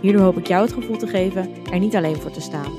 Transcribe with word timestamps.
Hierdoor 0.00 0.22
hoop 0.22 0.36
ik 0.36 0.46
jou 0.46 0.62
het 0.62 0.72
gevoel 0.72 0.96
te 0.96 1.06
geven 1.06 1.64
er 1.64 1.78
niet 1.78 1.96
alleen 1.96 2.16
voor 2.16 2.30
te 2.30 2.40
staan. 2.40 2.72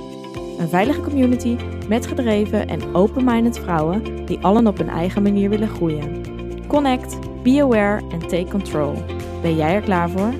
Een 0.59 0.69
veilige 0.69 1.01
community 1.01 1.57
met 1.87 2.07
gedreven 2.07 2.67
en 2.67 2.95
open-minded 2.95 3.59
vrouwen 3.59 4.25
die 4.25 4.39
allen 4.39 4.67
op 4.67 4.77
hun 4.77 4.89
eigen 4.89 5.23
manier 5.23 5.49
willen 5.49 5.67
groeien. 5.67 6.21
Connect, 6.67 7.43
be 7.43 7.61
aware 7.61 8.09
en 8.09 8.19
take 8.19 8.47
control. 8.49 8.93
Ben 9.41 9.55
jij 9.55 9.73
er 9.73 9.81
klaar 9.81 10.09
voor? 10.09 10.33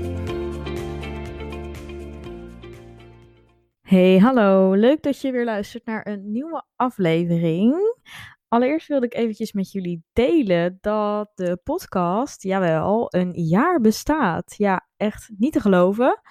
Hey, 3.82 4.18
hallo. 4.18 4.74
Leuk 4.74 5.02
dat 5.02 5.22
je 5.22 5.32
weer 5.32 5.46
luistert 5.46 5.86
naar 5.86 6.08
een 6.08 6.32
nieuwe 6.32 6.64
aflevering. 6.76 7.96
Allereerst 8.48 8.88
wilde 8.88 9.06
ik 9.06 9.14
eventjes 9.14 9.54
met 9.54 9.72
jullie 9.72 10.04
delen 10.14 10.78
dat 10.82 11.32
de 11.36 11.60
podcast, 11.64 12.44
jawel, 12.44 13.08
een 13.10 13.32
jaar 13.32 13.82
bestaat. 13.82 14.54
Ja, 14.58 14.88
echt 14.98 15.30
niet 15.38 15.54
te 15.54 15.60
geloven. 15.60 16.22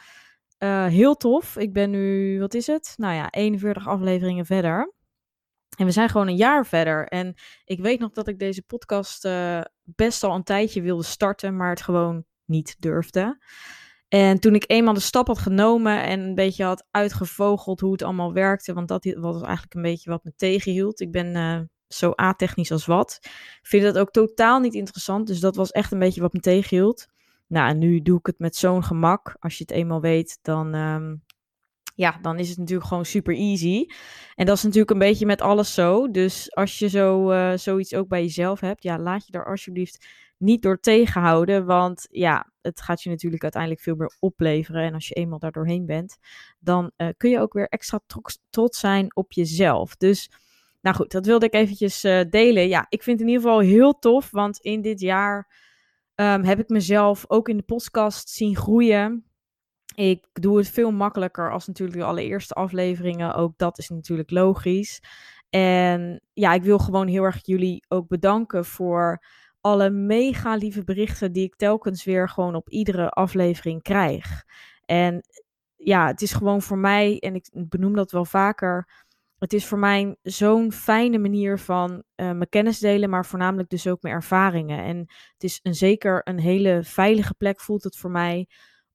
Uh, 0.63 0.87
heel 0.87 1.17
tof. 1.17 1.57
Ik 1.57 1.73
ben 1.73 1.91
nu, 1.91 2.39
wat 2.41 2.55
is 2.55 2.67
het? 2.67 2.95
Nou 2.97 3.15
ja, 3.15 3.31
41 3.31 3.87
afleveringen 3.87 4.47
verder. 4.47 4.93
En 5.77 5.87
we 5.87 5.93
zijn 5.93 6.09
gewoon 6.09 6.29
een 6.29 6.37
jaar 6.37 6.67
verder. 6.67 7.07
En 7.07 7.35
ik 7.65 7.81
weet 7.81 8.01
nog 8.01 8.11
dat 8.11 8.29
ik 8.29 8.39
deze 8.39 8.63
podcast 8.63 9.25
uh, 9.25 9.61
best 9.83 10.23
al 10.23 10.35
een 10.35 10.43
tijdje 10.43 10.83
wilde 10.83 11.03
starten, 11.03 11.57
maar 11.57 11.71
het 11.71 11.83
gewoon 11.83 12.25
niet 12.45 12.77
durfde. 12.79 13.39
En 14.09 14.41
toen 14.41 14.55
ik 14.55 14.65
eenmaal 14.67 14.95
de 14.95 15.01
stap 15.01 15.27
had 15.27 15.39
genomen 15.39 16.03
en 16.03 16.21
een 16.21 16.35
beetje 16.35 16.65
had 16.65 16.87
uitgevogeld 16.91 17.81
hoe 17.81 17.93
het 17.93 18.03
allemaal 18.03 18.33
werkte, 18.33 18.73
want 18.73 18.89
dat 18.89 19.05
was 19.05 19.43
eigenlijk 19.43 19.75
een 19.75 19.83
beetje 19.83 20.11
wat 20.11 20.25
me 20.25 20.33
tegenhield. 20.37 21.01
Ik 21.01 21.11
ben 21.11 21.37
uh, 21.37 21.61
zo 21.87 22.13
a-technisch 22.21 22.73
als 22.73 22.87
wat. 22.87 23.19
Vind 23.63 23.83
dat 23.83 23.99
ook 23.99 24.11
totaal 24.11 24.61
niet 24.61 24.75
interessant, 24.75 25.27
dus 25.27 25.41
dat 25.41 25.57
was 25.57 25.71
echt 25.71 25.93
een 25.93 25.99
beetje 25.99 26.21
wat 26.21 26.33
me 26.33 26.41
tegenhield. 26.41 27.07
Nou, 27.51 27.69
en 27.69 27.79
nu 27.79 28.03
doe 28.03 28.19
ik 28.19 28.27
het 28.27 28.39
met 28.39 28.57
zo'n 28.57 28.85
gemak. 28.85 29.37
Als 29.39 29.59
je 29.59 29.65
het 29.67 29.73
eenmaal 29.77 30.01
weet, 30.01 30.39
dan, 30.43 30.75
um, 30.75 31.25
ja, 31.95 32.19
dan 32.23 32.39
is 32.39 32.49
het 32.49 32.59
natuurlijk 32.59 32.89
gewoon 32.89 33.05
super 33.05 33.35
easy. 33.35 33.87
En 34.35 34.47
dat 34.47 34.57
is 34.57 34.63
natuurlijk 34.63 34.91
een 34.91 34.99
beetje 34.99 35.27
met 35.27 35.41
alles 35.41 35.75
zo. 35.75 36.11
Dus 36.11 36.55
als 36.55 36.79
je 36.79 36.89
zo, 36.89 37.31
uh, 37.33 37.53
zoiets 37.57 37.95
ook 37.95 38.09
bij 38.09 38.23
jezelf 38.23 38.61
hebt, 38.61 38.83
ja, 38.83 38.99
laat 38.99 39.27
je 39.27 39.33
daar 39.33 39.47
alsjeblieft 39.47 40.07
niet 40.37 40.63
door 40.63 40.81
tegenhouden. 40.81 41.67
Want 41.67 42.07
ja, 42.11 42.53
het 42.61 42.81
gaat 42.81 43.03
je 43.03 43.11
natuurlijk 43.11 43.43
uiteindelijk 43.43 43.83
veel 43.83 43.95
meer 43.95 44.17
opleveren. 44.19 44.83
En 44.83 44.95
als 44.95 45.09
je 45.09 45.15
eenmaal 45.15 45.39
daar 45.39 45.53
doorheen 45.53 45.87
bent, 45.87 46.19
dan 46.59 46.91
uh, 46.97 47.09
kun 47.17 47.31
je 47.31 47.41
ook 47.41 47.53
weer 47.53 47.69
extra 47.69 48.01
trots 48.51 48.81
zijn 48.81 49.17
op 49.17 49.33
jezelf. 49.33 49.97
Dus, 49.97 50.31
nou 50.81 50.97
goed, 50.97 51.11
dat 51.11 51.27
wilde 51.27 51.47
ik 51.47 51.55
eventjes 51.55 52.05
uh, 52.05 52.21
delen. 52.29 52.69
Ja, 52.69 52.87
ik 52.89 53.03
vind 53.03 53.19
het 53.19 53.29
in 53.29 53.35
ieder 53.35 53.51
geval 53.51 53.65
heel 53.67 53.99
tof, 53.99 54.31
want 54.31 54.59
in 54.59 54.81
dit 54.81 55.01
jaar 55.01 55.69
um, 56.21 56.45
heb 56.45 56.59
ik 56.59 56.69
mezelf 56.69 57.25
ook 57.29 57.49
in 57.49 57.57
de 57.57 57.63
podcast 57.63 58.29
zien 58.29 58.57
groeien. 58.57 59.25
Ik 59.95 60.27
doe 60.33 60.59
het 60.59 60.69
veel 60.69 60.91
makkelijker 60.91 61.53
als 61.53 61.67
natuurlijk 61.67 61.99
de 61.99 62.05
allereerste 62.05 62.55
afleveringen. 62.55 63.35
Ook 63.35 63.59
dat 63.59 63.79
is 63.79 63.89
natuurlijk 63.89 64.31
logisch. 64.31 65.03
En 65.51 66.21
ja, 66.33 66.53
ik 66.53 66.63
wil 66.63 66.79
gewoon 66.79 67.09
heel 67.09 67.23
erg 67.23 67.47
jullie 67.47 67.85
ook 67.89 68.09
bedanken 68.09 68.65
voor 68.65 69.25
alle 69.61 69.91
mega 69.91 70.55
lieve 70.55 70.85
berichten 70.85 71.33
die 71.33 71.45
ik 71.45 71.57
telkens 71.57 72.05
weer 72.05 72.29
gewoon 72.29 72.55
op 72.55 72.71
iedere 72.71 73.09
aflevering 73.09 73.83
krijg. 73.83 74.45
En 74.85 75.21
ja, 75.77 76.07
het 76.07 76.23
is 76.23 76.33
gewoon 76.33 76.63
voor 76.63 76.79
mij, 76.79 77.19
en 77.19 77.35
ik 77.35 77.51
benoem 77.53 77.95
dat 77.95 78.11
wel 78.11 78.25
vaker, 78.25 79.05
het 79.41 79.53
is 79.53 79.67
voor 79.67 79.79
mij 79.79 80.17
zo'n 80.23 80.73
fijne 80.73 81.19
manier 81.19 81.59
van 81.59 81.91
uh, 81.91 82.03
mijn 82.17 82.49
kennis 82.49 82.79
delen, 82.79 83.11
maar 83.11 83.27
voornamelijk 83.27 83.69
dus 83.69 83.87
ook 83.87 84.03
mijn 84.03 84.15
ervaringen. 84.15 84.85
En 84.85 84.97
het 85.33 85.45
is 85.45 85.61
een, 85.63 85.75
zeker 85.75 86.21
een 86.25 86.39
hele 86.39 86.81
veilige 86.83 87.35
plek, 87.35 87.61
voelt 87.61 87.85
het 87.85 87.97
voor 87.97 88.11
mij, 88.11 88.49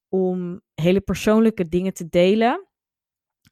om 0.09 0.61
hele 0.73 1.01
persoonlijke 1.01 1.67
dingen 1.67 1.94
te 1.94 2.09
delen. 2.09 2.67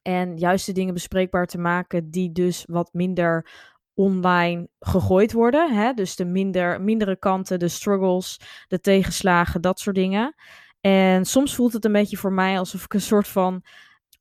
En 0.02 0.36
juist 0.36 0.66
de 0.66 0.72
dingen 0.72 0.94
bespreekbaar 0.94 1.46
te 1.46 1.58
maken 1.58 2.10
die 2.10 2.32
dus 2.32 2.64
wat 2.66 2.92
minder 2.92 3.50
online 3.94 4.68
gegooid 4.78 5.32
worden. 5.32 5.74
Hè? 5.74 5.92
Dus 5.92 6.16
de 6.16 6.24
minder, 6.24 6.80
mindere 6.80 7.16
kanten, 7.16 7.58
de 7.58 7.68
struggles, 7.68 8.40
de 8.68 8.80
tegenslagen, 8.80 9.60
dat 9.60 9.80
soort 9.80 9.96
dingen. 9.96 10.34
En 10.80 11.24
soms 11.24 11.54
voelt 11.54 11.72
het 11.72 11.84
een 11.84 11.92
beetje 11.92 12.16
voor 12.16 12.32
mij 12.32 12.58
alsof 12.58 12.84
ik 12.84 12.94
een 12.94 13.00
soort 13.00 13.28
van 13.28 13.62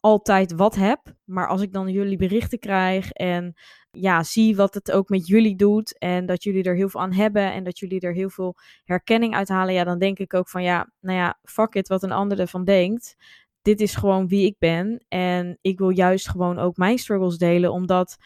altijd 0.04 0.54
wat 0.54 0.76
heb. 0.76 1.00
Maar 1.24 1.48
als 1.48 1.62
ik 1.62 1.74
dan 1.74 1.92
jullie 1.92 2.18
berichten 2.18 2.60
krijg 2.60 3.12
en 3.12 3.54
ja, 3.92 4.24
zie 4.24 4.56
wat 4.56 4.74
het 4.74 4.92
ook 4.92 5.10
met 5.10 5.28
jullie 5.28 5.56
doet 5.56 5.98
en 5.98 6.26
dat 6.26 6.44
jullie 6.44 6.64
er 6.64 6.76
heel 6.76 6.90
veel 6.90 7.02
aan 7.02 7.14
hebben 7.14 7.54
en 7.54 7.64
dat 7.64 7.80
jullie 7.80 8.00
er 8.00 8.14
heel 8.14 8.30
veel 8.30 8.56
herkenning 8.84 9.36
uit 9.36 9.50
halen, 9.50 9.74
ja, 9.74 9.84
dan 9.84 10.00
denk 10.00 10.20
ik 10.20 10.34
ook 10.34 10.50
van 10.50 10.64
ja, 10.64 10.92
nou 11.00 11.18
ja, 11.18 11.40
fuck 11.44 11.74
it 11.74 11.88
wat 11.88 12.04
een 12.04 12.12
ander 12.12 12.40
ervan 12.40 12.64
denkt. 12.64 13.16
Dit 13.62 13.82
is 13.82 13.96
gewoon 13.96 14.28
wie 14.28 14.46
ik 14.46 14.56
ben 14.60 15.06
en 15.08 15.58
ik 15.62 15.80
wil 15.80 15.90
juist 15.90 16.30
gewoon 16.30 16.60
ook 16.60 16.78
mijn 16.78 16.98
struggles 16.98 17.38
delen, 17.38 17.72
omdat 17.72 18.18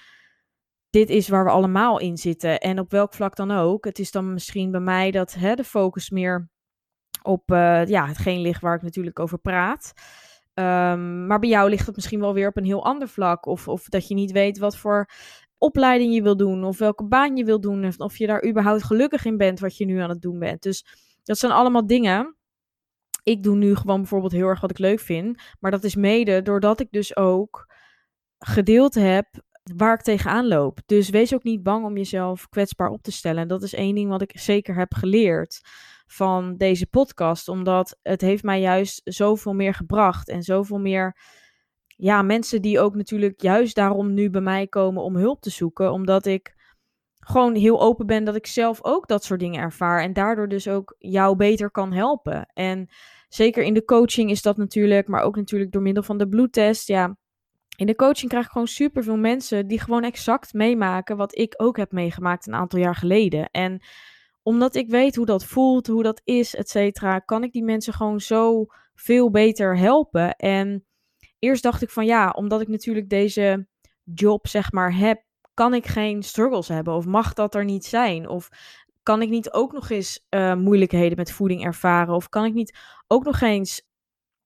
dit 0.89 1.09
is 1.09 1.29
waar 1.29 1.43
we 1.43 1.51
allemaal 1.51 1.99
in 1.99 2.17
zitten 2.17 2.59
en 2.59 2.79
op 2.79 2.91
welk 2.91 3.13
vlak 3.13 3.35
dan 3.35 3.51
ook. 3.51 3.85
Het 3.85 3.99
is 3.99 4.11
dan 4.11 4.33
misschien 4.33 4.71
bij 4.71 4.79
mij 4.79 5.11
dat 5.11 5.33
hè, 5.33 5.55
de 5.55 5.63
focus 5.63 6.09
meer 6.09 6.49
op 7.21 7.51
uh, 7.51 7.85
ja, 7.85 8.07
hetgeen 8.07 8.41
ligt 8.41 8.61
waar 8.61 8.75
ik 8.75 8.81
natuurlijk 8.81 9.19
over 9.19 9.37
praat. 9.37 9.93
Um, 10.59 11.27
maar 11.27 11.39
bij 11.39 11.49
jou 11.49 11.69
ligt 11.69 11.85
het 11.85 11.95
misschien 11.95 12.19
wel 12.19 12.33
weer 12.33 12.47
op 12.47 12.57
een 12.57 12.65
heel 12.65 12.85
ander 12.85 13.07
vlak. 13.07 13.45
Of, 13.45 13.67
of 13.67 13.83
dat 13.83 14.07
je 14.07 14.13
niet 14.13 14.31
weet 14.31 14.57
wat 14.57 14.77
voor 14.77 15.09
opleiding 15.57 16.13
je 16.13 16.21
wil 16.21 16.37
doen. 16.37 16.63
Of 16.63 16.77
welke 16.77 17.03
baan 17.07 17.35
je 17.35 17.45
wil 17.45 17.59
doen. 17.59 17.85
Of, 17.85 17.97
of 17.97 18.17
je 18.17 18.27
daar 18.27 18.47
überhaupt 18.47 18.83
gelukkig 18.83 19.25
in 19.25 19.37
bent 19.37 19.59
wat 19.59 19.77
je 19.77 19.85
nu 19.85 19.99
aan 19.99 20.09
het 20.09 20.21
doen 20.21 20.39
bent. 20.39 20.61
Dus 20.61 20.85
dat 21.23 21.37
zijn 21.37 21.51
allemaal 21.51 21.87
dingen. 21.87 22.35
Ik 23.23 23.43
doe 23.43 23.55
nu 23.55 23.75
gewoon 23.75 23.99
bijvoorbeeld 23.99 24.31
heel 24.31 24.47
erg 24.47 24.61
wat 24.61 24.69
ik 24.69 24.77
leuk 24.77 24.99
vind. 24.99 25.41
Maar 25.59 25.71
dat 25.71 25.83
is 25.83 25.95
mede 25.95 26.41
doordat 26.41 26.79
ik 26.79 26.91
dus 26.91 27.15
ook 27.15 27.73
gedeeld 28.37 28.95
heb 28.95 29.27
waar 29.75 29.93
ik 29.93 30.01
tegenaan 30.01 30.47
loop. 30.47 30.79
Dus 30.85 31.09
wees 31.09 31.33
ook 31.33 31.43
niet 31.43 31.63
bang 31.63 31.85
om 31.85 31.97
jezelf 31.97 32.49
kwetsbaar 32.49 32.89
op 32.89 33.01
te 33.01 33.11
stellen. 33.11 33.41
En 33.41 33.47
dat 33.47 33.63
is 33.63 33.73
één 33.73 33.95
ding 33.95 34.09
wat 34.09 34.21
ik 34.21 34.39
zeker 34.39 34.75
heb 34.75 34.93
geleerd 34.93 35.61
van 36.07 36.57
deze 36.57 36.87
podcast. 36.87 37.47
Omdat 37.47 37.99
het 38.01 38.21
heeft 38.21 38.43
mij 38.43 38.61
juist 38.61 39.01
zoveel 39.03 39.53
meer 39.53 39.73
gebracht. 39.73 40.29
En 40.29 40.43
zoveel 40.43 40.79
meer 40.79 41.17
ja, 41.87 42.21
mensen 42.21 42.61
die 42.61 42.79
ook 42.79 42.95
natuurlijk 42.95 43.41
juist 43.41 43.75
daarom 43.75 44.13
nu 44.13 44.29
bij 44.29 44.41
mij 44.41 44.67
komen 44.67 45.03
om 45.03 45.15
hulp 45.15 45.41
te 45.41 45.49
zoeken. 45.49 45.91
Omdat 45.91 46.25
ik 46.25 46.55
gewoon 47.19 47.55
heel 47.55 47.81
open 47.81 48.05
ben 48.05 48.23
dat 48.23 48.35
ik 48.35 48.47
zelf 48.47 48.79
ook 48.81 49.07
dat 49.07 49.23
soort 49.23 49.39
dingen 49.39 49.61
ervaar. 49.61 50.01
En 50.01 50.13
daardoor 50.13 50.47
dus 50.47 50.67
ook 50.67 50.95
jou 50.97 51.35
beter 51.35 51.71
kan 51.71 51.93
helpen. 51.93 52.49
En 52.53 52.89
zeker 53.29 53.63
in 53.63 53.73
de 53.73 53.85
coaching 53.85 54.29
is 54.29 54.41
dat 54.41 54.57
natuurlijk, 54.57 55.07
maar 55.07 55.21
ook 55.21 55.35
natuurlijk 55.35 55.71
door 55.71 55.81
middel 55.81 56.03
van 56.03 56.17
de 56.17 56.27
bloedtest. 56.27 56.87
Ja, 56.87 57.17
in 57.77 57.85
de 57.85 57.95
coaching 57.95 58.29
krijg 58.29 58.45
ik 58.45 58.51
gewoon 58.51 58.67
superveel 58.67 59.17
mensen 59.17 59.67
die 59.67 59.79
gewoon 59.79 60.03
exact 60.03 60.53
meemaken 60.53 61.17
wat 61.17 61.37
ik 61.37 61.53
ook 61.57 61.77
heb 61.77 61.91
meegemaakt 61.91 62.47
een 62.47 62.55
aantal 62.55 62.79
jaar 62.79 62.95
geleden. 62.95 63.49
En 63.51 63.81
omdat 64.47 64.75
ik 64.75 64.89
weet 64.89 65.15
hoe 65.15 65.25
dat 65.25 65.45
voelt, 65.45 65.87
hoe 65.87 66.03
dat 66.03 66.21
is, 66.23 66.55
et 66.55 66.69
cetera, 66.69 67.19
kan 67.19 67.43
ik 67.43 67.51
die 67.51 67.63
mensen 67.63 67.93
gewoon 67.93 68.19
zo 68.21 68.65
veel 68.95 69.31
beter 69.31 69.77
helpen. 69.77 70.35
En 70.35 70.85
eerst 71.39 71.63
dacht 71.63 71.81
ik 71.81 71.89
van 71.89 72.05
ja, 72.05 72.29
omdat 72.29 72.61
ik 72.61 72.67
natuurlijk 72.67 73.09
deze 73.09 73.67
job 74.03 74.47
zeg 74.47 74.71
maar 74.71 74.95
heb, 74.97 75.23
kan 75.53 75.73
ik 75.73 75.87
geen 75.87 76.23
struggles 76.23 76.67
hebben 76.67 76.93
of 76.93 77.05
mag 77.05 77.33
dat 77.33 77.55
er 77.55 77.65
niet 77.65 77.85
zijn? 77.85 78.29
Of 78.29 78.49
kan 79.03 79.21
ik 79.21 79.29
niet 79.29 79.51
ook 79.51 79.71
nog 79.71 79.89
eens 79.89 80.25
uh, 80.29 80.55
moeilijkheden 80.55 81.17
met 81.17 81.31
voeding 81.31 81.63
ervaren? 81.63 82.15
Of 82.15 82.29
kan 82.29 82.45
ik 82.45 82.53
niet 82.53 82.77
ook 83.07 83.23
nog 83.23 83.41
eens 83.41 83.81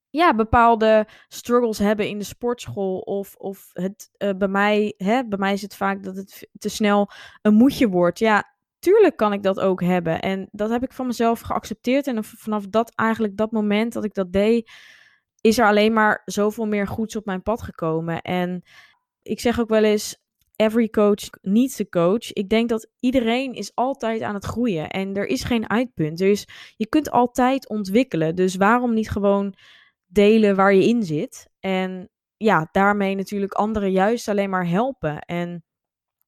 ja, 0.10 0.36
bepaalde 0.36 1.08
struggles 1.28 1.78
hebben 1.78 2.08
in 2.08 2.18
de 2.18 2.24
sportschool. 2.24 3.00
Of, 3.00 3.36
of 3.36 3.70
het 3.74 4.12
uh, 4.18 4.30
bij 4.38 4.48
mij, 4.48 4.94
hè, 4.98 5.28
bij 5.28 5.38
mij 5.38 5.54
is 5.54 5.62
het 5.62 5.76
vaak 5.76 6.04
dat 6.04 6.16
het 6.16 6.50
te 6.58 6.70
snel 6.70 7.10
een 7.42 7.54
moedje 7.54 7.90
wordt. 7.90 8.20
Ja, 8.20 8.52
tuurlijk 8.82 9.18
kan 9.18 9.34
ik 9.34 9.44
dat 9.44 9.60
ook 9.60 9.82
hebben. 9.82 10.20
En 10.20 10.48
dat 10.52 10.70
heb 10.70 10.84
ik 10.84 10.94
van 10.94 11.08
mezelf 11.08 11.40
geaccepteerd. 11.40 12.08
En 12.08 12.24
vanaf 12.24 12.68
dat 12.68 12.92
eigenlijk 12.96 13.38
dat 13.38 13.52
moment 13.52 13.94
dat 13.94 14.04
ik 14.04 14.14
dat 14.14 14.32
deed, 14.32 14.72
is 15.42 15.58
er 15.58 15.66
alleen 15.66 15.94
maar 15.94 16.22
zoveel 16.26 16.66
meer 16.66 16.88
goeds 16.88 17.16
op 17.16 17.26
mijn 17.26 17.42
pad 17.42 17.62
gekomen. 17.62 18.22
En 18.22 18.64
ik 19.22 19.40
zeg 19.40 19.60
ook 19.60 19.70
wel 19.70 19.84
eens. 19.84 20.20
Every 20.56 20.90
coach 20.90 21.30
needs 21.42 21.80
a 21.80 21.86
coach. 21.90 22.34
Ik 22.34 22.50
denk 22.50 22.70
dat 22.70 22.90
iedereen 23.00 23.54
is 23.54 23.72
altijd 23.76 24.22
aan 24.22 24.34
het 24.34 24.46
groeien. 24.46 24.90
En 24.90 25.16
er 25.16 25.26
is 25.26 25.44
geen 25.44 25.70
uitpunt. 25.70 26.18
Dus 26.18 26.48
je 26.76 26.88
kunt 26.88 27.12
altijd 27.12 27.70
ontwikkelen. 27.70 28.36
Dus 28.36 28.56
waarom 28.56 28.94
niet 28.94 29.10
gewoon 29.10 29.56
delen 30.06 30.56
waar 30.56 30.74
je 30.74 30.88
in 30.88 31.04
zit. 31.04 31.50
En 31.60 32.10
ja, 32.38 32.70
daarmee 32.72 33.16
natuurlijk 33.16 33.54
anderen 33.54 33.92
juist 33.92 34.28
alleen 34.28 34.50
maar 34.50 34.68
helpen. 34.68 35.20
En 35.20 35.64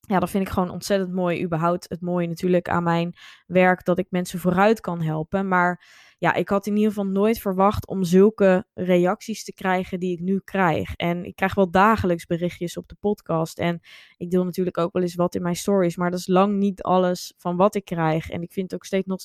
ja, 0.08 0.20
dat 0.20 0.30
vind 0.30 0.48
ik 0.48 0.54
gewoon 0.54 0.70
ontzettend 0.70 1.14
mooi. 1.14 1.44
Überhaupt 1.44 1.90
het 1.90 2.02
mooie 2.02 2.28
natuurlijk 2.28 2.70
aan 2.70 2.84
mijn 2.84 3.16
werk 3.46 3.86
dat 3.86 3.98
ik 3.98 4.08
mensen 4.10 4.40
vooruit 4.40 4.80
kan 4.80 5.02
helpen. 5.02 5.48
Maar 5.48 5.86
ja, 6.18 6.34
ik 6.34 6.50
had 6.50 6.68
in 6.68 6.76
ieder 6.76 6.90
geval 6.90 7.06
nooit 7.06 7.40
verwacht 7.40 7.88
om 7.88 8.04
zulke 8.04 8.66
reacties 8.74 9.44
te 9.44 9.54
krijgen 9.54 10.00
die 10.00 10.12
ik 10.14 10.20
nu 10.20 10.42
krijg. 10.44 10.96
En 10.96 11.26
ik 11.26 11.36
krijg 11.36 11.56
wel 11.56 11.72
dagelijks 11.72 12.26
berichtjes 12.26 12.78
op 12.78 12.88
de 12.88 12.96
podcast. 13.00 13.60
En 13.60 13.80
ik 14.18 14.32
deel 14.32 14.44
natuurlijk 14.44 14.78
ook 14.78 14.94
wel 14.94 15.02
eens 15.02 15.16
wat 15.16 15.36
in 15.36 15.42
mijn 15.42 15.56
stories. 15.56 15.96
Maar 15.96 16.12
dat 16.12 16.20
is 16.20 16.28
lang 16.28 16.58
niet 16.58 16.82
alles 16.82 17.34
van 17.38 17.56
wat 17.56 17.76
ik 17.76 17.86
krijg. 17.86 18.30
En 18.30 18.42
ik 18.42 18.52
vind 18.52 18.72
het 18.72 18.80
ook 18.80 18.86
steeds 18.86 19.08
nog 19.08 19.20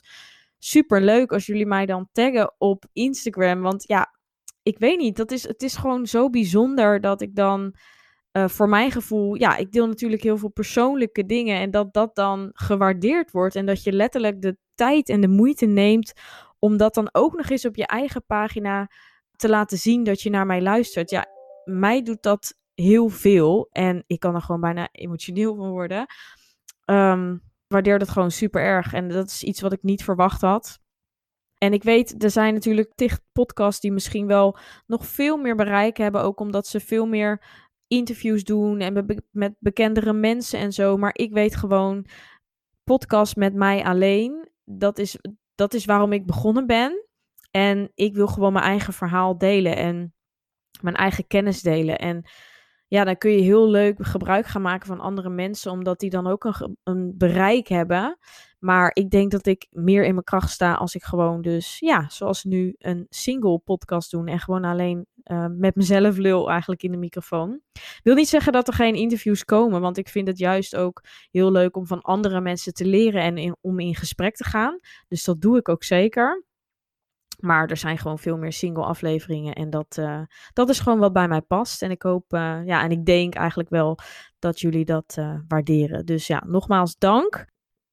super 0.59 1.03
leuk 1.03 1.33
als 1.33 1.47
jullie 1.47 1.67
mij 1.67 1.87
dan 1.87 2.09
taggen 2.13 2.55
op 2.59 2.85
Instagram. 2.93 3.61
Want 3.61 3.85
ja, 3.87 4.15
ik 4.63 4.79
weet 4.79 4.99
niet. 4.99 5.17
Dat 5.17 5.31
is, 5.31 5.43
het 5.49 5.63
is 5.63 5.77
gewoon 5.77 6.07
zo 6.07 6.31
bijzonder 6.31 7.01
dat 7.01 7.21
ik 7.21 7.35
dan. 7.35 7.75
Uh, 8.39 8.49
voor 8.49 8.69
mijn 8.69 8.91
gevoel, 8.91 9.35
ja, 9.35 9.57
ik 9.57 9.73
deel 9.73 9.87
natuurlijk 9.87 10.23
heel 10.23 10.39
veel 10.39 10.51
persoonlijke 10.51 11.27
dingen 11.27 11.61
en 11.61 11.71
dat 11.71 11.93
dat 11.93 12.15
dan 12.15 12.51
gewaardeerd 12.53 13.31
wordt 13.31 13.57
en 13.57 13.67
dat 13.67 13.83
je 13.83 13.93
letterlijk 13.93 14.43
de 14.43 14.57
tijd 14.75 15.09
en 15.09 15.21
de 15.21 15.29
moeite 15.29 15.67
neemt 15.67 16.13
om 16.59 16.77
dat 16.77 16.95
dan 16.95 17.09
ook 17.13 17.37
nog 17.37 17.51
eens 17.51 17.65
op 17.65 17.77
je 17.77 17.87
eigen 17.87 18.25
pagina 18.27 18.91
te 19.37 19.49
laten 19.49 19.79
zien 19.79 20.05
dat 20.05 20.21
je 20.21 20.31
naar 20.31 20.47
mij 20.47 20.63
luistert. 20.63 21.11
Ja, 21.11 21.27
mij 21.65 22.03
doet 22.03 22.23
dat 22.23 22.55
heel 22.75 23.09
veel. 23.09 23.69
En 23.73 24.05
ik 24.07 24.21
kan 24.21 24.35
er 24.35 24.43
gewoon 24.43 24.61
bijna 24.61 24.89
emotioneel 24.93 25.55
van 25.55 25.71
worden. 25.71 26.07
Um, 26.85 27.43
waardeer 27.67 27.99
dat 27.99 28.09
gewoon 28.09 28.31
super 28.31 28.63
erg. 28.63 28.93
En 28.93 29.09
dat 29.09 29.27
is 29.27 29.43
iets 29.43 29.61
wat 29.61 29.73
ik 29.73 29.83
niet 29.83 30.05
verwacht 30.05 30.41
had. 30.41 30.79
En 31.59 31.73
ik 31.73 31.83
weet, 31.83 32.23
er 32.23 32.31
zijn 32.31 32.55
natuurlijk 32.55 32.93
tig 32.95 33.21
podcasts 33.33 33.81
die 33.81 33.93
misschien 33.93 34.27
wel 34.27 34.59
nog 34.87 35.07
veel 35.07 35.37
meer 35.37 35.57
bereik 35.57 35.97
hebben. 35.97 36.23
Ook 36.23 36.41
omdat 36.41 36.67
ze 36.67 36.81
veel 36.81 37.07
meer 37.07 37.67
interviews 37.89 38.45
doen 38.45 38.81
en 38.81 39.23
met 39.31 39.55
bekendere 39.59 40.13
mensen 40.13 40.59
en 40.59 40.73
zo. 40.73 40.97
Maar 40.97 41.15
ik 41.15 41.33
weet 41.33 41.57
gewoon, 41.57 42.07
podcast 42.85 43.37
met 43.37 43.55
mij 43.55 43.85
alleen, 43.85 44.49
dat 44.65 44.99
is 44.99 45.19
dat 45.59 45.75
is 45.75 45.85
waarom 45.85 46.13
ik 46.13 46.27
begonnen 46.27 46.67
ben. 46.67 47.07
En 47.51 47.91
ik 47.95 48.15
wil 48.15 48.27
gewoon 48.27 48.53
mijn 48.53 48.65
eigen 48.65 48.93
verhaal 48.93 49.39
delen 49.39 49.77
en 49.77 50.15
mijn 50.81 50.95
eigen 50.95 51.27
kennis 51.27 51.63
delen. 51.63 51.99
En 51.99 52.29
ja, 52.87 53.05
dan 53.05 53.17
kun 53.17 53.31
je 53.31 53.41
heel 53.41 53.71
leuk 53.71 54.07
gebruik 54.07 54.47
gaan 54.47 54.63
maken 54.63 54.87
van 54.87 55.01
andere 55.01 55.29
mensen, 55.29 55.71
omdat 55.71 56.01
die 56.01 56.11
dan 56.11 56.27
ook 56.27 56.45
een, 56.45 56.77
een 56.85 57.15
bereik 57.17 57.69
hebben. 57.69 58.19
Maar 58.59 58.91
ik 58.93 59.11
denk 59.11 59.31
dat 59.31 59.47
ik 59.47 59.67
meer 59.71 60.05
in 60.05 60.13
mijn 60.13 60.25
kracht 60.25 60.51
sta 60.51 60.75
als 60.75 60.95
ik 60.95 61.03
gewoon 61.03 61.43
dus, 61.43 61.79
ja, 61.79 62.09
zoals 62.09 62.45
nu 62.45 62.75
een 62.79 63.07
single 63.09 63.59
podcast 63.59 64.11
doen 64.11 64.27
en 64.27 64.41
gewoon 64.41 64.65
alleen 64.65 65.07
uh, 65.29 65.47
met 65.51 65.75
mezelf 65.75 66.17
lul 66.17 66.51
eigenlijk 66.51 66.83
in 66.83 66.91
de 66.91 66.97
microfoon. 66.97 67.61
Wil 68.03 68.15
niet 68.15 68.29
zeggen 68.29 68.53
dat 68.53 68.69
er 68.69 68.75
geen 68.75 68.95
interviews 68.95 69.45
komen, 69.45 69.81
want 69.81 69.97
ik 69.97 70.09
vind 70.09 70.29
het 70.29 70.39
juist 70.39 70.77
ook 70.77 71.03
heel 71.31 71.53
leuk 71.53 71.77
om 71.77 71.87
van 71.87 72.01
andere 72.01 72.41
mensen 72.41 72.73
te 72.73 72.87
leren 72.87 73.23
en 73.23 73.57
om 73.61 73.79
in 73.79 73.95
gesprek 73.95 74.37
te 74.37 74.45
gaan. 74.45 74.79
Dus 75.09 75.25
dat 75.25 75.41
doe 75.41 75.59
ik 75.59 75.69
ook 75.69 75.85
zeker. 75.85 76.47
Maar 77.39 77.69
er 77.69 77.77
zijn 77.77 77.99
gewoon 77.99 78.19
veel 78.19 78.37
meer 78.37 78.53
single 78.53 78.85
afleveringen. 78.85 79.55
En 79.55 79.71
dat, 79.71 79.97
uh, 80.01 80.23
dat 80.53 80.69
is 80.69 80.81
gewoon 80.81 80.99
wat 80.99 81.13
bij 81.13 81.29
mij 81.29 81.41
past. 81.41 81.83
En 81.83 81.91
ik 81.91 82.03
hoop, 82.03 82.33
uh, 82.33 82.61
ja, 82.65 82.83
en 82.83 82.91
ik 82.91 83.05
denk 83.05 83.35
eigenlijk 83.35 83.69
wel 83.69 83.99
dat 84.39 84.61
jullie 84.61 84.85
dat 84.85 85.17
uh, 85.19 85.39
waarderen. 85.49 86.07
Dus 86.07 86.27
ja, 86.27 86.43
nogmaals 86.47 86.97
dank. 86.99 87.47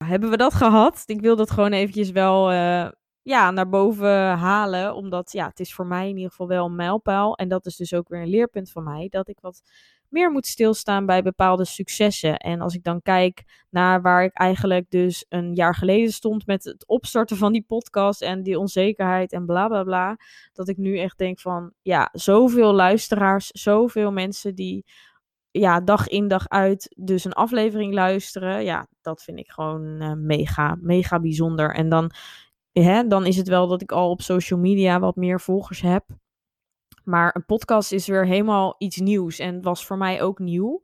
Hebben 0.03 0.29
we 0.29 0.37
dat 0.37 0.53
gehad? 0.53 1.03
Ik 1.05 1.21
wil 1.21 1.35
dat 1.35 1.51
gewoon 1.51 1.71
eventjes 1.71 2.11
wel 2.11 2.51
ja, 3.25 3.51
naar 3.51 3.69
boven 3.69 4.37
halen. 4.37 4.95
Omdat 4.95 5.31
ja, 5.31 5.47
het 5.47 5.59
is 5.59 5.73
voor 5.73 5.85
mij 5.85 6.09
in 6.09 6.15
ieder 6.15 6.29
geval 6.29 6.47
wel 6.47 6.65
een 6.65 6.75
mijlpaal. 6.75 7.35
En 7.35 7.47
dat 7.47 7.65
is 7.65 7.75
dus 7.75 7.93
ook 7.93 8.07
weer 8.09 8.21
een 8.21 8.29
leerpunt 8.29 8.71
van 8.71 8.83
mij. 8.83 9.07
Dat 9.09 9.27
ik 9.27 9.39
wat 9.39 9.61
meer 10.09 10.31
moet 10.31 10.45
stilstaan 10.45 11.05
bij 11.05 11.21
bepaalde 11.21 11.65
successen. 11.65 12.37
En 12.37 12.61
als 12.61 12.75
ik 12.75 12.83
dan 12.83 13.01
kijk 13.01 13.65
naar 13.69 14.01
waar 14.01 14.23
ik 14.23 14.33
eigenlijk 14.33 14.89
dus 14.89 15.25
een 15.29 15.53
jaar 15.53 15.75
geleden 15.75 16.11
stond 16.11 16.45
met 16.45 16.63
het 16.63 16.87
opstarten 16.87 17.37
van 17.37 17.51
die 17.51 17.63
podcast 17.67 18.21
en 18.21 18.43
die 18.43 18.59
onzekerheid 18.59 19.31
en 19.31 19.45
bla 19.45 19.67
bla 19.67 19.83
bla. 19.83 20.17
Dat 20.53 20.67
ik 20.67 20.77
nu 20.77 20.99
echt 20.99 21.17
denk 21.17 21.39
van 21.39 21.73
ja, 21.81 22.09
zoveel 22.11 22.73
luisteraars, 22.73 23.47
zoveel 23.47 24.11
mensen 24.11 24.55
die 24.55 24.85
ja, 25.51 25.81
dag 25.81 26.07
in 26.07 26.27
dag 26.27 26.47
uit 26.47 26.95
dus 26.97 27.25
een 27.25 27.33
aflevering 27.33 27.93
luisteren. 27.93 28.63
Ja, 28.63 28.87
dat 29.01 29.23
vind 29.23 29.39
ik 29.39 29.51
gewoon 29.51 30.01
uh, 30.01 30.13
mega, 30.13 30.77
mega 30.81 31.19
bijzonder. 31.19 31.75
En 31.75 31.89
dan 31.89 32.11
dan 33.07 33.25
is 33.25 33.37
het 33.37 33.47
wel 33.47 33.67
dat 33.67 33.81
ik 33.81 33.91
al 33.91 34.09
op 34.09 34.21
social 34.21 34.59
media 34.59 34.99
wat 34.99 35.15
meer 35.15 35.41
volgers 35.41 35.81
heb. 35.81 36.05
Maar 37.03 37.35
een 37.35 37.45
podcast 37.45 37.91
is 37.91 38.07
weer 38.07 38.25
helemaal 38.25 38.75
iets 38.77 38.97
nieuws 38.97 39.39
en 39.39 39.61
was 39.61 39.85
voor 39.85 39.97
mij 39.97 40.21
ook 40.21 40.39
nieuw. 40.39 40.81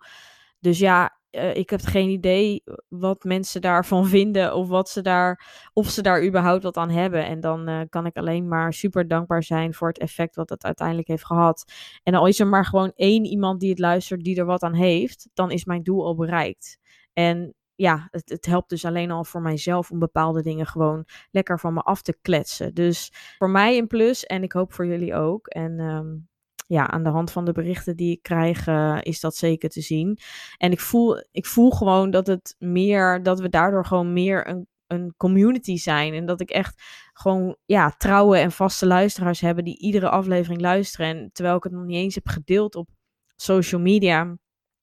Dus 0.59 0.79
ja, 0.79 1.19
uh, 1.31 1.55
ik 1.55 1.69
heb 1.69 1.81
geen 1.81 2.09
idee 2.09 2.63
wat 2.87 3.23
mensen 3.23 3.61
daarvan 3.61 4.07
vinden 4.17 4.55
of 4.55 4.67
wat 4.67 4.89
ze 4.89 5.01
daar, 5.01 5.45
of 5.73 5.89
ze 5.89 6.01
daar 6.01 6.25
überhaupt 6.25 6.63
wat 6.63 6.77
aan 6.77 6.89
hebben. 6.89 7.25
En 7.25 7.39
dan 7.39 7.69
uh, 7.69 7.81
kan 7.89 8.05
ik 8.05 8.17
alleen 8.17 8.47
maar 8.47 8.73
super 8.73 9.07
dankbaar 9.07 9.43
zijn 9.43 9.73
voor 9.73 9.87
het 9.87 9.99
effect 9.99 10.35
wat 10.35 10.49
het 10.49 10.63
uiteindelijk 10.63 11.07
heeft 11.07 11.25
gehad. 11.25 11.71
En 12.03 12.13
al 12.13 12.27
is 12.27 12.39
er 12.39 12.47
maar 12.47 12.65
gewoon 12.65 12.91
één 12.95 13.25
iemand 13.25 13.59
die 13.59 13.69
het 13.69 13.79
luistert 13.79 14.23
die 14.23 14.35
er 14.35 14.45
wat 14.45 14.63
aan 14.63 14.73
heeft, 14.73 15.29
dan 15.33 15.51
is 15.51 15.65
mijn 15.65 15.83
doel 15.83 16.05
al 16.05 16.15
bereikt. 16.15 16.79
En 17.13 17.55
ja, 17.81 18.07
het, 18.11 18.29
het, 18.29 18.45
helpt 18.45 18.69
dus 18.69 18.85
alleen 18.85 19.11
al 19.11 19.23
voor 19.23 19.41
mijzelf 19.41 19.91
om 19.91 19.99
bepaalde 19.99 20.41
dingen 20.41 20.65
gewoon 20.65 21.05
lekker 21.31 21.59
van 21.59 21.73
me 21.73 21.81
af 21.81 22.01
te 22.01 22.17
kletsen. 22.21 22.73
Dus 22.73 23.11
voor 23.37 23.49
mij 23.49 23.77
een 23.77 23.87
plus 23.87 24.25
en 24.25 24.43
ik 24.43 24.51
hoop 24.51 24.73
voor 24.73 24.85
jullie 24.85 25.15
ook. 25.15 25.47
En 25.47 25.79
um, 25.79 26.29
ja, 26.67 26.87
aan 26.87 27.03
de 27.03 27.09
hand 27.09 27.31
van 27.31 27.45
de 27.45 27.51
berichten 27.51 27.95
die 27.95 28.11
ik 28.11 28.21
krijg, 28.21 28.67
uh, 28.67 28.97
is 29.01 29.19
dat 29.19 29.35
zeker 29.35 29.69
te 29.69 29.81
zien. 29.81 30.17
En 30.57 30.71
ik 30.71 30.79
voel, 30.79 31.23
ik 31.31 31.45
voel 31.45 31.71
gewoon 31.71 32.11
dat 32.11 32.27
het 32.27 32.55
meer, 32.59 33.23
dat 33.23 33.39
we 33.39 33.49
daardoor 33.49 33.85
gewoon 33.85 34.13
meer 34.13 34.47
een, 34.47 34.67
een 34.87 35.13
community 35.17 35.77
zijn. 35.77 36.13
En 36.13 36.25
dat 36.25 36.41
ik 36.41 36.49
echt 36.49 36.83
gewoon, 37.13 37.57
ja, 37.65 37.89
trouwe 37.97 38.37
en 38.37 38.51
vaste 38.51 38.85
luisteraars 38.85 39.39
hebben 39.39 39.63
die 39.63 39.79
iedere 39.79 40.09
aflevering 40.09 40.61
luisteren. 40.61 41.07
En 41.07 41.29
terwijl 41.33 41.57
ik 41.57 41.63
het 41.63 41.73
nog 41.73 41.85
niet 41.85 41.97
eens 41.97 42.15
heb 42.15 42.27
gedeeld 42.27 42.75
op 42.75 42.89
social 43.35 43.81
media 43.81 44.37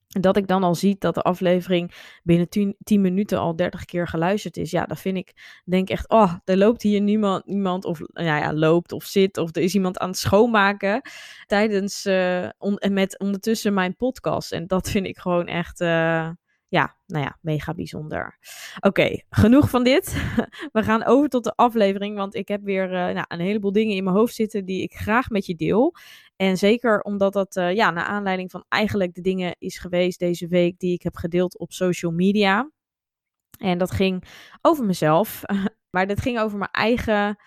dat 0.08 0.36
ik 0.36 0.46
dan 0.46 0.62
al 0.62 0.74
zie 0.74 0.96
dat 0.98 1.14
de 1.14 1.22
aflevering 1.22 1.92
binnen 2.22 2.48
10 2.82 3.00
minuten 3.00 3.38
al 3.38 3.56
30 3.56 3.84
keer 3.84 4.08
geluisterd 4.08 4.56
is. 4.56 4.70
Ja, 4.70 4.84
dat 4.84 5.00
vind 5.00 5.16
ik, 5.16 5.60
denk 5.64 5.88
echt, 5.88 6.08
oh, 6.08 6.34
er 6.44 6.56
loopt 6.56 6.82
hier 6.82 7.00
niemand, 7.00 7.46
niemand 7.46 7.84
of 7.84 7.98
nou 7.98 8.26
ja, 8.26 8.52
loopt 8.52 8.92
of 8.92 9.04
zit 9.04 9.36
of 9.36 9.56
er 9.56 9.62
is 9.62 9.74
iemand 9.74 9.98
aan 9.98 10.08
het 10.08 10.18
schoonmaken 10.18 11.00
tijdens, 11.46 12.06
uh, 12.06 12.48
on, 12.58 12.78
en 12.78 12.92
met 12.92 13.18
ondertussen 13.18 13.74
mijn 13.74 13.96
podcast. 13.96 14.52
En 14.52 14.66
dat 14.66 14.90
vind 14.90 15.06
ik 15.06 15.18
gewoon 15.18 15.46
echt, 15.46 15.80
uh, 15.80 16.30
ja, 16.68 16.96
nou 17.06 17.24
ja, 17.24 17.38
mega 17.40 17.74
bijzonder. 17.74 18.38
Oké, 18.80 19.22
genoeg 19.30 19.70
van 19.70 19.84
dit. 19.84 20.06
We 20.72 20.82
gaan 20.82 21.04
over 21.04 21.28
tot 21.28 21.44
de 21.44 21.52
aflevering, 21.54 22.16
want 22.16 22.34
ik 22.34 22.48
heb 22.48 22.62
weer 22.62 22.84
uh, 22.84 23.14
nou, 23.14 23.24
een 23.28 23.40
heleboel 23.40 23.72
dingen 23.72 23.96
in 23.96 24.04
mijn 24.04 24.16
hoofd 24.16 24.34
zitten 24.34 24.64
die 24.64 24.82
ik 24.82 24.94
graag 24.94 25.28
met 25.28 25.46
je 25.46 25.54
deel. 25.54 25.94
En 26.36 26.56
zeker 26.56 27.00
omdat 27.00 27.32
dat 27.32 27.56
uh, 27.56 27.74
ja, 27.74 27.90
naar 27.90 28.04
aanleiding 28.04 28.50
van 28.50 28.64
eigenlijk 28.68 29.14
de 29.14 29.20
dingen 29.20 29.56
is 29.58 29.78
geweest 29.78 30.18
deze 30.18 30.48
week 30.48 30.78
die 30.78 30.92
ik 30.92 31.02
heb 31.02 31.16
gedeeld 31.16 31.58
op 31.58 31.72
social 31.72 32.12
media. 32.12 32.70
En 33.58 33.78
dat 33.78 33.90
ging 33.90 34.24
over 34.60 34.84
mezelf, 34.84 35.42
maar 35.94 36.06
dat 36.06 36.20
ging 36.20 36.38
over 36.38 36.58
mijn 36.58 36.70
eigen 36.70 37.38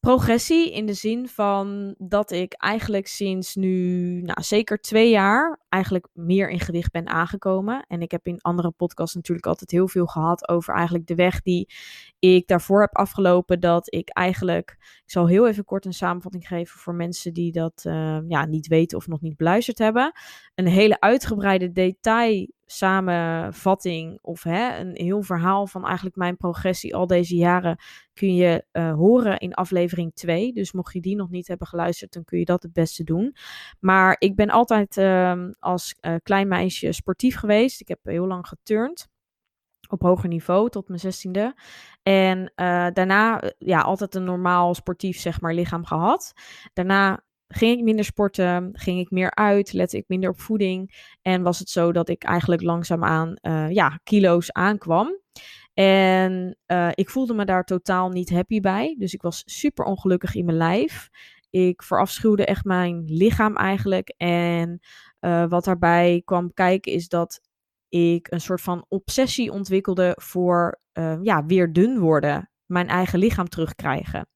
progressie 0.00 0.72
in 0.72 0.86
de 0.86 0.94
zin 0.94 1.28
van 1.28 1.94
dat 1.98 2.30
ik 2.30 2.52
eigenlijk 2.52 3.06
sinds 3.06 3.54
nu, 3.54 4.22
nou 4.22 4.42
zeker 4.42 4.80
twee 4.80 5.10
jaar, 5.10 5.59
eigenlijk 5.70 6.08
meer 6.12 6.50
in 6.50 6.60
gewicht 6.60 6.92
ben 6.92 7.08
aangekomen. 7.08 7.84
En 7.88 8.00
ik 8.00 8.10
heb 8.10 8.26
in 8.26 8.40
andere 8.40 8.70
podcasts 8.70 9.14
natuurlijk 9.14 9.46
altijd 9.46 9.70
heel 9.70 9.88
veel 9.88 10.06
gehad 10.06 10.48
over 10.48 10.74
eigenlijk 10.74 11.06
de 11.06 11.14
weg 11.14 11.42
die 11.42 11.68
ik 12.18 12.46
daarvoor 12.46 12.80
heb 12.80 12.96
afgelopen. 12.96 13.60
Dat 13.60 13.94
ik 13.94 14.08
eigenlijk, 14.08 14.76
ik 15.04 15.10
zal 15.10 15.26
heel 15.26 15.48
even 15.48 15.64
kort 15.64 15.84
een 15.84 15.92
samenvatting 15.92 16.46
geven 16.46 16.78
voor 16.78 16.94
mensen 16.94 17.34
die 17.34 17.52
dat 17.52 17.84
uh, 17.86 18.18
ja, 18.28 18.44
niet 18.44 18.66
weten 18.66 18.98
of 18.98 19.06
nog 19.06 19.20
niet 19.20 19.36
beluisterd 19.36 19.78
hebben. 19.78 20.12
Een 20.54 20.66
hele 20.66 21.00
uitgebreide 21.00 21.72
detail 21.72 22.46
samenvatting 22.72 24.18
of 24.22 24.42
hè, 24.42 24.78
een 24.78 24.90
heel 24.94 25.22
verhaal 25.22 25.66
van 25.66 25.84
eigenlijk 25.84 26.16
mijn 26.16 26.36
progressie 26.36 26.94
al 26.94 27.06
deze 27.06 27.36
jaren 27.36 27.78
kun 28.14 28.34
je 28.34 28.64
uh, 28.72 28.94
horen 28.94 29.38
in 29.38 29.54
aflevering 29.54 30.14
2. 30.14 30.52
Dus 30.52 30.72
mocht 30.72 30.92
je 30.92 31.00
die 31.00 31.16
nog 31.16 31.30
niet 31.30 31.48
hebben 31.48 31.66
geluisterd, 31.66 32.12
dan 32.12 32.24
kun 32.24 32.38
je 32.38 32.44
dat 32.44 32.62
het 32.62 32.72
beste 32.72 33.04
doen. 33.04 33.34
Maar 33.80 34.16
ik 34.18 34.36
ben 34.36 34.50
altijd 34.50 34.96
uh, 34.96 35.44
als 35.60 35.96
uh, 36.00 36.14
klein 36.22 36.48
meisje 36.48 36.92
sportief 36.92 37.36
geweest. 37.36 37.80
Ik 37.80 37.88
heb 37.88 37.98
heel 38.02 38.26
lang 38.26 38.48
geturnd 38.48 39.08
op 39.88 40.02
hoger 40.02 40.28
niveau 40.28 40.70
tot 40.70 40.88
mijn 40.88 41.00
zestiende. 41.00 41.54
En 42.02 42.38
uh, 42.38 42.86
daarna 42.92 43.42
ja, 43.58 43.80
altijd 43.80 44.14
een 44.14 44.24
normaal 44.24 44.74
sportief 44.74 45.18
zeg 45.18 45.40
maar, 45.40 45.54
lichaam 45.54 45.84
gehad. 45.84 46.32
Daarna 46.72 47.24
ging 47.48 47.78
ik 47.78 47.84
minder 47.84 48.04
sporten, 48.04 48.70
ging 48.72 49.00
ik 49.00 49.10
meer 49.10 49.34
uit, 49.34 49.72
lette 49.72 49.96
ik 49.96 50.04
minder 50.08 50.30
op 50.30 50.40
voeding. 50.40 51.08
En 51.22 51.42
was 51.42 51.58
het 51.58 51.68
zo 51.68 51.92
dat 51.92 52.08
ik 52.08 52.22
eigenlijk 52.24 52.62
langzaamaan 52.62 53.38
uh, 53.42 53.70
ja, 53.70 54.00
kilo's 54.04 54.52
aankwam. 54.52 55.18
En 55.74 56.58
ik 56.94 57.10
voelde 57.10 57.34
me 57.34 57.44
daar 57.44 57.64
totaal 57.64 58.08
niet 58.08 58.30
happy 58.30 58.60
bij. 58.60 58.96
Dus 58.98 59.14
ik 59.14 59.22
was 59.22 59.42
super 59.46 59.84
ongelukkig 59.84 60.34
in 60.34 60.44
mijn 60.44 60.56
lijf. 60.56 61.08
Ik 61.50 61.82
verafschuwde 61.82 62.44
echt 62.44 62.64
mijn 62.64 63.02
lichaam 63.06 63.56
eigenlijk. 63.56 64.14
En 64.16 64.80
uh, 65.20 65.48
wat 65.48 65.64
daarbij 65.64 66.22
kwam 66.24 66.54
kijken 66.54 66.92
is 66.92 67.08
dat 67.08 67.40
ik 67.88 68.30
een 68.30 68.40
soort 68.40 68.60
van 68.60 68.84
obsessie 68.88 69.52
ontwikkelde 69.52 70.16
voor 70.20 70.80
uh, 70.92 71.18
ja, 71.22 71.44
weer 71.44 71.72
dun 71.72 71.98
worden. 71.98 72.50
Mijn 72.66 72.88
eigen 72.88 73.18
lichaam 73.18 73.48
terugkrijgen. 73.48 74.28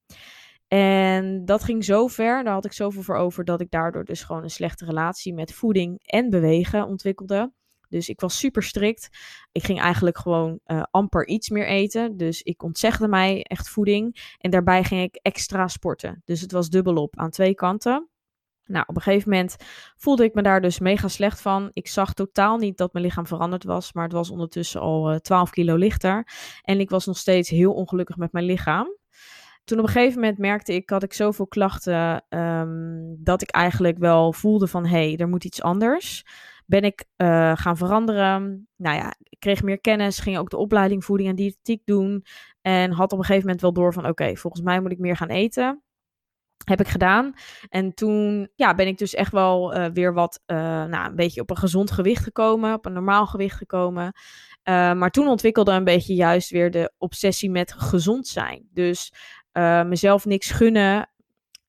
En 0.69 1.45
dat 1.45 1.65
ging 1.65 1.85
zo 1.85 2.07
ver, 2.07 2.45
daar 2.45 2.53
had 2.53 2.65
ik 2.65 2.73
zoveel 2.73 3.03
voor 3.03 3.17
over, 3.17 3.45
dat 3.45 3.61
ik 3.61 3.71
daardoor 3.71 4.05
dus 4.05 4.23
gewoon 4.23 4.43
een 4.43 4.51
slechte 4.51 4.85
relatie 4.85 5.35
met 5.35 5.53
voeding 5.53 6.01
en 6.03 6.31
bewegen 6.31 6.87
ontwikkelde. 6.87 7.53
Dus 7.89 8.09
ik 8.09 8.21
was 8.21 8.39
super 8.39 8.63
strikt. 8.63 9.09
Ik 9.53 9.65
ging 9.65 9.81
eigenlijk 9.81 10.19
gewoon 10.19 10.61
uh, 10.67 10.83
amper 10.91 11.27
iets 11.27 11.49
meer 11.49 11.67
eten. 11.67 12.17
Dus 12.17 12.43
ik 12.43 12.63
ontzegde 12.63 13.09
mij 13.09 13.43
echt 13.43 13.69
voeding. 13.69 14.35
En 14.39 14.51
daarbij 14.51 14.85
ging 14.85 15.03
ik 15.03 15.19
extra 15.23 15.69
sporten. 15.69 16.23
Dus 16.25 16.41
het 16.41 16.53
was 16.53 16.69
dubbelop 16.69 17.19
aan 17.19 17.31
twee 17.31 17.55
kanten. 17.55 18.09
Nou, 18.67 18.85
op 18.87 18.97
een 18.97 19.03
gegeven 19.03 19.31
moment 19.31 19.57
voelde 19.97 20.25
ik 20.25 20.35
me 20.35 20.43
daar 20.43 20.61
dus 20.61 20.79
mega 20.79 21.09
slecht 21.09 21.41
van. 21.41 21.71
Ik 21.73 21.89
zag 21.89 22.15
totaal 22.15 22.57
niet 22.57 22.77
dat 22.77 22.93
mijn 22.93 23.05
lichaam 23.05 23.27
veranderd 23.27 23.65
was, 23.65 23.93
maar 23.93 24.05
het 24.05 24.13
was 24.13 24.31
ondertussen 24.31 24.81
al 24.81 25.09
uh, 25.09 25.15
eh, 25.15 25.21
12 25.21 25.51
kilo 25.51 25.75
lichter. 25.77 26.29
En 26.63 26.81
ik 26.81 26.91
was 26.91 27.07
nog 27.07 27.17
steeds 27.17 27.49
heel 27.49 27.73
ongelukkig 27.73 28.17
met 28.17 28.33
mijn 28.33 28.45
lichaam. 28.45 28.89
Toen 29.65 29.79
op 29.79 29.85
een 29.85 29.93
gegeven 29.93 30.21
moment 30.21 30.39
merkte 30.39 30.75
ik, 30.75 30.91
had 30.91 31.03
ik 31.03 31.13
zoveel 31.13 31.47
klachten, 31.47 32.25
um, 32.29 33.17
dat 33.19 33.43
ik 33.43 33.51
eigenlijk 33.51 33.99
wel 33.99 34.33
voelde 34.33 34.67
van, 34.67 34.87
hé, 34.87 35.09
hey, 35.09 35.17
er 35.17 35.29
moet 35.29 35.45
iets 35.45 35.63
anders. 35.63 36.27
Ben 36.67 36.83
ik 36.83 37.05
uh, 37.17 37.53
gaan 37.57 37.77
veranderen. 37.77 38.69
Nou 38.77 38.97
ja, 38.97 39.15
ik 39.19 39.41
kreeg 39.41 39.63
meer 39.63 39.81
kennis, 39.81 40.19
ging 40.19 40.39
ook 40.39 40.51
de 40.51 40.57
opleiding 40.57 41.05
voeding 41.05 41.29
en 41.29 41.35
diëtetiek 41.35 41.83
doen. 41.85 42.25
En 42.61 42.91
had 42.91 43.13
op 43.13 43.19
een 43.19 43.25
gegeven 43.25 43.47
moment 43.47 43.63
wel 43.63 43.73
door 43.73 43.93
van, 43.93 44.07
oké, 44.07 44.37
volgens 44.37 44.63
mij 44.63 44.81
moet 44.81 44.93
ik 44.93 44.99
meer 44.99 45.17
gaan 45.17 45.29
eten. 45.29 45.84
Heb 46.65 46.81
ik 46.81 46.89
gedaan. 46.89 47.33
En 47.69 47.95
toen 47.95 48.49
ja, 48.55 48.75
ben 48.75 48.87
ik 48.87 48.99
dus 48.99 49.15
echt 49.15 49.33
wel 49.33 49.77
uh, 49.77 49.87
weer 49.93 50.15
wat, 50.15 50.43
uh, 50.47 50.57
nou, 50.85 51.09
een 51.09 51.17
beetje 51.17 51.41
op 51.41 51.51
een 51.51 51.57
gezond 51.57 51.91
gewicht 51.91 52.23
gekomen, 52.23 52.75
op 52.75 52.87
een 52.87 52.93
normaal 52.93 53.27
gewicht 53.27 53.57
gekomen. 53.57 54.05
Uh, 54.05 54.13
maar 54.93 55.11
toen 55.11 55.29
ontwikkelde 55.29 55.73
een 55.73 55.85
beetje 55.85 56.15
juist 56.15 56.51
weer 56.51 56.71
de 56.71 56.93
obsessie 56.99 57.51
met 57.51 57.73
gezond 57.73 58.27
zijn. 58.27 58.69
Dus 58.73 59.13
mezelf 59.87 60.25
niks 60.25 60.51
gunnen. 60.51 61.11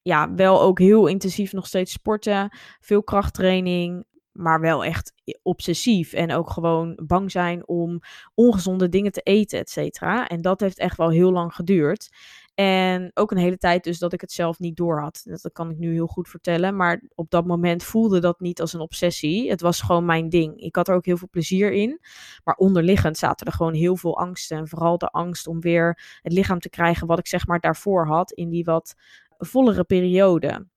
Ja, 0.02 0.34
wel 0.34 0.62
ook 0.62 0.80
heel 0.80 1.08
intensief 1.08 1.54
nog 1.54 1.68
steeds 1.68 1.92
sporten. 1.92 2.58
Veel 2.80 3.04
krachttraining. 3.04 4.06
Maar 4.32 4.62
wel 4.62 4.84
echt 4.86 5.14
obsessief. 5.42 6.14
En 6.14 6.32
ook 6.34 6.50
gewoon 6.50 7.00
bang 7.06 7.32
zijn 7.32 7.68
om 7.68 8.00
ongezonde 8.34 8.90
dingen 8.90 9.12
te 9.12 9.22
eten, 9.22 9.60
et 9.60 9.70
cetera. 9.70 10.28
En 10.28 10.42
dat 10.42 10.60
heeft 10.60 10.80
echt 10.80 10.98
wel 10.98 11.10
heel 11.10 11.32
lang 11.32 11.56
geduurd. 11.56 12.10
En 12.56 13.12
ook 13.14 13.32
een 13.32 13.38
hele 13.38 13.58
tijd 13.58 13.84
dus 13.84 14.00
dat 14.00 14.14
ik 14.14 14.22
het 14.22 14.32
zelf 14.32 14.60
niet 14.60 14.76
door 14.76 15.02
had. 15.02 15.22
Dat 15.24 15.52
kan 15.54 15.70
ik 15.70 15.78
nu 15.78 15.94
heel 15.94 16.08
goed 16.08 16.30
vertellen. 16.30 16.76
Maar 16.76 17.02
op 17.16 17.30
dat 17.30 17.46
moment 17.46 17.84
voelde 17.84 18.20
dat 18.20 18.40
niet 18.40 18.62
als 18.62 18.74
een 18.74 18.80
obsessie. 18.80 19.50
Het 19.50 19.62
was 19.62 19.82
gewoon 19.82 20.06
mijn 20.06 20.30
ding. 20.30 20.58
Ik 20.58 20.76
had 20.76 20.88
er 20.88 20.96
ook 20.96 21.06
heel 21.06 21.18
veel 21.18 21.30
plezier 21.32 21.72
in. 21.72 22.00
Maar 22.44 22.56
onderliggend 22.56 23.18
zaten 23.18 23.48
er 23.48 23.54
gewoon 23.54 23.74
heel 23.74 23.96
veel 23.96 24.18
angsten. 24.18 24.58
En 24.58 24.68
vooral 24.68 24.98
de 24.98 25.10
angst 25.10 25.48
om 25.48 25.60
weer 25.60 26.20
het 26.22 26.34
lichaam 26.34 26.60
te 26.60 26.70
krijgen 26.70 27.08
wat 27.08 27.20
ik 27.20 27.28
zeg 27.28 27.48
maar 27.48 27.60
daarvoor 27.60 28.08
had. 28.08 28.32
In 28.32 28.50
die 28.50 28.64
wat 28.64 28.96
vollere 29.38 29.84
periode. 29.84 30.68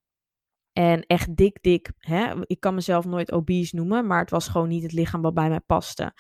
En 0.73 1.07
echt 1.07 1.37
dik, 1.37 1.59
dik. 1.63 1.91
Hè? 1.99 2.47
Ik 2.47 2.61
kan 2.61 2.75
mezelf 2.75 3.05
nooit 3.05 3.33
obese 3.33 3.77
noemen. 3.77 4.07
Maar 4.07 4.21
het 4.21 4.31
was 4.31 4.49
gewoon 4.49 4.69
niet 4.69 4.83
het 4.83 4.93
lichaam 4.93 5.23
wat 5.23 5.35
bij 5.35 5.49
mij 5.49 5.61
paste. 5.61 6.13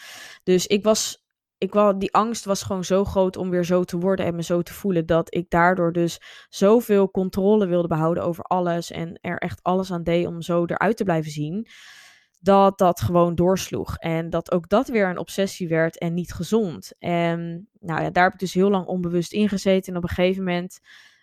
Dus 0.42 0.66
ik 0.66 0.84
was 0.84 1.26
ik 1.58 1.72
wel, 1.72 1.98
die 1.98 2.14
angst 2.14 2.44
was 2.44 2.62
gewoon 2.62 2.84
zo 2.84 3.04
groot 3.04 3.36
om 3.36 3.50
weer 3.50 3.64
zo 3.64 3.84
te 3.84 3.98
worden 3.98 4.26
en 4.26 4.34
me 4.34 4.42
zo 4.42 4.62
te 4.62 4.72
voelen. 4.72 5.06
Dat 5.06 5.34
ik 5.34 5.50
daardoor 5.50 5.92
dus 5.92 6.20
zoveel 6.48 7.10
controle 7.10 7.66
wilde 7.66 7.88
behouden 7.88 8.22
over 8.22 8.44
alles. 8.44 8.90
En 8.90 9.18
er 9.20 9.38
echt 9.38 9.62
alles 9.62 9.92
aan 9.92 10.02
deed 10.02 10.26
om 10.26 10.42
zo 10.42 10.64
eruit 10.64 10.96
te 10.96 11.04
blijven 11.04 11.30
zien. 11.30 11.66
Dat 12.40 12.78
dat 12.78 13.00
gewoon 13.00 13.34
doorsloeg. 13.34 13.96
En 13.96 14.30
dat 14.30 14.52
ook 14.52 14.68
dat 14.68 14.88
weer 14.88 15.08
een 15.08 15.18
obsessie 15.18 15.68
werd 15.68 15.98
en 15.98 16.14
niet 16.14 16.32
gezond. 16.32 16.92
En 16.98 17.68
nou 17.80 18.02
ja, 18.02 18.10
daar 18.10 18.24
heb 18.24 18.32
ik 18.32 18.38
dus 18.38 18.54
heel 18.54 18.70
lang 18.70 18.86
onbewust 18.86 19.32
in 19.32 19.48
gezeten. 19.48 19.92
En 19.92 19.98
op 19.98 20.02
een 20.02 20.14
gegeven 20.14 20.44
moment 20.44 20.80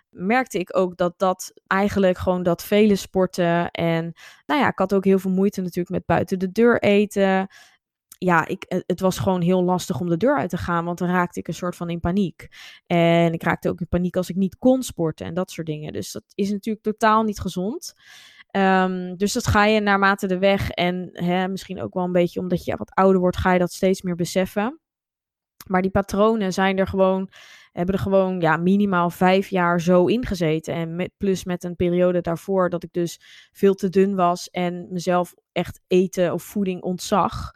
merkte 0.10 0.60
ik 0.60 0.78
ook 0.78 0.98
dat 0.98 1.14
dat 1.18 1.54
eigenlijk 1.68 2.18
gewoon 2.18 2.44
dat 2.44 2.64
vele 2.64 2.96
sporten. 2.96 3.72
En 3.72 4.14
nou 4.46 4.62
ja, 4.62 4.68
ik 4.68 4.80
had 4.80 4.94
ook 4.94 5.06
heel 5.06 5.20
veel 5.20 5.32
moeite 5.32 5.62
natuurlijk 5.62 5.90
met 5.90 6.06
buiten 6.06 6.40
de 6.40 6.52
deur 6.52 6.82
eten 6.82 7.48
ja, 8.26 8.48
ik, 8.48 8.64
eh, 8.64 8.80
het 8.86 9.00
was 9.00 9.18
gewoon 9.20 9.42
heel 9.42 9.64
lastig 9.64 10.00
om 10.00 10.10
de 10.10 10.18
deur 10.18 10.38
uit 10.38 10.50
te 10.50 10.58
gaan, 10.58 10.86
want 10.86 10.98
dan 10.98 11.10
raakte 11.10 11.40
ik 11.40 11.48
een 11.48 11.54
soort 11.54 11.76
van 11.76 11.90
in 11.90 12.00
paniek. 12.00 12.48
En 12.86 13.34
ik 13.34 13.44
raakte 13.44 13.70
ook 13.70 13.80
in 13.80 13.88
paniek 13.88 14.16
als 14.16 14.30
ik 14.30 14.36
niet 14.36 14.58
kon 14.58 14.84
sporten 14.84 15.26
en 15.26 15.34
dat 15.34 15.52
soort 15.52 15.68
dingen. 15.68 15.94
Dus 15.94 16.12
dat 16.12 16.24
is 16.36 16.52
natuurlijk 16.52 16.86
totaal 16.86 17.24
niet 17.24 17.40
gezond. 17.40 17.94
Um, 18.52 19.18
dus 19.18 19.34
dat 19.34 19.48
ga 19.48 19.66
je 19.66 19.80
naarmate 19.80 20.28
de 20.28 20.38
weg 20.38 20.70
en 20.70 21.10
hè, 21.12 21.48
misschien 21.48 21.82
ook 21.82 21.94
wel 21.94 22.04
een 22.04 22.12
beetje 22.12 22.40
omdat 22.40 22.66
je 22.66 22.76
wat 22.78 22.94
ouder 22.94 23.22
wordt, 23.22 23.38
ga 23.38 23.54
je 23.54 23.60
dat 23.60 23.72
steeds 23.72 24.02
meer 24.02 24.16
beseffen. 24.16 24.80
Maar 25.68 25.82
die 25.82 25.92
patronen 25.92 26.54
zijn 26.54 26.78
er 26.78 26.88
gewoon, 26.88 27.30
hebben 27.72 27.96
er 27.96 28.02
gewoon 28.02 28.40
ja, 28.40 28.58
minimaal 28.58 29.10
vijf 29.10 29.48
jaar 29.48 29.82
zo 29.82 30.06
ingezeten. 30.06 30.74
En 30.74 30.96
met, 30.96 31.12
plus 31.18 31.44
met 31.44 31.64
een 31.64 31.76
periode 31.76 32.22
daarvoor 32.22 32.70
dat 32.70 32.84
ik 32.84 32.94
dus 32.94 33.20
veel 33.52 33.74
te 33.74 33.90
dun 33.90 34.16
was 34.16 34.50
en 34.50 34.88
mezelf 34.90 35.34
echt 35.52 35.82
eten 35.88 36.34
of 36.34 36.44
voeding 36.44 36.82
ontzag 36.82 37.52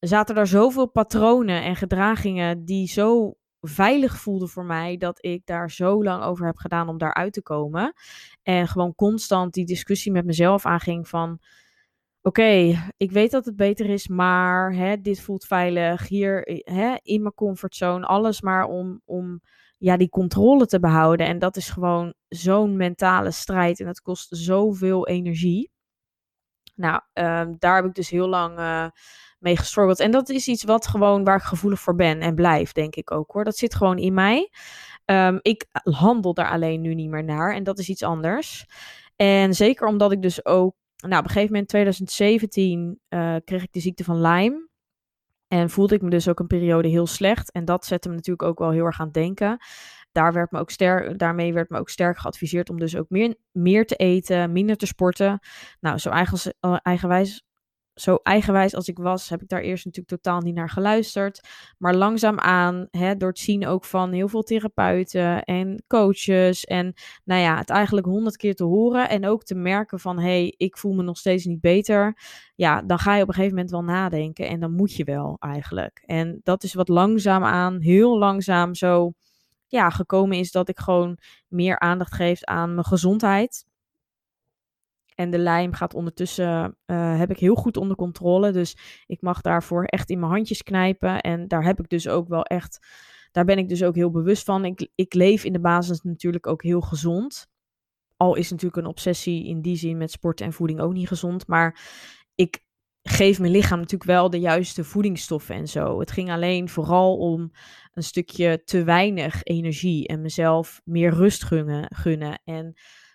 zaten 0.00 0.36
er 0.36 0.46
zoveel 0.46 0.90
patronen 0.90 1.62
en 1.62 1.76
gedragingen 1.76 2.64
die 2.64 2.88
zo 2.88 3.34
veilig 3.60 4.18
voelden 4.18 4.48
voor 4.48 4.64
mij 4.64 4.96
dat 4.96 5.24
ik 5.24 5.46
daar 5.46 5.70
zo 5.70 6.02
lang 6.02 6.24
over 6.24 6.46
heb 6.46 6.56
gedaan 6.56 6.88
om 6.88 6.98
daaruit 6.98 7.32
te 7.32 7.42
komen. 7.42 7.92
En 8.42 8.68
gewoon 8.68 8.94
constant 8.94 9.52
die 9.54 9.66
discussie 9.66 10.12
met 10.12 10.24
mezelf 10.24 10.66
aanging 10.66 11.08
van 11.08 11.40
oké, 12.22 12.74
ik 12.96 13.10
weet 13.10 13.30
dat 13.30 13.44
het 13.44 13.56
beter 13.56 13.88
is, 13.88 14.08
maar 14.08 14.72
hè, 14.72 15.00
dit 15.00 15.20
voelt 15.20 15.44
veilig. 15.44 16.08
Hier 16.08 16.62
hè, 16.64 16.94
in 17.02 17.22
mijn 17.22 17.34
comfortzone, 17.34 18.06
alles 18.06 18.40
maar 18.40 18.64
om, 18.64 19.02
om 19.04 19.40
ja, 19.78 19.96
die 19.96 20.08
controle 20.08 20.66
te 20.66 20.80
behouden. 20.80 21.26
En 21.26 21.38
dat 21.38 21.56
is 21.56 21.70
gewoon 21.70 22.14
zo'n 22.28 22.76
mentale 22.76 23.30
strijd 23.30 23.80
en 23.80 23.86
dat 23.86 24.00
kost 24.00 24.28
zoveel 24.36 25.06
energie. 25.06 25.70
Nou, 26.78 27.00
um, 27.12 27.56
daar 27.58 27.76
heb 27.76 27.84
ik 27.84 27.94
dus 27.94 28.10
heel 28.10 28.28
lang 28.28 28.58
uh, 28.58 28.86
mee 29.38 29.56
gestruggeld. 29.56 30.00
En 30.00 30.10
dat 30.10 30.28
is 30.28 30.48
iets 30.48 30.64
wat 30.64 30.86
gewoon 30.86 31.24
waar 31.24 31.36
ik 31.36 31.42
gevoelig 31.42 31.80
voor 31.80 31.94
ben 31.94 32.20
en 32.20 32.34
blijf, 32.34 32.72
denk 32.72 32.94
ik 32.94 33.10
ook 33.10 33.30
hoor. 33.30 33.44
Dat 33.44 33.56
zit 33.56 33.74
gewoon 33.74 33.98
in 33.98 34.14
mij. 34.14 34.50
Um, 35.04 35.38
ik 35.42 35.66
handel 35.82 36.34
daar 36.34 36.50
alleen 36.50 36.80
nu 36.80 36.94
niet 36.94 37.08
meer 37.08 37.24
naar 37.24 37.54
en 37.54 37.64
dat 37.64 37.78
is 37.78 37.88
iets 37.88 38.02
anders. 38.02 38.66
En 39.16 39.54
zeker 39.54 39.86
omdat 39.86 40.12
ik 40.12 40.22
dus 40.22 40.44
ook, 40.44 40.74
nou 40.96 41.18
op 41.18 41.24
een 41.24 41.30
gegeven 41.30 41.52
moment 41.52 41.68
2017 41.68 43.00
uh, 43.08 43.34
eh, 43.34 43.42
kreeg 43.44 43.62
ik 43.62 43.72
de 43.72 43.80
ziekte 43.80 44.04
van 44.04 44.20
Lyme. 44.20 44.68
En 45.48 45.70
voelde 45.70 45.94
ik 45.94 46.02
me 46.02 46.10
dus 46.10 46.28
ook 46.28 46.40
een 46.40 46.46
periode 46.46 46.88
heel 46.88 47.06
slecht. 47.06 47.52
En 47.52 47.64
dat 47.64 47.86
zette 47.86 48.08
me 48.08 48.14
natuurlijk 48.14 48.48
ook 48.48 48.58
wel 48.58 48.70
heel 48.70 48.84
erg 48.84 49.00
aan 49.00 49.04
het 49.04 49.14
denken. 49.14 49.58
Daar 50.12 50.32
werd 50.32 50.50
me 50.50 50.58
ook 50.58 50.70
sterk, 50.70 51.18
daarmee 51.18 51.52
werd 51.52 51.70
me 51.70 51.78
ook 51.78 51.88
sterk 51.88 52.18
geadviseerd 52.18 52.70
om 52.70 52.78
dus 52.78 52.96
ook 52.96 53.08
meer, 53.08 53.36
meer 53.52 53.86
te 53.86 53.96
eten, 53.96 54.52
minder 54.52 54.76
te 54.76 54.86
sporten. 54.86 55.38
Nou, 55.80 55.98
zo 55.98 56.10
eigen, 56.10 56.54
uh, 56.60 56.76
eigenwijs 56.82 57.46
zo 58.00 58.18
eigenwijs 58.22 58.74
als 58.74 58.88
ik 58.88 58.98
was, 58.98 59.28
heb 59.28 59.42
ik 59.42 59.48
daar 59.48 59.60
eerst 59.60 59.84
natuurlijk 59.84 60.22
totaal 60.22 60.40
niet 60.40 60.54
naar 60.54 60.70
geluisterd. 60.70 61.40
Maar 61.78 61.94
langzaamaan, 61.94 62.86
hè, 62.90 63.16
door 63.16 63.28
het 63.28 63.38
zien 63.38 63.66
ook 63.66 63.84
van 63.84 64.12
heel 64.12 64.28
veel 64.28 64.42
therapeuten 64.42 65.42
en 65.44 65.84
coaches. 65.86 66.64
En 66.64 66.94
nou 67.24 67.40
ja, 67.40 67.58
het 67.58 67.70
eigenlijk 67.70 68.06
honderd 68.06 68.36
keer 68.36 68.54
te 68.54 68.64
horen. 68.64 69.08
En 69.08 69.26
ook 69.26 69.44
te 69.44 69.54
merken 69.54 70.00
van, 70.00 70.18
hé, 70.18 70.24
hey, 70.24 70.54
ik 70.56 70.76
voel 70.76 70.92
me 70.92 71.02
nog 71.02 71.16
steeds 71.16 71.44
niet 71.44 71.60
beter. 71.60 72.18
Ja, 72.54 72.82
dan 72.82 72.98
ga 72.98 73.14
je 73.14 73.22
op 73.22 73.28
een 73.28 73.34
gegeven 73.34 73.54
moment 73.54 73.72
wel 73.72 73.84
nadenken. 73.84 74.48
En 74.48 74.60
dan 74.60 74.72
moet 74.72 74.94
je 74.94 75.04
wel 75.04 75.36
eigenlijk. 75.38 76.02
En 76.06 76.40
dat 76.42 76.62
is 76.62 76.74
wat 76.74 76.88
langzaamaan, 76.88 77.80
heel 77.80 78.18
langzaam 78.18 78.74
zo 78.74 79.12
ja, 79.68 79.90
gekomen 79.90 80.38
is 80.38 80.50
dat 80.50 80.68
ik 80.68 80.78
gewoon 80.78 81.18
meer 81.48 81.78
aandacht 81.78 82.14
geef 82.14 82.44
aan 82.44 82.74
mijn 82.74 82.86
gezondheid. 82.86 83.66
En 85.14 85.30
de 85.30 85.38
lijm 85.38 85.72
gaat 85.72 85.94
ondertussen, 85.94 86.76
uh, 86.86 87.18
heb 87.18 87.30
ik 87.30 87.38
heel 87.38 87.54
goed 87.54 87.76
onder 87.76 87.96
controle. 87.96 88.50
Dus 88.50 88.76
ik 89.06 89.22
mag 89.22 89.40
daarvoor 89.40 89.84
echt 89.84 90.10
in 90.10 90.18
mijn 90.18 90.32
handjes 90.32 90.62
knijpen. 90.62 91.20
En 91.20 91.48
daar 91.48 91.64
heb 91.64 91.80
ik 91.80 91.88
dus 91.88 92.08
ook 92.08 92.28
wel 92.28 92.42
echt, 92.42 92.86
daar 93.32 93.44
ben 93.44 93.58
ik 93.58 93.68
dus 93.68 93.84
ook 93.84 93.94
heel 93.94 94.10
bewust 94.10 94.44
van. 94.44 94.64
Ik, 94.64 94.88
ik 94.94 95.14
leef 95.14 95.44
in 95.44 95.52
de 95.52 95.60
basis 95.60 96.02
natuurlijk 96.02 96.46
ook 96.46 96.62
heel 96.62 96.80
gezond. 96.80 97.46
Al 98.16 98.34
is 98.34 98.50
natuurlijk 98.50 98.82
een 98.82 98.90
obsessie 98.90 99.46
in 99.46 99.60
die 99.60 99.76
zin 99.76 99.96
met 99.96 100.10
sport 100.10 100.40
en 100.40 100.52
voeding 100.52 100.80
ook 100.80 100.92
niet 100.92 101.08
gezond. 101.08 101.46
Maar 101.46 101.80
ik 102.34 102.62
geef 103.08 103.38
mijn 103.38 103.52
lichaam 103.52 103.78
natuurlijk 103.78 104.10
wel 104.10 104.30
de 104.30 104.40
juiste 104.40 104.84
voedingsstoffen 104.84 105.54
en 105.54 105.68
zo. 105.68 106.00
Het 106.00 106.10
ging 106.10 106.30
alleen 106.30 106.68
vooral 106.68 107.16
om 107.16 107.52
een 107.92 108.02
stukje 108.02 108.62
te 108.64 108.84
weinig 108.84 109.42
energie 109.42 110.06
en 110.06 110.20
mezelf 110.20 110.80
meer 110.84 111.10
rust 111.10 111.44
gunnen. 111.44 111.90
gunnen 111.94 112.40
en 112.44 112.74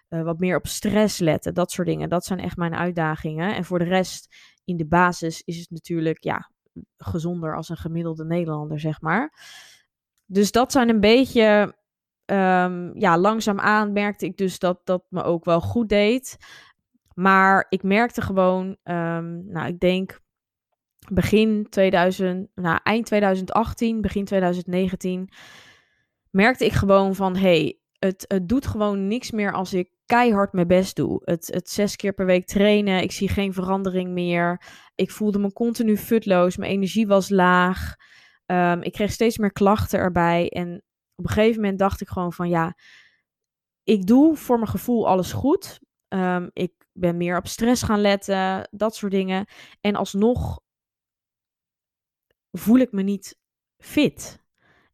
uh, 0.09 0.23
wat 0.23 0.39
meer 0.39 0.57
op 0.57 0.67
stress 0.67 1.19
letten, 1.19 1.53
dat 1.53 1.71
soort 1.71 1.87
dingen. 1.87 2.09
Dat 2.09 2.25
zijn 2.25 2.39
echt 2.39 2.57
mijn 2.57 2.75
uitdagingen. 2.75 3.55
En 3.55 3.65
voor 3.65 3.79
de 3.79 3.85
rest, 3.85 4.35
in 4.65 4.77
de 4.77 4.85
basis, 4.85 5.41
is 5.41 5.57
het 5.57 5.69
natuurlijk 5.69 6.23
ja, 6.23 6.51
gezonder 6.97 7.55
als 7.55 7.69
een 7.69 7.77
gemiddelde 7.77 8.25
Nederlander, 8.25 8.79
zeg 8.79 9.01
maar. 9.01 9.33
Dus 10.25 10.51
dat 10.51 10.71
zijn 10.71 10.89
een 10.89 10.99
beetje 10.99 11.75
um, 12.25 12.99
ja, 12.99 13.17
langzaamaan 13.17 13.91
merkte 13.91 14.25
ik 14.25 14.37
dus 14.37 14.59
dat 14.59 14.81
dat 14.83 15.03
me 15.09 15.23
ook 15.23 15.45
wel 15.45 15.61
goed 15.61 15.89
deed. 15.89 16.37
Maar 17.15 17.65
ik 17.69 17.83
merkte 17.83 18.21
gewoon, 18.21 18.67
um, 18.83 19.45
nou, 19.45 19.67
ik 19.67 19.79
denk 19.79 20.21
begin 21.11 21.67
2000, 21.69 22.49
nou, 22.55 22.79
eind 22.83 23.05
2018, 23.05 24.01
begin 24.01 24.25
2019, 24.25 25.29
merkte 26.29 26.65
ik 26.65 26.71
gewoon 26.71 27.15
van, 27.15 27.35
hey, 27.35 27.79
het, 27.99 28.25
het 28.27 28.49
doet 28.49 28.67
gewoon 28.67 29.07
niks 29.07 29.31
meer 29.31 29.53
als 29.53 29.73
ik 29.73 29.91
keihard 30.05 30.53
mijn 30.53 30.67
best 30.67 30.95
doe. 30.95 31.21
Het, 31.23 31.47
het 31.53 31.69
zes 31.69 31.95
keer 31.95 32.13
per 32.13 32.25
week 32.25 32.45
trainen, 32.45 33.01
ik 33.01 33.11
zie 33.11 33.29
geen 33.29 33.53
verandering 33.53 34.11
meer. 34.11 34.61
Ik 34.95 35.11
voelde 35.11 35.39
me 35.39 35.53
continu 35.53 35.97
futloos, 35.97 36.57
mijn 36.57 36.71
energie 36.71 37.07
was 37.07 37.29
laag. 37.29 37.95
Um, 38.45 38.81
ik 38.81 38.91
kreeg 38.91 39.11
steeds 39.11 39.37
meer 39.37 39.51
klachten 39.51 39.99
erbij. 39.99 40.49
En 40.49 40.83
op 41.15 41.25
een 41.25 41.31
gegeven 41.31 41.61
moment 41.61 41.79
dacht 41.79 42.01
ik 42.01 42.07
gewoon 42.07 42.33
van 42.33 42.49
ja, 42.49 42.77
ik 43.83 44.05
doe 44.05 44.35
voor 44.35 44.57
mijn 44.57 44.69
gevoel 44.69 45.07
alles 45.07 45.33
goed. 45.33 45.79
Um, 46.07 46.49
ik 46.53 46.71
ben 46.93 47.17
meer 47.17 47.37
op 47.37 47.47
stress 47.47 47.83
gaan 47.83 48.01
letten, 48.01 48.67
dat 48.71 48.95
soort 48.95 49.11
dingen. 49.11 49.45
En 49.81 49.95
alsnog 49.95 50.61
voel 52.51 52.77
ik 52.77 52.91
me 52.91 53.01
niet 53.01 53.39
fit. 53.77 54.41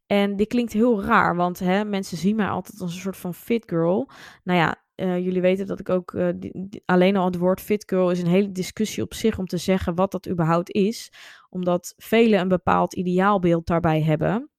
En 0.06 0.36
dit 0.36 0.48
klinkt 0.48 0.74
heel 0.74 1.04
raar, 1.04 1.36
want 1.36 1.60
hè, 1.60 1.86
mensen 1.86 2.18
zien 2.18 2.36
mij 2.36 2.48
altijd 2.48 2.82
als 2.82 2.94
een 2.94 3.02
soort 3.02 3.18
van 3.18 3.34
fit 3.34 3.64
girl. 3.70 4.10
Nou 4.44 4.60
ja, 4.60 4.84
uh, 4.96 5.18
jullie 5.18 5.42
weten 5.42 5.68
dat 5.68 5.80
ik 5.80 5.90
ook 5.90 6.18
die, 6.36 6.82
alleen 6.86 7.16
al 7.16 7.26
het 7.26 7.38
woord 7.38 7.62
fit 7.62 7.84
girl 7.90 8.12
is 8.12 8.20
een 8.20 8.28
hele 8.28 8.52
discussie 8.52 9.04
op 9.04 9.14
zich 9.14 9.38
om 9.38 9.46
te 9.46 9.58
zeggen 9.58 9.96
wat 9.96 10.12
dat 10.12 10.30
überhaupt 10.30 10.72
is. 10.72 11.12
Omdat 11.50 11.94
velen 11.98 12.40
een 12.40 12.48
bepaald 12.48 12.94
ideaalbeeld 12.94 13.68
daarbij 13.68 14.02
hebben. 14.02 14.50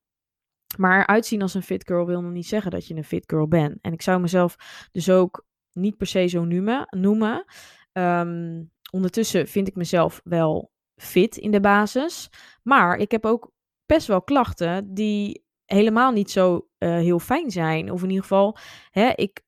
Maar 0.79 1.07
uitzien 1.07 1.43
als 1.43 1.55
een 1.55 1.63
fit 1.63 1.87
girl 1.87 2.07
wil 2.07 2.21
nog 2.23 2.33
niet 2.33 2.47
zeggen 2.47 2.71
dat 2.71 2.87
je 2.87 2.95
een 2.95 3.05
fit 3.05 3.25
girl 3.27 3.49
bent. 3.49 3.79
En 3.81 3.93
ik 3.93 4.03
zou 4.03 4.21
mezelf 4.21 4.57
dus 4.93 5.11
ook 5.11 5.47
niet 5.73 5.97
per 5.97 6.07
se 6.07 6.27
zo 6.27 6.45
noemen. 6.45 6.87
noemen. 6.91 7.45
Um, 7.93 8.71
ondertussen 8.91 9.49
vind 9.49 9.69
ik 9.69 9.77
mezelf 9.77 10.21
wel 10.25 10.73
fit 10.97 11.37
in 11.37 11.51
de 11.51 11.61
basis. 11.61 12.31
Maar 12.63 12.99
ik 12.99 13.11
heb 13.11 13.25
ook 13.25 13.53
best 13.87 14.07
wel 14.07 14.23
klachten 14.23 14.95
die 14.95 15.45
helemaal 15.65 16.13
niet 16.13 16.31
zo 16.31 16.69
uh, 16.79 16.91
heel 16.91 17.19
fijn 17.19 17.51
zijn. 17.51 17.91
Of 17.91 18.03
in 18.03 18.09
ieder 18.09 18.23
geval, 18.23 18.57
hè, 18.91 19.13
ik, 19.15 19.43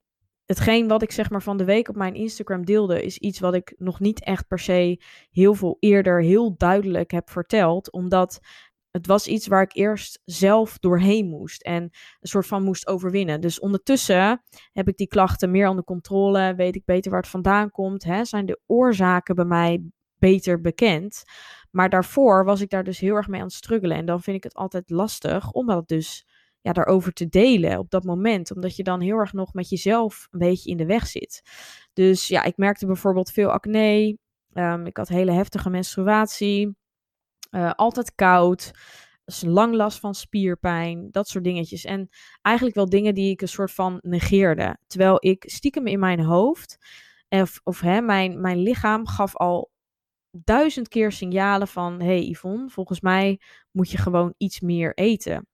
hetgeen 0.47 0.89
wat 0.89 1.03
ik 1.03 1.13
zeg 1.13 1.31
maar 1.31 1.43
van 1.43 1.57
de 1.57 1.65
week 1.65 1.89
op 1.89 1.97
mijn 1.97 2.15
Instagram 2.15 2.65
deelde, 2.65 3.03
is 3.03 3.19
iets 3.19 3.41
wat 3.41 3.55
ik 3.55 3.75
nog 3.79 4.01
niet 4.01 4.25
echt 4.25 4.47
per 4.47 4.59
se 4.59 5.03
heel 5.31 5.55
veel 5.55 5.77
eerder 5.81 6.23
heel 6.23 6.57
duidelijk 6.57 7.11
heb 7.11 7.31
verteld. 7.31 7.93
Omdat 7.93 8.41
het 8.93 9.07
was 9.07 9.27
iets 9.27 9.47
waar 9.47 9.63
ik 9.63 9.75
eerst 9.77 10.21
zelf 10.25 10.79
doorheen 10.79 11.29
moest 11.29 11.63
en 11.63 11.83
een 11.83 12.29
soort 12.29 12.47
van 12.47 12.63
moest 12.63 12.87
overwinnen. 12.87 13.41
Dus 13.41 13.61
ondertussen 13.61 14.43
heb 14.73 14.89
ik 14.89 14.97
die 14.97 15.07
klachten 15.07 15.51
meer 15.51 15.69
onder 15.69 15.85
controle, 15.85 16.55
weet 16.55 16.77
ik 16.77 16.85
beter 16.85 17.11
waar 17.11 17.21
het 17.21 17.31
vandaan 17.31 17.71
komt, 17.71 18.05
hè? 18.05 18.25
zijn 18.25 18.47
de 18.47 18.61
oorzaken 18.67 19.35
bij 19.35 19.45
mij 19.45 19.83
beter 20.19 20.61
bekend. 20.61 21.23
Maar 21.71 21.89
daarvoor 21.89 22.45
was 22.45 22.61
ik 22.61 22.71
daar 22.71 22.85
dus 22.85 22.99
heel 22.99 23.15
erg 23.15 23.29
mee 23.29 23.41
aan 23.41 23.47
het 23.47 23.55
struggelen 23.55 23.97
en 23.97 24.07
dan 24.07 24.23
vind 24.23 24.37
ik 24.37 24.45
het 24.45 24.55
altijd 24.55 24.91
lastig 24.91 25.51
om 25.51 25.67
dat 25.67 25.89
dus 25.89 26.27
ja, 26.61 26.73
daarover 26.73 27.13
te 27.13 27.29
delen 27.29 27.79
op 27.79 27.91
dat 27.91 28.05
moment, 28.05 28.55
omdat 28.55 28.77
je 28.77 28.83
dan 28.83 29.01
heel 29.01 29.17
erg 29.17 29.33
nog 29.33 29.53
met 29.53 29.69
jezelf 29.69 30.29
een 30.31 30.39
beetje 30.39 30.71
in 30.71 30.77
de 30.77 30.87
weg 30.87 31.07
zit. 31.07 31.43
Dus 31.93 32.29
ja, 32.29 32.43
ik 32.43 32.57
merkte 32.57 32.87
bijvoorbeeld 32.87 33.31
veel 33.31 33.51
acne, 33.51 34.19
um, 34.53 34.87
ik 34.87 34.97
had 34.97 35.09
hele 35.09 35.33
heftige 35.33 35.71
menstruatie. 35.71 36.77
Uh, 37.53 37.71
altijd 37.71 38.15
koud. 38.15 38.71
Dus 39.25 39.43
lang 39.47 39.75
last 39.75 40.01
van 40.01 40.15
spierpijn. 40.15 41.09
Dat 41.11 41.29
soort 41.29 41.45
dingetjes. 41.45 41.85
En 41.85 42.09
eigenlijk 42.43 42.77
wel 42.77 42.89
dingen 42.89 43.15
die 43.15 43.31
ik 43.31 43.41
een 43.41 43.49
soort 43.49 43.73
van 43.73 43.99
negeerde. 44.03 44.77
Terwijl 44.87 45.17
ik 45.19 45.45
stiekem 45.47 45.87
in 45.87 45.99
mijn 45.99 46.21
hoofd. 46.21 46.79
Of, 47.65 47.81
hè, 47.81 48.01
mijn, 48.01 48.41
mijn 48.41 48.59
lichaam 48.59 49.07
gaf 49.07 49.37
al 49.37 49.71
duizend 50.31 50.89
keer 50.89 51.13
signalen 51.13 51.69
van: 51.69 52.01
hey 52.01 52.29
Yvonne, 52.29 52.69
volgens 52.69 53.01
mij 53.01 53.41
moet 53.71 53.91
je 53.91 53.99
gewoon 53.99 54.35
iets 54.37 54.61
meer 54.61 54.95
eten. 54.95 55.47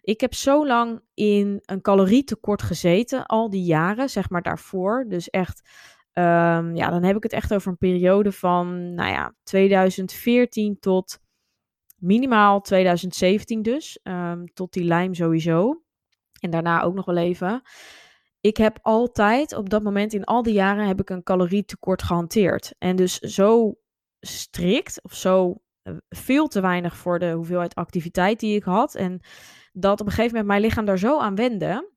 Ik 0.00 0.20
heb 0.20 0.34
zo 0.34 0.66
lang 0.66 1.00
in 1.14 1.62
een 1.64 1.80
calorietekort 1.80 2.62
gezeten, 2.62 3.26
al 3.26 3.50
die 3.50 3.64
jaren, 3.64 4.10
zeg 4.10 4.30
maar 4.30 4.42
daarvoor. 4.42 5.04
Dus 5.08 5.30
echt 5.30 5.62
Um, 6.18 6.76
ja, 6.76 6.90
dan 6.90 7.02
heb 7.02 7.16
ik 7.16 7.22
het 7.22 7.32
echt 7.32 7.54
over 7.54 7.70
een 7.70 7.76
periode 7.76 8.32
van, 8.32 8.94
nou 8.94 9.10
ja, 9.10 9.34
2014 9.42 10.78
tot 10.80 11.18
minimaal 12.04 12.60
2017 12.60 13.62
dus, 13.62 13.98
um, 14.02 14.52
tot 14.54 14.72
die 14.72 14.84
lijm 14.84 15.14
sowieso. 15.14 15.82
En 16.40 16.50
daarna 16.50 16.82
ook 16.82 16.94
nog 16.94 17.04
wel 17.04 17.16
even. 17.16 17.62
Ik 18.40 18.56
heb 18.56 18.78
altijd, 18.82 19.54
op 19.54 19.70
dat 19.70 19.82
moment 19.82 20.12
in 20.12 20.24
al 20.24 20.42
die 20.42 20.52
jaren, 20.52 20.86
heb 20.86 21.00
ik 21.00 21.10
een 21.10 21.22
calorietekort 21.22 22.02
gehanteerd. 22.02 22.74
En 22.78 22.96
dus 22.96 23.18
zo 23.18 23.78
strikt 24.20 25.02
of 25.02 25.14
zo 25.14 25.62
eh, 25.82 25.94
veel 26.08 26.46
te 26.46 26.60
weinig 26.60 26.96
voor 26.96 27.18
de 27.18 27.32
hoeveelheid 27.32 27.74
activiteit 27.74 28.40
die 28.40 28.56
ik 28.56 28.64
had. 28.64 28.94
En 28.94 29.20
dat 29.72 30.00
op 30.00 30.06
een 30.06 30.12
gegeven 30.12 30.30
moment 30.30 30.46
mijn 30.46 30.60
lichaam 30.60 30.84
daar 30.84 30.98
zo 30.98 31.18
aan 31.18 31.34
wende, 31.34 31.92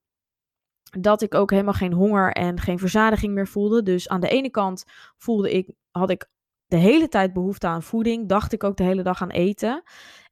dat 1.00 1.22
ik 1.22 1.34
ook 1.34 1.52
helemaal 1.52 1.74
geen 1.74 1.94
honger 1.94 2.32
en 2.32 2.60
geen 2.60 2.80
verzadiging 2.80 3.34
meer 3.34 3.48
voelde. 3.48 3.84
Dus 3.84 4.10
aan 4.10 4.22
de 4.22 4.30
ene 4.30 4.50
kant 4.50 4.84
voelde 5.18 5.52
ik, 5.52 5.72
had 5.92 6.10
ik 6.10 6.30
de 6.68 6.78
hele 6.78 7.08
tijd 7.08 7.34
behoefte 7.34 7.68
aan 7.68 7.84
voeding. 7.84 8.30
Dacht 8.30 8.54
ik 8.54 8.64
ook 8.64 8.78
de 8.78 8.84
hele 8.84 9.04
dag 9.04 9.22
aan 9.22 9.30
eten. 9.30 9.84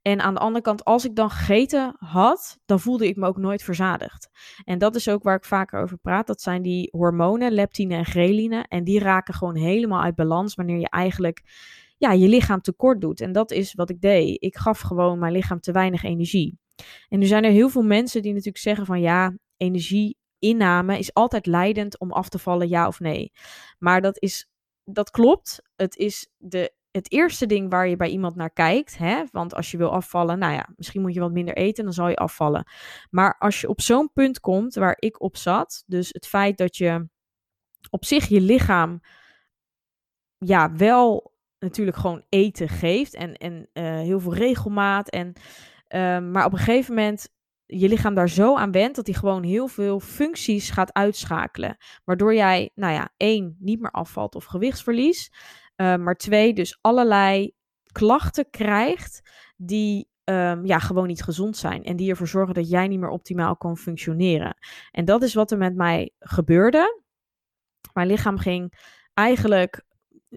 En 0.02 0.22
aan 0.22 0.34
de 0.34 0.40
andere 0.40 0.64
kant, 0.64 0.84
als 0.84 1.06
ik 1.06 1.16
dan 1.16 1.30
gegeten 1.30 1.96
had, 2.00 2.60
dan 2.66 2.80
voelde 2.80 3.08
ik 3.08 3.16
me 3.16 3.28
ook 3.28 3.38
nooit 3.38 3.64
verzadigd. 3.64 4.30
En 4.64 4.78
dat 4.78 4.96
is 4.96 5.10
ook 5.10 5.24
waar 5.24 5.36
ik 5.36 5.46
vaker 5.46 5.82
over 5.82 5.98
praat. 5.98 6.28
Dat 6.28 6.42
zijn 6.42 6.62
die 6.62 6.90
hormonen, 6.92 7.52
leptine 7.52 7.96
en 7.96 8.06
ghreline. 8.06 8.66
En 8.68 8.84
die 8.84 9.00
raken 9.00 9.34
gewoon 9.34 9.56
helemaal 9.56 10.02
uit 10.02 10.16
balans 10.16 10.56
wanneer 10.56 10.80
je 10.80 10.90
eigenlijk 10.90 11.44
ja, 11.98 12.12
je 12.12 12.28
lichaam 12.28 12.62
tekort 12.62 13.02
doet. 13.02 13.22
En 13.22 13.32
dat 13.32 13.52
is 13.52 13.74
wat 13.74 13.90
ik 13.90 14.02
deed. 14.02 14.42
Ik 14.42 14.58
gaf 14.58 14.80
gewoon 14.80 15.20
mijn 15.20 15.34
lichaam 15.34 15.60
te 15.60 15.72
weinig 15.72 16.04
energie. 16.04 16.58
En 17.10 17.20
nu 17.20 17.26
zijn 17.26 17.44
er 17.44 17.52
heel 17.52 17.70
veel 17.70 17.84
mensen 17.84 18.22
die 18.22 18.32
natuurlijk 18.32 18.58
zeggen 18.64 18.86
van 18.86 19.02
ja, 19.02 19.38
energieinname 19.58 20.98
is 20.98 21.14
altijd 21.14 21.46
leidend 21.46 22.00
om 22.00 22.12
af 22.12 22.30
te 22.30 22.40
vallen, 22.40 22.70
ja 22.70 22.88
of 22.88 23.00
nee. 23.00 23.32
Maar 23.80 24.02
dat 24.02 24.22
is 24.22 24.50
dat 24.86 25.10
klopt. 25.12 25.62
Het 25.76 25.96
is 25.96 26.32
de, 26.38 26.74
het 26.92 27.12
eerste 27.12 27.46
ding 27.46 27.70
waar 27.70 27.88
je 27.88 27.96
bij 27.96 28.10
iemand 28.10 28.36
naar 28.36 28.52
kijkt. 28.52 28.98
Hè? 28.98 29.24
Want 29.32 29.54
als 29.54 29.72
je 29.72 29.78
wil 29.78 29.92
afvallen, 29.92 30.40
nou 30.40 30.54
ja, 30.54 30.70
misschien 30.76 31.02
moet 31.02 31.14
je 31.14 31.20
wat 31.20 31.32
minder 31.32 31.56
eten, 31.56 31.84
dan 31.84 31.94
zal 31.94 32.10
je 32.10 32.16
afvallen. 32.16 32.68
Maar 33.10 33.38
als 33.38 33.62
je 33.62 33.70
op 33.70 33.82
zo'n 33.82 34.12
punt 34.14 34.40
komt 34.40 34.76
waar 34.76 34.96
ik 35.00 35.22
op 35.22 35.38
zat, 35.38 35.84
dus 35.86 36.10
het 36.10 36.28
feit 36.28 36.58
dat 36.58 36.78
je 36.78 37.08
op 37.90 38.06
zich 38.06 38.28
je 38.28 38.42
lichaam 38.42 39.02
ja, 40.38 40.76
wel 40.76 41.34
natuurlijk 41.60 41.98
gewoon 41.98 42.26
eten 42.30 42.70
geeft 42.70 43.14
en, 43.14 43.34
en 43.34 43.70
uh, 43.74 43.84
heel 43.84 44.20
veel 44.20 44.34
regelmaat. 44.34 45.10
En, 45.10 45.34
uh, 45.90 46.20
maar 46.20 46.46
op 46.46 46.52
een 46.52 46.58
gegeven 46.58 46.96
moment 46.96 47.34
je 47.66 47.90
lichaam 47.90 48.16
daar 48.16 48.30
zo 48.30 48.56
aan 48.56 48.72
wendt 48.72 48.96
dat 48.96 49.08
hij 49.08 49.16
gewoon 49.16 49.44
heel 49.44 49.68
veel 49.68 50.00
functies 50.00 50.70
gaat 50.70 50.94
uitschakelen. 50.94 51.78
Waardoor 52.04 52.34
jij, 52.34 52.72
nou 52.76 52.94
ja, 52.94 53.10
één, 53.18 53.56
niet 53.60 53.80
meer 53.80 53.92
afvalt 53.92 54.36
of 54.36 54.46
gewichtsverlies. 54.46 55.32
Uh, 55.76 55.96
maar 55.96 56.16
twee, 56.16 56.54
dus 56.54 56.78
allerlei 56.82 57.52
klachten 57.92 58.50
krijgt 58.50 59.30
die 59.58 60.10
um, 60.24 60.66
ja, 60.66 60.80
gewoon 60.80 61.08
niet 61.08 61.24
gezond 61.24 61.58
zijn. 61.58 61.84
En 61.84 61.96
die 61.96 62.10
ervoor 62.10 62.28
zorgen 62.28 62.54
dat 62.54 62.70
jij 62.70 62.88
niet 62.88 63.00
meer 63.00 63.10
optimaal 63.10 63.58
kan 63.58 63.78
functioneren. 63.78 64.58
En 64.92 65.06
dat 65.06 65.24
is 65.24 65.34
wat 65.34 65.52
er 65.52 65.58
met 65.58 65.76
mij 65.76 66.12
gebeurde. 66.20 67.04
Mijn 67.94 68.08
lichaam 68.08 68.38
ging 68.38 68.74
eigenlijk 69.14 69.84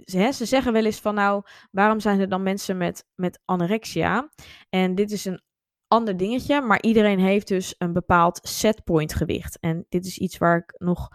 ze 0.07 0.45
zeggen 0.45 0.73
wel 0.73 0.85
eens 0.85 1.01
van 1.01 1.15
nou, 1.15 1.43
waarom 1.71 2.01
zijn 2.01 2.21
er 2.21 2.29
dan 2.29 2.43
mensen 2.43 2.77
met, 2.77 3.07
met 3.15 3.41
anorexia? 3.45 4.29
En 4.69 4.95
dit 4.95 5.11
is 5.11 5.25
een 5.25 5.43
ander 5.89 6.17
dingetje, 6.17 6.61
maar 6.61 6.83
iedereen 6.83 7.19
heeft 7.19 7.49
dus 7.49 7.75
een 7.79 7.93
bepaald 7.93 8.41
setpoint 8.43 9.15
gewicht. 9.15 9.59
En 9.61 9.87
dit 9.89 10.07
is 10.07 10.19
iets 10.19 10.39
waar 10.39 10.57
ik 10.57 10.75
nog 10.79 11.09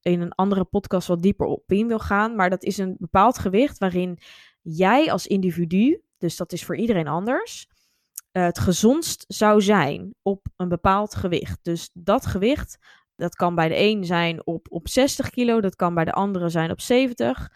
in 0.00 0.20
een 0.20 0.32
andere 0.32 0.64
podcast 0.64 1.08
wat 1.08 1.22
dieper 1.22 1.46
op 1.46 1.72
in 1.72 1.88
wil 1.88 1.98
gaan. 1.98 2.36
Maar 2.36 2.50
dat 2.50 2.62
is 2.62 2.78
een 2.78 2.96
bepaald 2.98 3.38
gewicht 3.38 3.78
waarin 3.78 4.18
jij 4.62 5.12
als 5.12 5.26
individu, 5.26 6.02
dus 6.18 6.36
dat 6.36 6.52
is 6.52 6.64
voor 6.64 6.76
iedereen 6.76 7.08
anders, 7.08 7.68
uh, 8.32 8.44
het 8.44 8.58
gezondst 8.58 9.24
zou 9.28 9.62
zijn 9.62 10.14
op 10.22 10.46
een 10.56 10.68
bepaald 10.68 11.14
gewicht. 11.14 11.58
Dus 11.62 11.90
dat 11.92 12.26
gewicht, 12.26 12.78
dat 13.16 13.34
kan 13.34 13.54
bij 13.54 13.68
de 13.68 13.78
een 13.78 14.04
zijn 14.04 14.46
op, 14.46 14.66
op 14.70 14.88
60 14.88 15.30
kilo, 15.30 15.60
dat 15.60 15.76
kan 15.76 15.94
bij 15.94 16.04
de 16.04 16.12
andere 16.12 16.48
zijn 16.48 16.70
op 16.70 16.80
70. 16.80 17.52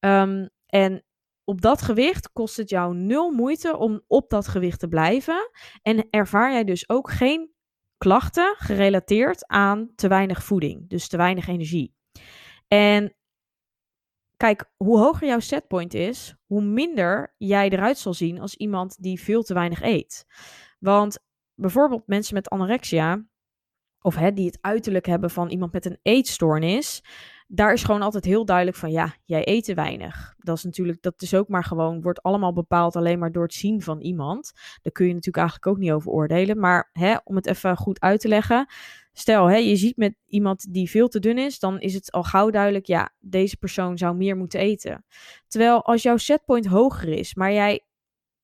Um, 0.00 0.48
en 0.66 1.04
op 1.44 1.60
dat 1.60 1.82
gewicht 1.82 2.32
kost 2.32 2.56
het 2.56 2.68
jou 2.68 2.94
nul 2.94 3.30
moeite 3.30 3.76
om 3.76 4.02
op 4.06 4.30
dat 4.30 4.48
gewicht 4.48 4.80
te 4.80 4.88
blijven. 4.88 5.50
En 5.82 6.06
ervaar 6.10 6.52
jij 6.52 6.64
dus 6.64 6.88
ook 6.88 7.10
geen 7.10 7.52
klachten 7.98 8.54
gerelateerd 8.58 9.46
aan 9.46 9.90
te 9.94 10.08
weinig 10.08 10.44
voeding, 10.44 10.88
dus 10.88 11.08
te 11.08 11.16
weinig 11.16 11.48
energie. 11.48 11.94
En 12.68 13.14
kijk, 14.36 14.70
hoe 14.76 14.98
hoger 14.98 15.26
jouw 15.26 15.40
setpoint 15.40 15.94
is, 15.94 16.34
hoe 16.46 16.62
minder 16.62 17.34
jij 17.38 17.68
eruit 17.68 17.98
zal 17.98 18.14
zien 18.14 18.40
als 18.40 18.54
iemand 18.56 19.02
die 19.02 19.20
veel 19.20 19.42
te 19.42 19.54
weinig 19.54 19.82
eet. 19.82 20.26
Want 20.78 21.18
bijvoorbeeld 21.54 22.06
mensen 22.06 22.34
met 22.34 22.48
anorexia, 22.48 23.24
of 24.00 24.14
hè, 24.14 24.32
die 24.32 24.46
het 24.46 24.58
uiterlijk 24.60 25.06
hebben 25.06 25.30
van 25.30 25.50
iemand 25.50 25.72
met 25.72 25.86
een 25.86 25.98
eetstoornis, 26.02 27.02
daar 27.46 27.72
is 27.72 27.84
gewoon 27.84 28.02
altijd 28.02 28.24
heel 28.24 28.44
duidelijk 28.44 28.76
van, 28.76 28.90
ja, 28.90 29.14
jij 29.24 29.48
eet 29.48 29.64
te 29.64 29.74
weinig. 29.74 30.34
Dat 30.38 30.56
is 30.56 30.64
natuurlijk, 30.64 31.02
dat 31.02 31.22
is 31.22 31.34
ook 31.34 31.48
maar 31.48 31.64
gewoon, 31.64 32.02
wordt 32.02 32.22
allemaal 32.22 32.52
bepaald 32.52 32.96
alleen 32.96 33.18
maar 33.18 33.32
door 33.32 33.42
het 33.42 33.54
zien 33.54 33.82
van 33.82 34.00
iemand. 34.00 34.52
Daar 34.82 34.92
kun 34.92 35.06
je 35.06 35.14
natuurlijk 35.14 35.46
eigenlijk 35.46 35.66
ook 35.66 35.78
niet 35.78 35.92
over 35.92 36.10
oordelen. 36.10 36.58
Maar 36.58 36.90
hè, 36.92 37.16
om 37.24 37.36
het 37.36 37.46
even 37.46 37.76
goed 37.76 38.00
uit 38.00 38.20
te 38.20 38.28
leggen, 38.28 38.66
stel, 39.12 39.46
hè, 39.46 39.56
je 39.56 39.76
ziet 39.76 39.96
met 39.96 40.14
iemand 40.26 40.72
die 40.72 40.90
veel 40.90 41.08
te 41.08 41.18
dun 41.18 41.38
is, 41.38 41.58
dan 41.58 41.80
is 41.80 41.94
het 41.94 42.12
al 42.12 42.22
gauw 42.22 42.50
duidelijk, 42.50 42.86
ja, 42.86 43.14
deze 43.20 43.56
persoon 43.56 43.98
zou 43.98 44.16
meer 44.16 44.36
moeten 44.36 44.60
eten. 44.60 45.04
Terwijl 45.48 45.84
als 45.84 46.02
jouw 46.02 46.16
setpoint 46.16 46.66
hoger 46.66 47.08
is, 47.08 47.34
maar 47.34 47.52
jij, 47.52 47.80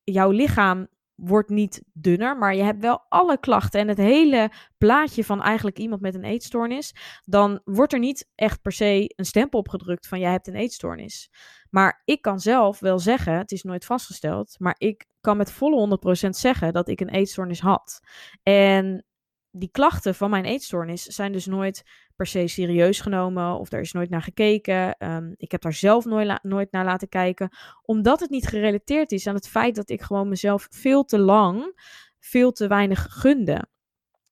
jouw 0.03 0.29
lichaam 0.29 0.87
wordt 1.23 1.49
niet 1.49 1.83
dunner, 1.93 2.37
maar 2.37 2.55
je 2.55 2.63
hebt 2.63 2.81
wel 2.81 3.05
alle 3.09 3.39
klachten 3.39 3.79
en 3.79 3.87
het 3.87 3.97
hele 3.97 4.51
plaatje 4.77 5.23
van 5.23 5.41
eigenlijk 5.41 5.77
iemand 5.77 6.01
met 6.01 6.15
een 6.15 6.23
eetstoornis, 6.23 6.95
dan 7.25 7.61
wordt 7.63 7.93
er 7.93 7.99
niet 7.99 8.29
echt 8.35 8.61
per 8.61 8.71
se 8.71 9.13
een 9.15 9.25
stempel 9.25 9.59
opgedrukt 9.59 10.07
van 10.07 10.19
jij 10.19 10.31
hebt 10.31 10.47
een 10.47 10.55
eetstoornis. 10.55 11.31
Maar 11.69 12.01
ik 12.05 12.21
kan 12.21 12.39
zelf 12.39 12.79
wel 12.79 12.99
zeggen, 12.99 13.37
het 13.37 13.51
is 13.51 13.63
nooit 13.63 13.85
vastgesteld, 13.85 14.55
maar 14.59 14.75
ik 14.77 15.05
kan 15.21 15.37
met 15.37 15.51
volle 15.51 15.99
100% 16.25 16.29
zeggen 16.29 16.73
dat 16.73 16.87
ik 16.87 16.99
een 16.99 17.09
eetstoornis 17.09 17.59
had. 17.59 17.99
En 18.43 19.05
die 19.51 19.69
klachten 19.71 20.15
van 20.15 20.29
mijn 20.29 20.45
eetstoornis 20.45 21.03
zijn 21.03 21.31
dus 21.31 21.45
nooit 21.45 21.83
per 22.15 22.25
se 22.25 22.47
serieus 22.47 22.99
genomen 22.99 23.59
of 23.59 23.71
er 23.71 23.79
is 23.79 23.91
nooit 23.91 24.09
naar 24.09 24.21
gekeken. 24.21 24.97
Ehm, 24.97 25.33
ik 25.37 25.51
heb 25.51 25.61
daar 25.61 25.73
zelf 25.73 26.05
nooit, 26.05 26.43
nooit 26.43 26.71
naar 26.71 26.85
laten 26.85 27.09
kijken, 27.09 27.49
omdat 27.81 28.19
het 28.19 28.29
niet 28.29 28.47
gerelateerd 28.47 29.11
is 29.11 29.27
aan 29.27 29.35
het 29.35 29.47
feit 29.47 29.75
dat 29.75 29.89
ik 29.89 30.01
gewoon 30.01 30.29
mezelf 30.29 30.67
veel 30.69 31.03
te 31.03 31.19
lang 31.19 31.73
veel 32.21 32.51
te 32.51 32.67
weinig 32.67 33.07
gunde. 33.09 33.67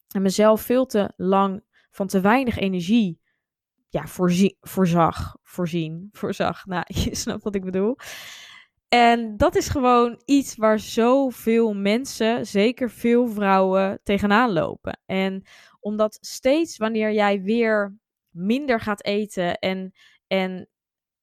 En 0.09 0.21
mezelf 0.21 0.61
veel 0.61 0.85
te 0.85 1.13
lang 1.15 1.63
van 1.91 2.07
te 2.07 2.21
weinig 2.21 2.57
energie 2.57 3.19
ja, 3.89 4.07
voorzag, 4.61 5.37
voorzien, 5.43 6.09
voorzag. 6.19 6.65
Nou, 6.65 6.83
je 7.03 7.15
snapt 7.15 7.43
wat 7.43 7.55
ik 7.55 7.63
bedoel. 7.63 7.95
En 8.89 9.37
dat 9.37 9.55
is 9.55 9.69
gewoon 9.69 10.21
iets 10.25 10.55
waar 10.55 10.79
zoveel 10.79 11.73
mensen, 11.73 12.45
zeker 12.45 12.89
veel 12.89 13.27
vrouwen, 13.27 13.99
tegenaan 14.03 14.51
lopen. 14.51 14.99
En 15.05 15.43
omdat 15.79 16.17
steeds 16.21 16.77
wanneer 16.77 17.11
jij 17.11 17.41
weer 17.41 17.97
minder 18.29 18.79
gaat 18.79 19.03
eten 19.03 19.59
en, 19.59 19.93
en 20.27 20.69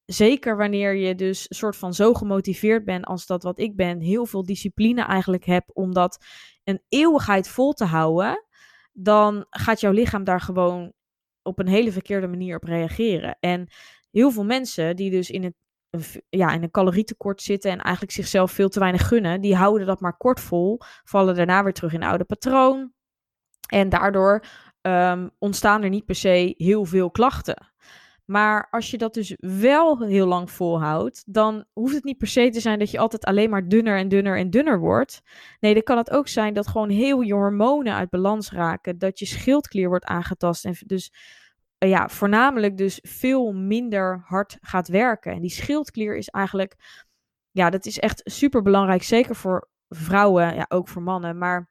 zeker 0.04 0.56
wanneer 0.56 0.94
je 0.94 1.14
dus 1.14 1.46
soort 1.48 1.76
van 1.76 1.94
zo 1.94 2.14
gemotiveerd 2.14 2.84
bent 2.84 3.04
als 3.04 3.26
dat 3.26 3.42
wat 3.42 3.58
ik 3.58 3.76
ben, 3.76 4.00
heel 4.00 4.26
veel 4.26 4.44
discipline 4.44 5.02
eigenlijk 5.02 5.44
heb 5.44 5.70
om 5.72 5.94
dat 5.94 6.24
een 6.64 6.82
eeuwigheid 6.88 7.48
vol 7.48 7.72
te 7.72 7.84
houden, 7.84 8.44
dan 8.92 9.46
gaat 9.50 9.80
jouw 9.80 9.92
lichaam 9.92 10.24
daar 10.24 10.40
gewoon 10.40 10.92
op 11.42 11.58
een 11.58 11.68
hele 11.68 11.92
verkeerde 11.92 12.26
manier 12.26 12.56
op 12.56 12.64
reageren. 12.64 13.36
En 13.40 13.68
heel 14.10 14.30
veel 14.30 14.44
mensen 14.44 14.96
die 14.96 15.10
dus 15.10 15.30
in 15.30 15.44
het 15.44 15.54
ja, 16.28 16.52
in 16.52 16.62
een 16.62 16.70
calorietekort 16.70 17.42
zitten 17.42 17.70
en 17.70 17.80
eigenlijk 17.80 18.14
zichzelf 18.14 18.52
veel 18.52 18.68
te 18.68 18.78
weinig 18.78 19.08
gunnen, 19.08 19.40
die 19.40 19.56
houden 19.56 19.86
dat 19.86 20.00
maar 20.00 20.16
kort 20.16 20.40
vol, 20.40 20.80
vallen 21.04 21.34
daarna 21.34 21.62
weer 21.62 21.72
terug 21.72 21.92
in 21.92 22.00
het 22.00 22.08
oude 22.08 22.24
patroon. 22.24 22.92
En 23.66 23.88
daardoor 23.88 24.44
um, 24.82 25.30
ontstaan 25.38 25.82
er 25.82 25.88
niet 25.88 26.04
per 26.04 26.14
se 26.14 26.54
heel 26.56 26.84
veel 26.84 27.10
klachten. 27.10 27.74
Maar 28.24 28.68
als 28.70 28.90
je 28.90 28.98
dat 28.98 29.14
dus 29.14 29.36
wel 29.38 30.02
heel 30.02 30.26
lang 30.26 30.50
volhoudt, 30.50 31.22
dan 31.26 31.64
hoeft 31.72 31.94
het 31.94 32.04
niet 32.04 32.18
per 32.18 32.26
se 32.26 32.48
te 32.48 32.60
zijn 32.60 32.78
dat 32.78 32.90
je 32.90 32.98
altijd 32.98 33.24
alleen 33.24 33.50
maar 33.50 33.68
dunner 33.68 33.96
en 33.96 34.08
dunner 34.08 34.36
en 34.36 34.50
dunner 34.50 34.78
wordt. 34.80 35.22
Nee, 35.60 35.74
dan 35.74 35.82
kan 35.82 35.96
het 35.96 36.10
ook 36.10 36.28
zijn 36.28 36.54
dat 36.54 36.66
gewoon 36.66 36.88
heel 36.88 37.20
je 37.20 37.32
hormonen 37.32 37.94
uit 37.94 38.10
balans 38.10 38.50
raken, 38.50 38.98
dat 38.98 39.18
je 39.18 39.26
schildklier 39.26 39.88
wordt 39.88 40.04
aangetast 40.04 40.64
en 40.64 40.76
dus 40.86 41.12
eh, 41.78 41.88
ja, 41.88 42.08
voornamelijk 42.08 42.76
dus 42.76 42.98
veel 43.02 43.52
minder 43.52 44.22
hard 44.24 44.56
gaat 44.60 44.88
werken. 44.88 45.32
En 45.32 45.40
die 45.40 45.50
schildklier 45.50 46.16
is 46.16 46.28
eigenlijk, 46.28 46.74
ja, 47.50 47.70
dat 47.70 47.86
is 47.86 47.98
echt 47.98 48.20
super 48.24 48.62
belangrijk. 48.62 49.02
Zeker 49.02 49.36
voor 49.36 49.68
vrouwen, 49.88 50.54
ja, 50.54 50.66
ook 50.68 50.88
voor 50.88 51.02
mannen. 51.02 51.38
Maar 51.38 51.70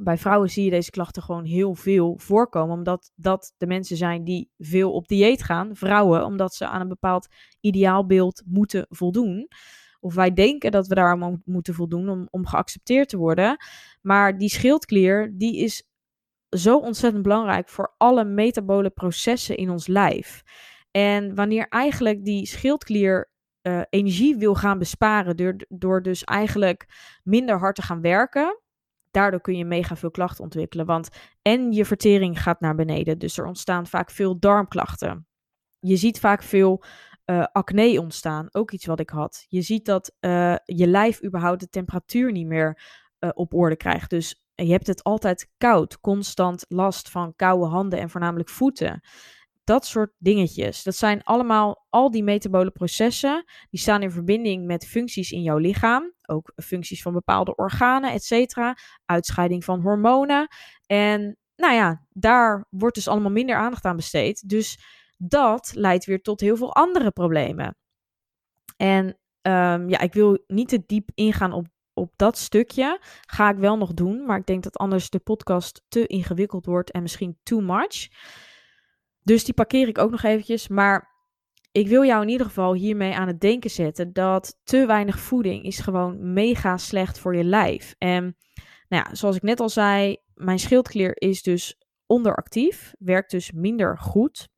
bij 0.00 0.18
vrouwen 0.18 0.50
zie 0.50 0.64
je 0.64 0.70
deze 0.70 0.90
klachten 0.90 1.22
gewoon 1.22 1.44
heel 1.44 1.74
veel 1.74 2.18
voorkomen. 2.18 2.76
Omdat 2.76 3.12
dat 3.14 3.54
de 3.56 3.66
mensen 3.66 3.96
zijn 3.96 4.24
die 4.24 4.50
veel 4.58 4.92
op 4.92 5.08
dieet 5.08 5.42
gaan. 5.42 5.76
Vrouwen, 5.76 6.24
omdat 6.24 6.54
ze 6.54 6.66
aan 6.66 6.80
een 6.80 6.88
bepaald 6.88 7.28
ideaalbeeld 7.60 8.42
moeten 8.46 8.86
voldoen. 8.88 9.48
Of 10.00 10.14
wij 10.14 10.32
denken 10.32 10.70
dat 10.70 10.86
we 10.86 10.94
daar 10.94 11.40
moeten 11.44 11.74
voldoen 11.74 12.08
om, 12.08 12.28
om 12.30 12.46
geaccepteerd 12.46 13.08
te 13.08 13.16
worden. 13.16 13.56
Maar 14.02 14.38
die 14.38 14.48
schildklier, 14.48 15.32
die 15.34 15.56
is 15.56 15.85
zo 16.56 16.78
ontzettend 16.78 17.22
belangrijk 17.22 17.68
voor 17.68 17.94
alle 17.96 18.24
metabole 18.24 18.90
processen 18.90 19.56
in 19.56 19.70
ons 19.70 19.86
lijf. 19.86 20.42
En 20.90 21.34
wanneer 21.34 21.68
eigenlijk 21.68 22.24
die 22.24 22.46
schildklier 22.46 23.30
uh, 23.62 23.80
energie 23.90 24.36
wil 24.36 24.54
gaan 24.54 24.78
besparen 24.78 25.36
door, 25.36 25.56
door 25.68 26.02
dus 26.02 26.24
eigenlijk 26.24 26.86
minder 27.22 27.58
hard 27.58 27.74
te 27.74 27.82
gaan 27.82 28.00
werken, 28.00 28.60
daardoor 29.10 29.40
kun 29.40 29.56
je 29.56 29.64
mega 29.64 29.96
veel 29.96 30.10
klachten 30.10 30.44
ontwikkelen. 30.44 30.86
Want 30.86 31.08
en 31.42 31.72
je 31.72 31.84
vertering 31.84 32.42
gaat 32.42 32.60
naar 32.60 32.74
beneden, 32.74 33.18
dus 33.18 33.38
er 33.38 33.46
ontstaan 33.46 33.86
vaak 33.86 34.10
veel 34.10 34.38
darmklachten. 34.38 35.26
Je 35.78 35.96
ziet 35.96 36.20
vaak 36.20 36.42
veel 36.42 36.82
uh, 37.26 37.44
acne 37.52 38.00
ontstaan, 38.00 38.48
ook 38.50 38.70
iets 38.70 38.86
wat 38.86 39.00
ik 39.00 39.10
had. 39.10 39.44
Je 39.48 39.62
ziet 39.62 39.84
dat 39.84 40.16
uh, 40.20 40.56
je 40.64 40.86
lijf 40.86 41.24
überhaupt 41.24 41.60
de 41.60 41.68
temperatuur 41.68 42.32
niet 42.32 42.46
meer 42.46 42.80
op 43.34 43.54
orde 43.54 43.76
krijgt. 43.76 44.10
Dus 44.10 44.45
je 44.56 44.72
hebt 44.72 44.86
het 44.86 45.02
altijd 45.02 45.50
koud, 45.58 46.00
constant 46.00 46.64
last 46.68 47.10
van 47.10 47.34
koude 47.36 47.66
handen 47.66 47.98
en 47.98 48.10
voornamelijk 48.10 48.48
voeten. 48.48 49.00
Dat 49.64 49.86
soort 49.86 50.12
dingetjes. 50.18 50.82
Dat 50.82 50.94
zijn 50.94 51.22
allemaal 51.22 51.86
al 51.90 52.10
die 52.10 52.22
metabole 52.22 52.70
processen. 52.70 53.44
Die 53.70 53.80
staan 53.80 54.02
in 54.02 54.10
verbinding 54.10 54.66
met 54.66 54.86
functies 54.86 55.30
in 55.30 55.42
jouw 55.42 55.56
lichaam. 55.56 56.12
Ook 56.26 56.52
functies 56.56 57.02
van 57.02 57.12
bepaalde 57.12 57.54
organen, 57.54 58.12
et 58.12 58.24
cetera. 58.24 58.76
Uitscheiding 59.04 59.64
van 59.64 59.80
hormonen. 59.80 60.48
En 60.86 61.36
nou 61.56 61.74
ja, 61.74 62.06
daar 62.08 62.66
wordt 62.70 62.94
dus 62.94 63.08
allemaal 63.08 63.30
minder 63.30 63.56
aandacht 63.56 63.84
aan 63.84 63.96
besteed. 63.96 64.48
Dus 64.48 64.78
dat 65.16 65.72
leidt 65.74 66.04
weer 66.04 66.22
tot 66.22 66.40
heel 66.40 66.56
veel 66.56 66.74
andere 66.74 67.10
problemen. 67.10 67.76
En 68.76 69.06
um, 69.42 69.88
ja, 69.88 69.98
ik 69.98 70.12
wil 70.12 70.44
niet 70.46 70.68
te 70.68 70.82
diep 70.86 71.10
ingaan 71.14 71.52
op 71.52 71.66
op 72.06 72.12
dat 72.16 72.38
stukje 72.38 72.98
ga 73.26 73.50
ik 73.50 73.56
wel 73.56 73.76
nog 73.76 73.94
doen. 73.94 74.24
Maar 74.26 74.38
ik 74.38 74.46
denk 74.46 74.62
dat 74.62 74.76
anders 74.76 75.10
de 75.10 75.18
podcast 75.18 75.82
te 75.88 76.06
ingewikkeld 76.06 76.66
wordt 76.66 76.90
en 76.90 77.02
misschien 77.02 77.38
too 77.42 77.60
much. 77.60 78.08
Dus 79.22 79.44
die 79.44 79.54
parkeer 79.54 79.88
ik 79.88 79.98
ook 79.98 80.10
nog 80.10 80.22
eventjes. 80.22 80.68
Maar 80.68 81.14
ik 81.72 81.88
wil 81.88 82.04
jou 82.04 82.22
in 82.22 82.28
ieder 82.28 82.46
geval 82.46 82.74
hiermee 82.74 83.14
aan 83.14 83.26
het 83.26 83.40
denken 83.40 83.70
zetten 83.70 84.12
dat 84.12 84.58
te 84.64 84.86
weinig 84.86 85.18
voeding 85.18 85.64
is 85.64 85.78
gewoon 85.78 86.32
mega 86.32 86.76
slecht 86.76 87.18
voor 87.18 87.36
je 87.36 87.44
lijf. 87.44 87.94
En 87.98 88.36
nou 88.88 89.04
ja, 89.04 89.14
zoals 89.14 89.36
ik 89.36 89.42
net 89.42 89.60
al 89.60 89.68
zei, 89.68 90.16
mijn 90.34 90.58
schildklier 90.58 91.16
is 91.16 91.42
dus 91.42 91.80
onderactief, 92.06 92.94
werkt 92.98 93.30
dus 93.30 93.52
minder 93.52 93.98
goed. 93.98 94.48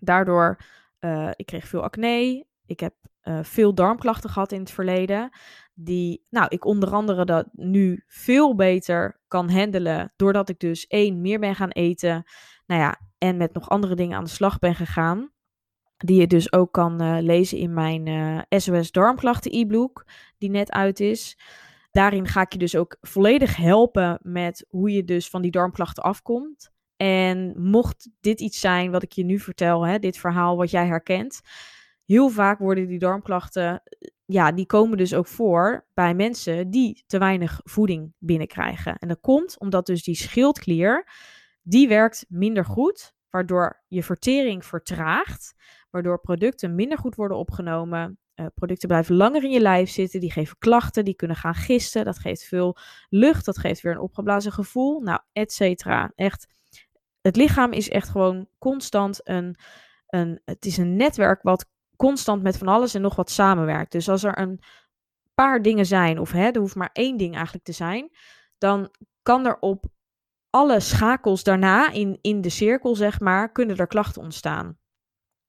Daardoor, 0.00 0.60
uh, 1.00 1.30
ik 1.36 1.46
kreeg 1.46 1.68
veel 1.68 1.82
acne, 1.82 2.46
ik 2.66 2.80
heb 2.80 2.94
uh, 3.22 3.38
veel 3.42 3.74
darmklachten 3.74 4.30
gehad 4.30 4.52
in 4.52 4.60
het 4.60 4.70
verleden 4.70 5.30
die 5.84 6.26
nou, 6.30 6.46
ik 6.48 6.64
onder 6.64 6.92
andere 6.92 7.24
dat 7.24 7.46
nu 7.52 8.04
veel 8.06 8.54
beter 8.54 9.20
kan 9.28 9.50
handelen. 9.50 10.12
Doordat 10.16 10.48
ik 10.48 10.58
dus 10.58 10.86
één, 10.86 11.20
meer 11.20 11.38
ben 11.38 11.54
gaan 11.54 11.70
eten. 11.70 12.24
Nou 12.66 12.80
ja, 12.80 13.00
en 13.18 13.36
met 13.36 13.52
nog 13.52 13.68
andere 13.68 13.94
dingen 13.94 14.16
aan 14.16 14.24
de 14.24 14.30
slag 14.30 14.58
ben 14.58 14.74
gegaan. 14.74 15.32
Die 15.96 16.20
je 16.20 16.26
dus 16.26 16.52
ook 16.52 16.72
kan 16.72 17.02
uh, 17.02 17.16
lezen 17.20 17.58
in 17.58 17.74
mijn 17.74 18.06
uh, 18.06 18.36
eh, 18.36 18.44
SOS 18.48 18.92
Darmklachten 18.92 19.54
e-book, 19.54 20.06
die 20.38 20.50
net 20.50 20.70
uit 20.70 21.00
is. 21.00 21.38
Daarin 21.90 22.26
ga 22.26 22.40
ik 22.40 22.52
je 22.52 22.58
dus 22.58 22.76
ook 22.76 22.96
volledig 23.00 23.56
helpen 23.56 24.18
met 24.22 24.66
hoe 24.68 24.90
je 24.90 25.04
dus 25.04 25.28
van 25.28 25.42
die 25.42 25.50
darmklachten 25.50 26.02
afkomt. 26.02 26.70
En 26.96 27.54
mocht 27.56 28.10
dit 28.20 28.40
iets 28.40 28.60
zijn 28.60 28.90
wat 28.90 29.02
ik 29.02 29.12
je 29.12 29.24
nu 29.24 29.38
vertel, 29.38 29.86
hè, 29.86 29.98
dit 29.98 30.18
verhaal 30.18 30.56
wat 30.56 30.70
jij 30.70 30.86
herkent, 30.86 31.40
heel 32.04 32.28
vaak 32.28 32.58
worden 32.58 32.86
die 32.86 32.98
darmklachten 32.98 33.82
ja, 34.32 34.52
die 34.52 34.66
komen 34.66 34.96
dus 34.96 35.14
ook 35.14 35.26
voor 35.26 35.86
bij 35.94 36.14
mensen 36.14 36.70
die 36.70 37.04
te 37.06 37.18
weinig 37.18 37.60
voeding 37.64 38.12
binnenkrijgen. 38.18 38.98
En 38.98 39.08
dat 39.08 39.20
komt 39.20 39.58
omdat 39.58 39.86
dus 39.86 40.02
die 40.02 40.14
schildklier, 40.14 41.08
die 41.62 41.88
werkt 41.88 42.26
minder 42.28 42.64
goed, 42.64 43.14
waardoor 43.30 43.82
je 43.88 44.02
vertering 44.02 44.64
vertraagt, 44.64 45.54
waardoor 45.90 46.20
producten 46.20 46.74
minder 46.74 46.98
goed 46.98 47.14
worden 47.14 47.36
opgenomen. 47.36 48.18
Uh, 48.34 48.46
producten 48.54 48.88
blijven 48.88 49.14
langer 49.14 49.44
in 49.44 49.50
je 49.50 49.60
lijf 49.60 49.90
zitten, 49.90 50.20
die 50.20 50.32
geven 50.32 50.58
klachten, 50.58 51.04
die 51.04 51.14
kunnen 51.14 51.36
gaan 51.36 51.54
gisten, 51.54 52.04
dat 52.04 52.18
geeft 52.18 52.44
veel 52.44 52.76
lucht, 53.08 53.44
dat 53.44 53.58
geeft 53.58 53.80
weer 53.80 53.92
een 53.92 54.00
opgeblazen 54.00 54.52
gevoel, 54.52 55.00
nou, 55.00 55.20
et 55.32 55.52
cetera. 55.52 56.12
Echt, 56.14 56.46
het 57.20 57.36
lichaam 57.36 57.72
is 57.72 57.88
echt 57.88 58.08
gewoon 58.08 58.48
constant 58.58 59.28
een, 59.28 59.56
een, 60.06 60.40
het 60.44 60.66
is 60.66 60.76
een 60.76 60.96
netwerk 60.96 61.42
wat 61.42 61.68
constant 62.00 62.42
met 62.42 62.58
van 62.58 62.68
alles 62.68 62.94
en 62.94 63.00
nog 63.00 63.16
wat 63.16 63.30
samenwerkt. 63.30 63.92
Dus 63.92 64.08
als 64.08 64.22
er 64.22 64.38
een 64.38 64.60
paar 65.34 65.62
dingen 65.62 65.86
zijn, 65.86 66.18
of 66.18 66.32
hè, 66.32 66.46
er 66.50 66.60
hoeft 66.60 66.74
maar 66.74 66.90
één 66.92 67.16
ding 67.16 67.34
eigenlijk 67.34 67.64
te 67.64 67.72
zijn, 67.72 68.10
dan 68.58 68.90
kan 69.22 69.46
er 69.46 69.58
op 69.58 69.84
alle 70.50 70.80
schakels 70.80 71.42
daarna 71.42 71.90
in, 71.90 72.18
in 72.20 72.40
de 72.40 72.48
cirkel, 72.48 72.94
zeg 72.94 73.20
maar, 73.20 73.52
kunnen 73.52 73.76
er 73.76 73.86
klachten 73.86 74.22
ontstaan. 74.22 74.78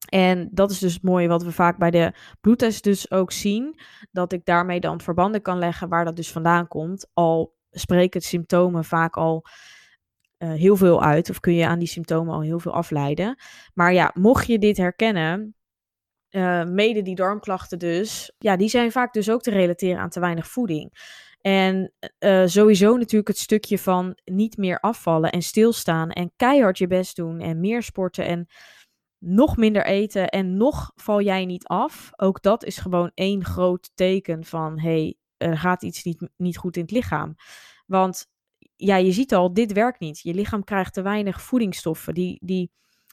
En 0.09 0.49
dat 0.51 0.71
is 0.71 0.79
dus 0.79 0.93
het 0.93 1.03
mooie 1.03 1.27
wat 1.27 1.43
we 1.43 1.51
vaak 1.51 1.77
bij 1.77 1.91
de 1.91 2.13
bloedtest 2.41 2.83
dus 2.83 3.11
ook 3.11 3.31
zien. 3.31 3.79
Dat 4.11 4.33
ik 4.33 4.45
daarmee 4.45 4.79
dan 4.79 5.01
verbanden 5.01 5.41
kan 5.41 5.57
leggen 5.57 5.89
waar 5.89 6.05
dat 6.05 6.15
dus 6.15 6.31
vandaan 6.31 6.67
komt. 6.67 7.09
Al 7.13 7.55
spreken 7.69 8.21
symptomen 8.21 8.85
vaak 8.85 9.17
al 9.17 9.45
uh, 10.37 10.53
heel 10.53 10.75
veel 10.75 11.03
uit. 11.03 11.29
Of 11.29 11.39
kun 11.39 11.53
je 11.53 11.67
aan 11.67 11.79
die 11.79 11.87
symptomen 11.87 12.33
al 12.33 12.41
heel 12.41 12.59
veel 12.59 12.73
afleiden. 12.73 13.35
Maar 13.73 13.93
ja, 13.93 14.11
mocht 14.13 14.47
je 14.47 14.59
dit 14.59 14.77
herkennen. 14.77 15.55
Uh, 16.31 16.63
mede 16.63 17.01
die 17.01 17.15
darmklachten 17.15 17.79
dus. 17.79 18.31
Ja, 18.37 18.55
die 18.55 18.69
zijn 18.69 18.91
vaak 18.91 19.13
dus 19.13 19.29
ook 19.29 19.41
te 19.41 19.51
relateren 19.51 20.01
aan 20.01 20.09
te 20.09 20.19
weinig 20.19 20.47
voeding. 20.47 20.93
En 21.41 21.93
uh, 22.19 22.45
sowieso 22.45 22.97
natuurlijk 22.97 23.27
het 23.27 23.37
stukje 23.37 23.77
van 23.77 24.17
niet 24.25 24.57
meer 24.57 24.79
afvallen 24.79 25.31
en 25.31 25.41
stilstaan. 25.41 26.11
En 26.11 26.31
keihard 26.35 26.77
je 26.77 26.87
best 26.87 27.15
doen. 27.15 27.39
En 27.39 27.59
meer 27.59 27.83
sporten. 27.83 28.25
En 28.25 28.47
nog 29.17 29.57
minder 29.57 29.85
eten 29.85 30.29
en 30.29 30.57
nog 30.57 30.91
val 30.95 31.21
jij 31.21 31.45
niet 31.45 31.67
af. 31.67 32.11
Ook 32.15 32.41
dat 32.41 32.63
is 32.63 32.77
gewoon 32.77 33.11
één 33.13 33.45
groot 33.45 33.91
teken 33.95 34.43
van 34.45 34.79
hey, 34.79 35.15
er 35.37 35.57
gaat 35.57 35.83
iets 35.83 36.03
niet, 36.03 36.29
niet 36.37 36.57
goed 36.57 36.75
in 36.75 36.81
het 36.81 36.91
lichaam. 36.91 37.35
Want 37.85 38.27
ja, 38.75 38.95
je 38.95 39.11
ziet 39.11 39.33
al, 39.33 39.53
dit 39.53 39.73
werkt 39.73 39.99
niet. 39.99 40.19
Je 40.19 40.33
lichaam 40.33 40.63
krijgt 40.63 40.93
te 40.93 41.01
weinig 41.01 41.41
voedingsstoffen. 41.41 42.13
Die, 42.13 42.39
die, 42.43 42.71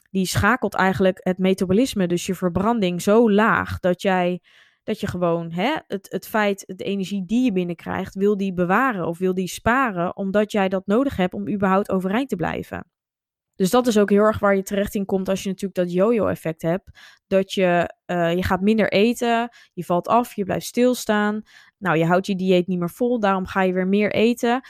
die 0.09 0.25
schakelt 0.25 0.73
eigenlijk 0.73 1.19
het 1.23 1.37
metabolisme, 1.37 2.07
dus 2.07 2.25
je 2.25 2.35
verbranding, 2.35 3.01
zo 3.01 3.31
laag 3.31 3.79
dat 3.79 4.01
jij 4.01 4.41
dat 4.83 4.99
je 4.99 5.07
gewoon 5.07 5.51
hè, 5.51 5.75
het, 5.87 6.07
het 6.11 6.27
feit, 6.27 6.63
de 6.75 6.83
energie 6.83 7.25
die 7.25 7.43
je 7.43 7.51
binnenkrijgt, 7.51 8.15
wil 8.15 8.37
die 8.37 8.53
bewaren 8.53 9.07
of 9.07 9.17
wil 9.17 9.33
die 9.33 9.47
sparen, 9.47 10.15
omdat 10.15 10.51
jij 10.51 10.69
dat 10.69 10.85
nodig 10.85 11.15
hebt 11.15 11.33
om 11.33 11.49
überhaupt 11.49 11.89
overeind 11.89 12.29
te 12.29 12.35
blijven. 12.35 12.85
Dus 13.55 13.69
dat 13.69 13.87
is 13.87 13.97
ook 13.97 14.09
heel 14.09 14.23
erg 14.23 14.39
waar 14.39 14.55
je 14.55 14.63
terecht 14.63 14.95
in 14.95 15.05
komt 15.05 15.29
als 15.29 15.43
je 15.43 15.49
natuurlijk 15.49 15.79
dat 15.79 15.93
yo-yo-effect 15.93 16.61
hebt. 16.61 16.89
Dat 17.27 17.53
je, 17.53 17.95
uh, 18.05 18.35
je 18.35 18.43
gaat 18.43 18.61
minder 18.61 18.91
eten, 18.91 19.49
je 19.73 19.83
valt 19.83 20.07
af, 20.07 20.33
je 20.33 20.43
blijft 20.43 20.65
stilstaan. 20.65 21.41
Nou, 21.77 21.97
je 21.97 22.05
houdt 22.05 22.25
je 22.25 22.35
dieet 22.35 22.67
niet 22.67 22.79
meer 22.79 22.89
vol, 22.89 23.19
daarom 23.19 23.45
ga 23.45 23.61
je 23.61 23.73
weer 23.73 23.87
meer 23.87 24.11
eten. 24.11 24.61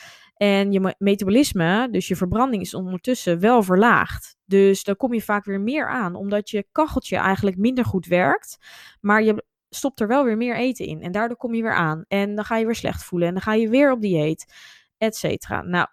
En 0.41 0.71
je 0.71 0.95
metabolisme, 0.97 1.87
dus 1.91 2.07
je 2.07 2.15
verbranding, 2.15 2.61
is 2.61 2.73
ondertussen 2.73 3.39
wel 3.39 3.63
verlaagd. 3.63 4.35
Dus 4.45 4.83
dan 4.83 4.95
kom 4.95 5.13
je 5.13 5.21
vaak 5.21 5.45
weer 5.45 5.61
meer 5.61 5.89
aan, 5.89 6.15
omdat 6.15 6.49
je 6.49 6.67
kacheltje 6.71 7.17
eigenlijk 7.17 7.57
minder 7.57 7.85
goed 7.85 8.05
werkt. 8.05 8.57
Maar 9.01 9.23
je 9.23 9.45
stopt 9.69 9.99
er 9.99 10.07
wel 10.07 10.23
weer 10.23 10.37
meer 10.37 10.55
eten 10.55 10.85
in. 10.85 11.01
En 11.01 11.11
daardoor 11.11 11.37
kom 11.37 11.53
je 11.53 11.61
weer 11.61 11.75
aan. 11.75 12.05
En 12.07 12.35
dan 12.35 12.45
ga 12.45 12.57
je 12.57 12.65
weer 12.65 12.75
slecht 12.75 13.03
voelen. 13.03 13.27
En 13.27 13.33
dan 13.33 13.43
ga 13.43 13.53
je 13.53 13.69
weer 13.69 13.91
op 13.91 14.01
dieet, 14.01 14.53
et 14.97 15.15
cetera. 15.15 15.61
Nou, 15.61 15.87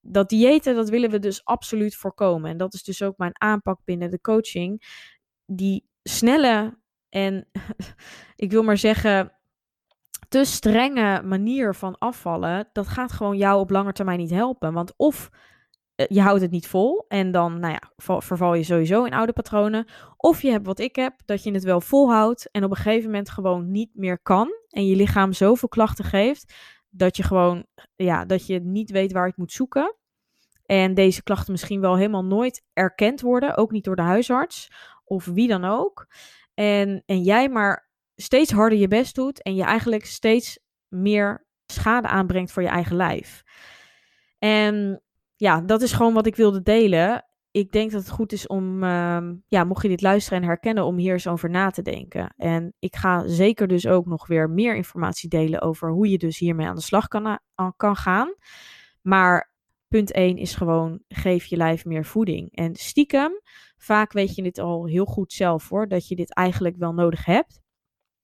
dat 0.00 0.28
diëten, 0.28 0.74
dat 0.74 0.88
willen 0.88 1.10
we 1.10 1.18
dus 1.18 1.44
absoluut 1.44 1.96
voorkomen. 1.96 2.50
En 2.50 2.56
dat 2.56 2.74
is 2.74 2.82
dus 2.82 3.02
ook 3.02 3.16
mijn 3.16 3.40
aanpak 3.40 3.80
binnen 3.84 4.10
de 4.10 4.20
coaching. 4.20 4.82
Die 5.46 5.88
snelle 6.02 6.78
en 7.08 7.48
ik 8.36 8.50
wil 8.50 8.62
maar 8.62 8.78
zeggen, 8.78 9.32
te 10.32 10.44
strenge 10.44 11.22
manier 11.22 11.74
van 11.74 11.98
afvallen, 11.98 12.68
dat 12.72 12.88
gaat 12.88 13.12
gewoon 13.12 13.36
jou 13.36 13.60
op 13.60 13.70
lange 13.70 13.92
termijn 13.92 14.18
niet 14.18 14.30
helpen. 14.30 14.72
Want 14.72 14.94
of 14.96 15.30
eh, 15.94 16.06
je 16.08 16.20
houdt 16.20 16.40
het 16.40 16.50
niet 16.50 16.66
vol 16.66 17.04
en 17.08 17.30
dan 17.30 17.60
nou 17.60 17.72
ja, 17.72 17.90
verval 18.20 18.54
je 18.54 18.62
sowieso 18.62 19.04
in 19.04 19.12
oude 19.12 19.32
patronen. 19.32 19.86
Of 20.16 20.42
je 20.42 20.50
hebt 20.50 20.66
wat 20.66 20.78
ik 20.78 20.96
heb, 20.96 21.14
dat 21.24 21.42
je 21.42 21.52
het 21.52 21.64
wel 21.64 21.80
volhoudt 21.80 22.50
en 22.50 22.64
op 22.64 22.70
een 22.70 22.76
gegeven 22.76 23.10
moment 23.10 23.30
gewoon 23.30 23.70
niet 23.70 23.90
meer 23.94 24.18
kan. 24.18 24.48
En 24.68 24.86
je 24.86 24.96
lichaam 24.96 25.32
zoveel 25.32 25.68
klachten 25.68 26.04
geeft 26.04 26.54
dat 26.90 27.16
je 27.16 27.22
gewoon, 27.22 27.66
ja, 27.96 28.24
dat 28.24 28.46
je 28.46 28.60
niet 28.60 28.90
weet 28.90 29.12
waar 29.12 29.26
het 29.26 29.36
moet 29.36 29.52
zoeken. 29.52 29.96
En 30.66 30.94
deze 30.94 31.22
klachten 31.22 31.52
misschien 31.52 31.80
wel 31.80 31.96
helemaal 31.96 32.24
nooit 32.24 32.64
erkend 32.72 33.20
worden, 33.20 33.56
ook 33.56 33.70
niet 33.70 33.84
door 33.84 33.96
de 33.96 34.02
huisarts 34.02 34.70
of 35.04 35.24
wie 35.24 35.48
dan 35.48 35.64
ook. 35.64 36.06
En, 36.54 37.02
en 37.06 37.22
jij 37.22 37.48
maar 37.48 37.90
steeds 38.22 38.50
harder 38.50 38.78
je 38.78 38.88
best 38.88 39.14
doet 39.14 39.42
en 39.42 39.54
je 39.54 39.62
eigenlijk 39.62 40.04
steeds 40.04 40.58
meer 40.88 41.46
schade 41.66 42.08
aanbrengt 42.08 42.52
voor 42.52 42.62
je 42.62 42.68
eigen 42.68 42.96
lijf. 42.96 43.42
En 44.38 45.02
ja, 45.36 45.60
dat 45.60 45.82
is 45.82 45.92
gewoon 45.92 46.14
wat 46.14 46.26
ik 46.26 46.36
wilde 46.36 46.62
delen. 46.62 47.26
Ik 47.50 47.72
denk 47.72 47.90
dat 47.90 48.00
het 48.00 48.10
goed 48.10 48.32
is 48.32 48.46
om, 48.46 48.82
uh, 48.84 49.30
ja, 49.48 49.64
mocht 49.64 49.82
je 49.82 49.88
dit 49.88 50.02
luisteren 50.02 50.40
en 50.40 50.46
herkennen, 50.46 50.84
om 50.84 50.96
hier 50.96 51.12
eens 51.12 51.26
over 51.26 51.50
na 51.50 51.70
te 51.70 51.82
denken. 51.82 52.34
En 52.36 52.74
ik 52.78 52.96
ga 52.96 53.28
zeker 53.28 53.68
dus 53.68 53.86
ook 53.86 54.06
nog 54.06 54.26
weer 54.26 54.50
meer 54.50 54.76
informatie 54.76 55.28
delen 55.28 55.60
over 55.60 55.90
hoe 55.90 56.10
je 56.10 56.18
dus 56.18 56.38
hiermee 56.38 56.66
aan 56.66 56.74
de 56.74 56.82
slag 56.82 57.08
kan, 57.08 57.38
kan 57.76 57.96
gaan. 57.96 58.34
Maar 59.02 59.52
punt 59.88 60.12
1 60.12 60.36
is 60.36 60.54
gewoon, 60.54 61.02
geef 61.08 61.44
je 61.44 61.56
lijf 61.56 61.84
meer 61.84 62.04
voeding. 62.04 62.54
En 62.54 62.74
stiekem, 62.74 63.32
vaak 63.76 64.12
weet 64.12 64.34
je 64.34 64.42
dit 64.42 64.58
al 64.58 64.86
heel 64.86 65.04
goed 65.04 65.32
zelf 65.32 65.68
hoor, 65.68 65.88
dat 65.88 66.08
je 66.08 66.16
dit 66.16 66.34
eigenlijk 66.34 66.76
wel 66.76 66.92
nodig 66.92 67.24
hebt. 67.24 67.61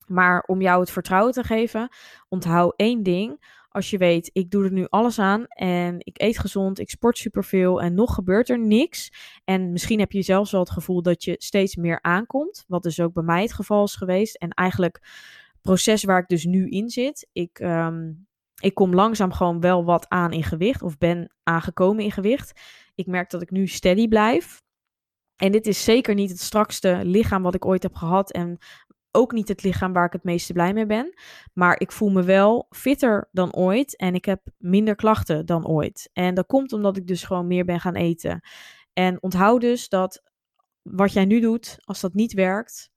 Maar 0.08 0.44
om 0.46 0.60
jou 0.60 0.80
het 0.80 0.90
vertrouwen 0.90 1.32
te 1.32 1.42
geven, 1.42 1.88
onthoud 2.28 2.72
één 2.76 3.02
ding. 3.02 3.56
Als 3.68 3.90
je 3.90 3.98
weet, 3.98 4.30
ik 4.32 4.50
doe 4.50 4.64
er 4.64 4.72
nu 4.72 4.86
alles 4.88 5.18
aan 5.18 5.46
en 5.46 5.96
ik 5.98 6.20
eet 6.20 6.38
gezond, 6.38 6.78
ik 6.78 6.90
sport 6.90 7.18
superveel 7.18 7.80
en 7.80 7.94
nog 7.94 8.14
gebeurt 8.14 8.48
er 8.48 8.58
niks. 8.58 9.12
En 9.44 9.72
misschien 9.72 9.98
heb 9.98 10.12
je 10.12 10.22
zelfs 10.22 10.50
wel 10.50 10.60
het 10.60 10.70
gevoel 10.70 11.02
dat 11.02 11.24
je 11.24 11.34
steeds 11.38 11.76
meer 11.76 11.98
aankomt, 12.02 12.64
wat 12.68 12.82
dus 12.82 13.00
ook 13.00 13.12
bij 13.12 13.22
mij 13.22 13.42
het 13.42 13.52
geval 13.52 13.84
is 13.84 13.94
geweest. 13.94 14.36
En 14.36 14.50
eigenlijk 14.50 14.98
het 15.52 15.62
proces 15.62 16.04
waar 16.04 16.20
ik 16.20 16.28
dus 16.28 16.44
nu 16.44 16.68
in 16.68 16.88
zit, 16.88 17.28
ik, 17.32 17.58
um, 17.58 18.26
ik 18.60 18.74
kom 18.74 18.94
langzaam 18.94 19.32
gewoon 19.32 19.60
wel 19.60 19.84
wat 19.84 20.08
aan 20.08 20.32
in 20.32 20.44
gewicht 20.44 20.82
of 20.82 20.98
ben 20.98 21.34
aangekomen 21.42 22.04
in 22.04 22.12
gewicht. 22.12 22.60
Ik 22.94 23.06
merk 23.06 23.30
dat 23.30 23.42
ik 23.42 23.50
nu 23.50 23.66
steady 23.66 24.08
blijf. 24.08 24.62
En 25.36 25.52
dit 25.52 25.66
is 25.66 25.84
zeker 25.84 26.14
niet 26.14 26.30
het 26.30 26.40
strakste 26.40 27.00
lichaam 27.04 27.42
wat 27.42 27.54
ik 27.54 27.64
ooit 27.64 27.82
heb 27.82 27.94
gehad 27.94 28.32
en 28.32 28.58
ook 29.18 29.32
niet 29.32 29.48
het 29.48 29.62
lichaam 29.62 29.92
waar 29.92 30.06
ik 30.06 30.12
het 30.12 30.24
meeste 30.24 30.52
blij 30.52 30.72
mee 30.72 30.86
ben. 30.86 31.18
Maar 31.52 31.80
ik 31.80 31.92
voel 31.92 32.10
me 32.10 32.22
wel 32.22 32.66
fitter 32.70 33.28
dan 33.32 33.54
ooit 33.54 33.96
en 33.96 34.14
ik 34.14 34.24
heb 34.24 34.40
minder 34.58 34.94
klachten 34.94 35.46
dan 35.46 35.66
ooit. 35.66 36.10
En 36.12 36.34
dat 36.34 36.46
komt 36.46 36.72
omdat 36.72 36.96
ik 36.96 37.06
dus 37.06 37.24
gewoon 37.24 37.46
meer 37.46 37.64
ben 37.64 37.80
gaan 37.80 37.94
eten. 37.94 38.40
En 38.92 39.22
onthoud 39.22 39.60
dus 39.60 39.88
dat 39.88 40.22
wat 40.82 41.12
jij 41.12 41.24
nu 41.24 41.40
doet, 41.40 41.76
als 41.84 42.00
dat 42.00 42.14
niet 42.14 42.32
werkt, 42.32 42.90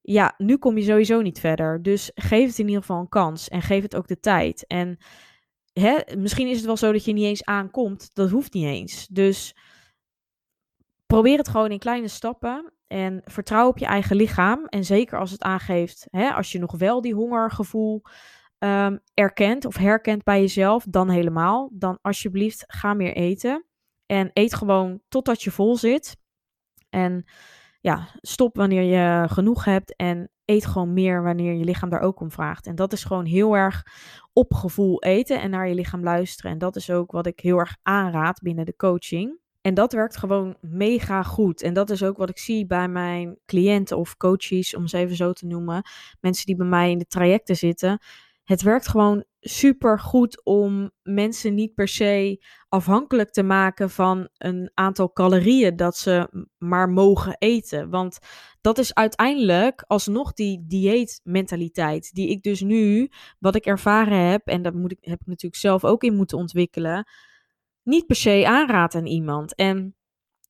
ja, 0.00 0.34
nu 0.38 0.56
kom 0.56 0.78
je 0.78 0.84
sowieso 0.84 1.20
niet 1.20 1.40
verder. 1.40 1.82
Dus 1.82 2.10
geef 2.14 2.48
het 2.48 2.58
in 2.58 2.66
ieder 2.66 2.80
geval 2.80 3.00
een 3.00 3.08
kans 3.08 3.48
en 3.48 3.62
geef 3.62 3.82
het 3.82 3.96
ook 3.96 4.08
de 4.08 4.20
tijd. 4.20 4.66
En 4.66 4.98
hè, 5.72 6.16
misschien 6.18 6.48
is 6.48 6.56
het 6.56 6.66
wel 6.66 6.76
zo 6.76 6.92
dat 6.92 7.04
je 7.04 7.12
niet 7.12 7.24
eens 7.24 7.44
aankomt. 7.44 8.14
Dat 8.14 8.30
hoeft 8.30 8.52
niet 8.52 8.64
eens. 8.64 9.06
Dus 9.06 9.56
probeer 11.06 11.38
het 11.38 11.48
gewoon 11.48 11.70
in 11.70 11.78
kleine 11.78 12.08
stappen. 12.08 12.73
En 12.86 13.20
vertrouw 13.24 13.68
op 13.68 13.78
je 13.78 13.86
eigen 13.86 14.16
lichaam. 14.16 14.64
En 14.64 14.84
zeker 14.84 15.18
als 15.18 15.30
het 15.30 15.42
aangeeft, 15.42 16.06
hè, 16.10 16.30
als 16.30 16.52
je 16.52 16.58
nog 16.58 16.76
wel 16.76 17.00
die 17.00 17.14
hongergevoel 17.14 18.02
um, 18.58 19.00
erkent 19.14 19.64
of 19.64 19.76
herkent 19.76 20.24
bij 20.24 20.40
jezelf, 20.40 20.84
dan 20.88 21.10
helemaal. 21.10 21.70
Dan 21.72 21.98
alsjeblieft, 22.02 22.64
ga 22.66 22.94
meer 22.94 23.14
eten. 23.14 23.64
En 24.06 24.30
eet 24.32 24.54
gewoon 24.54 25.00
totdat 25.08 25.42
je 25.42 25.50
vol 25.50 25.76
zit. 25.76 26.16
En 26.90 27.24
ja, 27.80 28.08
stop 28.20 28.56
wanneer 28.56 28.82
je 28.82 29.28
genoeg 29.28 29.64
hebt. 29.64 29.96
En 29.96 30.30
eet 30.44 30.66
gewoon 30.66 30.92
meer 30.92 31.22
wanneer 31.22 31.52
je 31.52 31.64
lichaam 31.64 31.88
daar 31.88 32.00
ook 32.00 32.20
om 32.20 32.30
vraagt. 32.30 32.66
En 32.66 32.74
dat 32.74 32.92
is 32.92 33.04
gewoon 33.04 33.24
heel 33.24 33.56
erg 33.56 33.82
op 34.32 34.54
gevoel 34.54 35.02
eten 35.02 35.40
en 35.40 35.50
naar 35.50 35.68
je 35.68 35.74
lichaam 35.74 36.02
luisteren. 36.02 36.50
En 36.50 36.58
dat 36.58 36.76
is 36.76 36.90
ook 36.90 37.10
wat 37.12 37.26
ik 37.26 37.40
heel 37.40 37.58
erg 37.58 37.76
aanraad 37.82 38.40
binnen 38.40 38.66
de 38.66 38.76
coaching. 38.76 39.38
En 39.64 39.74
dat 39.74 39.92
werkt 39.92 40.16
gewoon 40.16 40.56
mega 40.60 41.22
goed. 41.22 41.62
En 41.62 41.74
dat 41.74 41.90
is 41.90 42.02
ook 42.02 42.16
wat 42.16 42.28
ik 42.28 42.38
zie 42.38 42.66
bij 42.66 42.88
mijn 42.88 43.38
cliënten 43.46 43.98
of 43.98 44.16
coaches, 44.16 44.74
om 44.74 44.86
ze 44.86 44.98
even 44.98 45.16
zo 45.16 45.32
te 45.32 45.46
noemen. 45.46 45.82
Mensen 46.20 46.46
die 46.46 46.56
bij 46.56 46.66
mij 46.66 46.90
in 46.90 46.98
de 46.98 47.06
trajecten 47.06 47.56
zitten. 47.56 47.98
Het 48.44 48.62
werkt 48.62 48.88
gewoon 48.88 49.24
super 49.40 49.98
goed 50.00 50.44
om 50.44 50.90
mensen 51.02 51.54
niet 51.54 51.74
per 51.74 51.88
se 51.88 52.44
afhankelijk 52.68 53.30
te 53.30 53.42
maken 53.42 53.90
van 53.90 54.28
een 54.38 54.70
aantal 54.74 55.12
calorieën 55.12 55.76
dat 55.76 55.96
ze 55.96 56.46
maar 56.58 56.88
mogen 56.88 57.36
eten. 57.38 57.90
Want 57.90 58.18
dat 58.60 58.78
is 58.78 58.94
uiteindelijk 58.94 59.84
alsnog 59.86 60.32
die 60.32 60.64
dieetmentaliteit 60.66 62.14
die 62.14 62.28
ik 62.28 62.42
dus 62.42 62.60
nu, 62.60 63.10
wat 63.38 63.54
ik 63.54 63.66
ervaren 63.66 64.30
heb, 64.30 64.46
en 64.46 64.62
dat 64.62 64.74
moet 64.74 64.92
ik, 64.92 64.98
heb 65.00 65.20
ik 65.20 65.26
natuurlijk 65.26 65.60
zelf 65.60 65.84
ook 65.84 66.02
in 66.02 66.16
moeten 66.16 66.38
ontwikkelen 66.38 67.06
niet 67.84 68.06
per 68.06 68.16
se 68.16 68.44
aanraad 68.46 68.94
aan 68.94 69.06
iemand. 69.06 69.54
En 69.54 69.96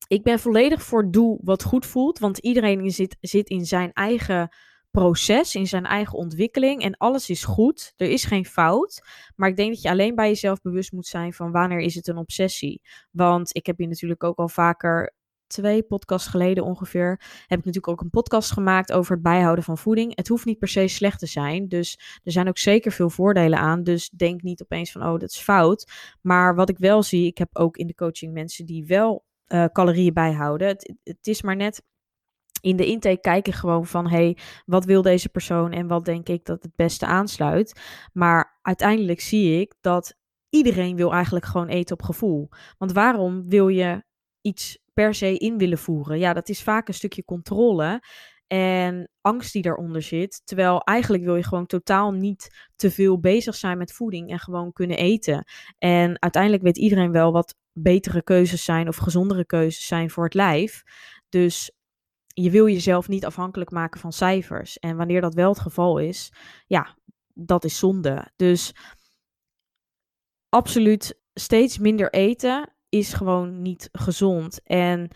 ik 0.07 0.23
ben 0.23 0.39
volledig 0.39 0.83
voor 0.83 1.11
doe 1.11 1.39
wat 1.43 1.63
goed 1.63 1.85
voelt, 1.85 2.19
want 2.19 2.37
iedereen 2.37 2.91
zit, 2.91 3.17
zit 3.19 3.49
in 3.49 3.65
zijn 3.65 3.93
eigen 3.93 4.49
proces, 4.91 5.55
in 5.55 5.67
zijn 5.67 5.85
eigen 5.85 6.17
ontwikkeling 6.17 6.81
en 6.81 6.97
alles 6.97 7.29
is 7.29 7.43
goed. 7.43 7.93
Er 7.97 8.09
is 8.09 8.23
geen 8.23 8.45
fout, 8.45 9.01
maar 9.35 9.49
ik 9.49 9.55
denk 9.55 9.73
dat 9.73 9.81
je 9.81 9.89
alleen 9.89 10.15
bij 10.15 10.27
jezelf 10.27 10.61
bewust 10.61 10.91
moet 10.91 11.07
zijn 11.07 11.33
van 11.33 11.51
wanneer 11.51 11.79
is 11.79 11.95
het 11.95 12.07
een 12.07 12.17
obsessie. 12.17 12.81
Want 13.11 13.55
ik 13.55 13.65
heb 13.65 13.77
hier 13.77 13.87
natuurlijk 13.87 14.23
ook 14.23 14.37
al 14.37 14.49
vaker 14.49 15.13
twee 15.47 15.83
podcasts 15.83 16.27
geleden 16.27 16.63
ongeveer, 16.63 17.09
heb 17.47 17.59
ik 17.59 17.65
natuurlijk 17.65 17.87
ook 17.87 18.01
een 18.01 18.09
podcast 18.09 18.51
gemaakt 18.51 18.91
over 18.91 19.13
het 19.13 19.23
bijhouden 19.23 19.63
van 19.63 19.77
voeding. 19.77 20.15
Het 20.15 20.27
hoeft 20.27 20.45
niet 20.45 20.59
per 20.59 20.67
se 20.67 20.87
slecht 20.87 21.19
te 21.19 21.25
zijn. 21.25 21.67
Dus 21.67 22.19
er 22.23 22.31
zijn 22.31 22.47
ook 22.47 22.57
zeker 22.57 22.91
veel 22.91 23.09
voordelen 23.09 23.59
aan. 23.59 23.83
Dus 23.83 24.09
denk 24.09 24.41
niet 24.41 24.61
opeens 24.61 24.91
van, 24.91 25.01
oh, 25.01 25.19
dat 25.19 25.29
is 25.29 25.39
fout. 25.39 25.91
Maar 26.21 26.55
wat 26.55 26.69
ik 26.69 26.77
wel 26.77 27.03
zie, 27.03 27.25
ik 27.25 27.37
heb 27.37 27.49
ook 27.53 27.77
in 27.77 27.87
de 27.87 27.95
coaching 27.95 28.33
mensen 28.33 28.65
die 28.65 28.85
wel 28.85 29.25
uh, 29.47 29.65
calorieën 29.65 30.13
bijhouden. 30.13 30.67
Het, 30.67 30.95
het 31.03 31.27
is 31.27 31.41
maar 31.41 31.55
net 31.55 31.83
in 32.61 32.75
de 32.75 32.85
intake 32.85 33.21
kijken 33.21 33.53
gewoon 33.53 33.85
van 33.85 34.07
hey, 34.07 34.37
wat 34.65 34.85
wil 34.85 35.01
deze 35.01 35.29
persoon 35.29 35.71
en 35.71 35.87
wat 35.87 36.05
denk 36.05 36.29
ik 36.29 36.45
dat 36.45 36.63
het 36.63 36.75
beste 36.75 37.05
aansluit. 37.05 37.81
Maar 38.13 38.59
uiteindelijk 38.61 39.21
zie 39.21 39.59
ik 39.59 39.73
dat 39.81 40.15
iedereen 40.49 40.95
wil 40.95 41.13
eigenlijk 41.13 41.45
gewoon 41.45 41.67
eten 41.67 41.95
op 41.95 42.01
gevoel. 42.01 42.49
Want 42.77 42.91
waarom 42.91 43.49
wil 43.49 43.67
je 43.67 44.03
iets 44.41 44.77
per 44.95 45.13
se 45.13 45.37
in 45.37 45.57
willen 45.57 45.77
voeren? 45.77 46.19
Ja, 46.19 46.33
dat 46.33 46.49
is 46.49 46.63
vaak 46.63 46.87
een 46.87 46.93
stukje 46.93 47.23
controle 47.23 48.01
en 48.47 49.09
angst 49.21 49.53
die 49.53 49.61
daaronder 49.61 50.01
zit. 50.01 50.41
Terwijl 50.45 50.81
eigenlijk 50.81 51.23
wil 51.23 51.35
je 51.35 51.43
gewoon 51.43 51.65
totaal 51.65 52.11
niet 52.11 52.67
te 52.75 52.91
veel 52.91 53.19
bezig 53.19 53.55
zijn 53.55 53.77
met 53.77 53.93
voeding 53.93 54.29
en 54.29 54.39
gewoon 54.39 54.73
kunnen 54.73 54.97
eten. 54.97 55.45
En 55.77 56.21
uiteindelijk 56.21 56.63
weet 56.63 56.77
iedereen 56.77 57.11
wel 57.11 57.31
wat 57.31 57.55
betere 57.73 58.23
keuzes 58.23 58.63
zijn 58.63 58.87
of 58.87 58.95
gezondere 58.95 59.45
keuzes 59.45 59.87
zijn 59.87 60.09
voor 60.09 60.23
het 60.23 60.33
lijf. 60.33 60.83
Dus 61.29 61.71
je 62.27 62.49
wil 62.49 62.67
jezelf 62.67 63.07
niet 63.07 63.25
afhankelijk 63.25 63.71
maken 63.71 63.99
van 63.99 64.13
cijfers. 64.13 64.79
En 64.79 64.97
wanneer 64.97 65.21
dat 65.21 65.33
wel 65.33 65.49
het 65.49 65.59
geval 65.59 65.97
is, 65.97 66.33
ja, 66.67 66.97
dat 67.33 67.63
is 67.63 67.77
zonde. 67.77 68.31
Dus 68.35 68.73
absoluut 70.49 71.19
steeds 71.33 71.77
minder 71.77 72.13
eten 72.13 72.74
is 72.95 73.13
gewoon 73.13 73.61
niet 73.61 73.89
gezond. 73.91 74.61
En 74.63 75.09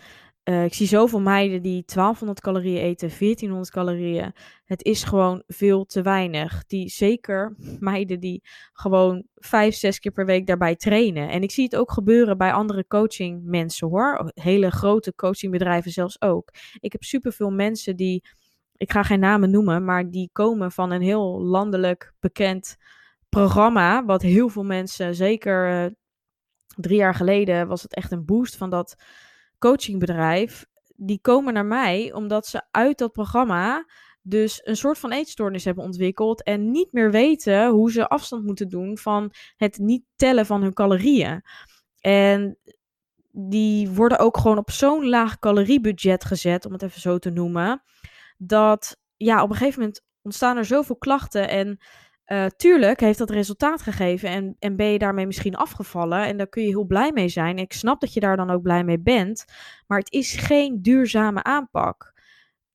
uh, 0.43 0.63
ik 0.63 0.73
zie 0.73 0.87
zoveel 0.87 1.21
meiden 1.21 1.61
die 1.61 1.83
1200 1.85 2.41
calorieën 2.41 2.81
eten, 2.81 3.09
1400 3.19 3.71
calorieën. 3.71 4.33
Het 4.65 4.83
is 4.83 5.03
gewoon 5.03 5.43
veel 5.47 5.85
te 5.85 6.01
weinig. 6.01 6.63
Die, 6.67 6.89
zeker 6.89 7.55
meiden 7.79 8.19
die 8.19 8.41
gewoon 8.73 9.23
vijf, 9.35 9.75
zes 9.75 9.99
keer 9.99 10.11
per 10.11 10.25
week 10.25 10.47
daarbij 10.47 10.75
trainen. 10.75 11.29
En 11.29 11.41
ik 11.41 11.51
zie 11.51 11.63
het 11.63 11.75
ook 11.75 11.91
gebeuren 11.91 12.37
bij 12.37 12.53
andere 12.53 12.87
coachingmensen 12.87 13.87
hoor. 13.87 14.31
Hele 14.33 14.71
grote 14.71 15.15
coachingbedrijven 15.15 15.91
zelfs 15.91 16.21
ook. 16.21 16.53
Ik 16.79 16.91
heb 16.91 17.03
superveel 17.03 17.51
mensen 17.51 17.95
die, 17.95 18.23
ik 18.77 18.91
ga 18.91 19.03
geen 19.03 19.19
namen 19.19 19.51
noemen, 19.51 19.85
maar 19.85 20.09
die 20.09 20.29
komen 20.31 20.71
van 20.71 20.91
een 20.91 21.01
heel 21.01 21.41
landelijk 21.41 22.13
bekend 22.19 22.75
programma. 23.29 24.05
Wat 24.05 24.21
heel 24.21 24.49
veel 24.49 24.63
mensen, 24.63 25.15
zeker 25.15 25.83
uh, 25.83 25.91
drie 26.81 26.97
jaar 26.97 27.15
geleden, 27.15 27.67
was 27.67 27.81
het 27.81 27.95
echt 27.95 28.11
een 28.11 28.25
boost 28.25 28.55
van 28.55 28.69
dat 28.69 28.95
coachingbedrijf, 29.57 30.65
die 30.95 31.19
komen 31.21 31.53
naar 31.53 31.65
mij 31.65 32.13
omdat 32.13 32.47
ze 32.47 32.61
uit 32.71 32.97
dat 32.97 33.11
programma 33.11 33.85
dus 34.21 34.61
een 34.63 34.75
soort 34.75 34.97
van 34.97 35.11
eetstoornis 35.11 35.65
hebben 35.65 35.83
ontwikkeld 35.83 36.43
en 36.43 36.71
niet 36.71 36.91
meer 36.91 37.11
weten 37.11 37.69
hoe 37.69 37.91
ze 37.91 38.07
afstand 38.07 38.43
moeten 38.43 38.69
doen 38.69 38.97
van 38.97 39.33
het 39.55 39.77
niet 39.77 40.03
tellen 40.15 40.45
van 40.45 40.61
hun 40.61 40.73
calorieën. 40.73 41.41
En 41.99 42.57
die 43.31 43.89
worden 43.89 44.19
ook 44.19 44.37
gewoon 44.37 44.57
op 44.57 44.71
zo'n 44.71 45.09
laag 45.09 45.39
caloriebudget 45.39 46.25
gezet, 46.25 46.65
om 46.65 46.73
het 46.73 46.81
even 46.81 47.01
zo 47.01 47.17
te 47.17 47.29
noemen, 47.29 47.83
dat 48.37 48.99
ja, 49.17 49.43
op 49.43 49.49
een 49.49 49.55
gegeven 49.55 49.79
moment 49.79 50.03
ontstaan 50.21 50.57
er 50.57 50.65
zoveel 50.65 50.97
klachten 50.97 51.49
en 51.49 51.79
uh, 52.31 52.45
tuurlijk 52.45 52.99
heeft 52.99 53.17
dat 53.17 53.29
resultaat 53.29 53.81
gegeven 53.81 54.29
en, 54.29 54.55
en 54.59 54.75
ben 54.75 54.87
je 54.87 54.97
daarmee 54.97 55.25
misschien 55.25 55.55
afgevallen 55.55 56.25
en 56.25 56.37
daar 56.37 56.47
kun 56.49 56.63
je 56.63 56.69
heel 56.69 56.85
blij 56.85 57.11
mee 57.11 57.29
zijn. 57.29 57.57
Ik 57.57 57.73
snap 57.73 57.99
dat 57.99 58.13
je 58.13 58.19
daar 58.19 58.37
dan 58.37 58.49
ook 58.49 58.61
blij 58.61 58.83
mee 58.83 58.99
bent, 58.99 59.45
maar 59.87 59.99
het 59.99 60.11
is 60.11 60.35
geen 60.35 60.81
duurzame 60.81 61.43
aanpak. 61.43 62.13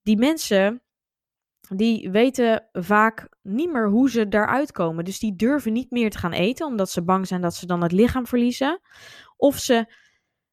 Die 0.02 0.18
mensen, 0.18 0.82
die 1.76 2.10
weten 2.10 2.68
vaak 2.72 3.28
niet 3.42 3.72
meer 3.72 3.88
hoe 3.88 4.10
ze 4.10 4.28
daaruit 4.28 4.72
komen. 4.72 5.04
Dus 5.04 5.18
die 5.18 5.36
durven 5.36 5.72
niet 5.72 5.90
meer 5.90 6.10
te 6.10 6.18
gaan 6.18 6.32
eten, 6.32 6.66
omdat 6.66 6.90
ze 6.90 7.04
bang 7.04 7.26
zijn 7.26 7.40
dat 7.40 7.54
ze 7.54 7.66
dan 7.66 7.82
het 7.82 7.92
lichaam 7.92 8.26
verliezen. 8.26 8.80
Of 9.36 9.58
ze 9.58 9.92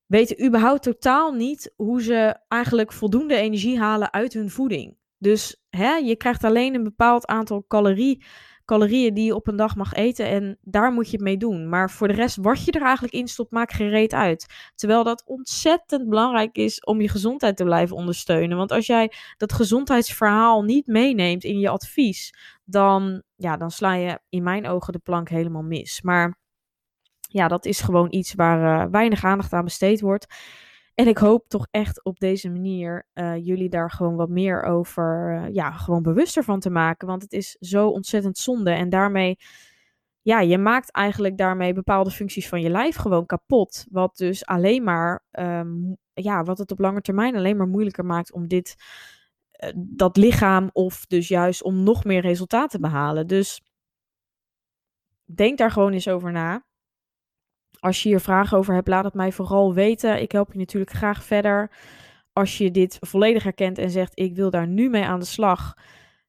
weten 0.05 0.45
überhaupt 0.45 0.83
totaal 0.83 1.31
niet 1.31 1.73
hoe 1.75 2.01
ze 2.01 2.39
eigenlijk 2.47 2.91
voldoende 2.93 3.35
energie 3.35 3.79
halen 3.79 4.13
uit 4.13 4.33
hun 4.33 4.49
voeding. 4.49 4.97
Dus 5.17 5.63
hè, 5.69 5.95
je 5.95 6.15
krijgt 6.15 6.43
alleen 6.43 6.75
een 6.75 6.83
bepaald 6.83 7.25
aantal 7.25 7.65
calorieën 7.67 8.23
calorieën 8.71 9.13
die 9.13 9.25
je 9.25 9.36
op 9.36 9.47
een 9.47 9.55
dag 9.55 9.75
mag 9.75 9.93
eten 9.93 10.25
en 10.25 10.57
daar 10.62 10.91
moet 10.91 11.05
je 11.05 11.12
het 11.12 11.25
mee 11.25 11.38
doen. 11.38 11.69
Maar 11.69 11.89
voor 11.89 12.07
de 12.07 12.13
rest, 12.13 12.38
wat 12.41 12.65
je 12.65 12.71
er 12.71 12.81
eigenlijk 12.81 13.13
in 13.13 13.27
stopt, 13.27 13.51
maakt 13.51 13.73
gereed 13.73 14.13
uit. 14.13 14.71
Terwijl 14.75 15.03
dat 15.03 15.23
ontzettend 15.25 16.10
belangrijk 16.10 16.55
is 16.57 16.84
om 16.84 17.01
je 17.01 17.10
gezondheid 17.10 17.57
te 17.57 17.63
blijven 17.63 17.95
ondersteunen. 17.95 18.57
Want 18.57 18.71
als 18.71 18.86
jij 18.86 19.12
dat 19.38 19.53
gezondheidsverhaal 19.53 20.62
niet 20.63 20.88
meeneemt 20.88 21.43
in 21.43 21.60
je 21.60 21.69
advies, 21.69 22.34
dan, 22.63 23.23
ja, 23.36 23.57
dan 23.57 23.71
sla 23.71 23.93
je 23.93 24.19
in 24.29 24.43
mijn 24.43 24.67
ogen 24.67 24.93
de 24.93 24.99
plank 24.99 25.29
helemaal 25.29 25.63
mis. 25.63 26.01
Maar 26.01 26.39
ja, 27.19 27.47
dat 27.47 27.65
is 27.65 27.81
gewoon 27.81 28.07
iets 28.10 28.34
waar 28.34 28.84
uh, 28.84 28.91
weinig 28.91 29.23
aandacht 29.23 29.53
aan 29.53 29.63
besteed 29.63 30.01
wordt. 30.01 30.27
En 30.95 31.08
ik 31.08 31.17
hoop 31.17 31.47
toch 31.47 31.67
echt 31.71 32.04
op 32.04 32.19
deze 32.19 32.49
manier 32.49 33.08
uh, 33.13 33.45
jullie 33.45 33.69
daar 33.69 33.91
gewoon 33.91 34.15
wat 34.15 34.30
meer 34.30 34.63
over, 34.63 35.34
uh, 35.34 35.54
ja, 35.54 35.71
gewoon 35.71 36.01
bewuster 36.01 36.43
van 36.43 36.60
te 36.60 36.69
maken. 36.69 37.08
Want 37.08 37.21
het 37.21 37.34
is 37.34 37.51
zo 37.60 37.88
ontzettend 37.88 38.38
zonde. 38.38 38.71
En 38.71 38.89
daarmee, 38.89 39.38
ja, 40.21 40.39
je 40.39 40.58
maakt 40.58 40.91
eigenlijk 40.91 41.38
daarmee 41.38 41.73
bepaalde 41.73 42.12
functies 42.12 42.49
van 42.49 42.62
je 42.62 42.69
lijf 42.69 42.95
gewoon 42.95 43.25
kapot. 43.25 43.86
Wat 43.89 44.17
dus 44.17 44.45
alleen 44.45 44.84
maar, 44.84 45.23
um, 45.32 45.97
ja, 46.13 46.43
wat 46.43 46.58
het 46.58 46.71
op 46.71 46.80
lange 46.80 47.01
termijn 47.01 47.36
alleen 47.36 47.58
maar 47.58 47.67
moeilijker 47.67 48.06
maakt 48.06 48.32
om 48.32 48.47
dit, 48.47 48.75
uh, 49.63 49.69
dat 49.75 50.17
lichaam 50.17 50.69
of 50.73 51.06
dus 51.06 51.27
juist 51.27 51.63
om 51.63 51.84
nog 51.84 52.04
meer 52.04 52.21
resultaten 52.21 52.69
te 52.69 52.88
behalen. 52.88 53.27
Dus 53.27 53.62
denk 55.36 55.58
daar 55.58 55.71
gewoon 55.71 55.93
eens 55.93 56.08
over 56.08 56.32
na. 56.32 56.65
Als 57.81 58.03
je 58.03 58.09
hier 58.09 58.19
vragen 58.19 58.57
over 58.57 58.73
hebt, 58.73 58.87
laat 58.87 59.03
het 59.03 59.13
mij 59.13 59.31
vooral 59.31 59.73
weten. 59.73 60.21
Ik 60.21 60.31
help 60.31 60.51
je 60.51 60.59
natuurlijk 60.59 60.91
graag 60.91 61.23
verder. 61.23 61.71
Als 62.33 62.57
je 62.57 62.71
dit 62.71 62.97
volledig 62.99 63.43
herkent 63.43 63.77
en 63.77 63.89
zegt: 63.89 64.19
Ik 64.19 64.35
wil 64.35 64.49
daar 64.49 64.67
nu 64.67 64.89
mee 64.89 65.03
aan 65.03 65.19
de 65.19 65.25
slag, 65.25 65.73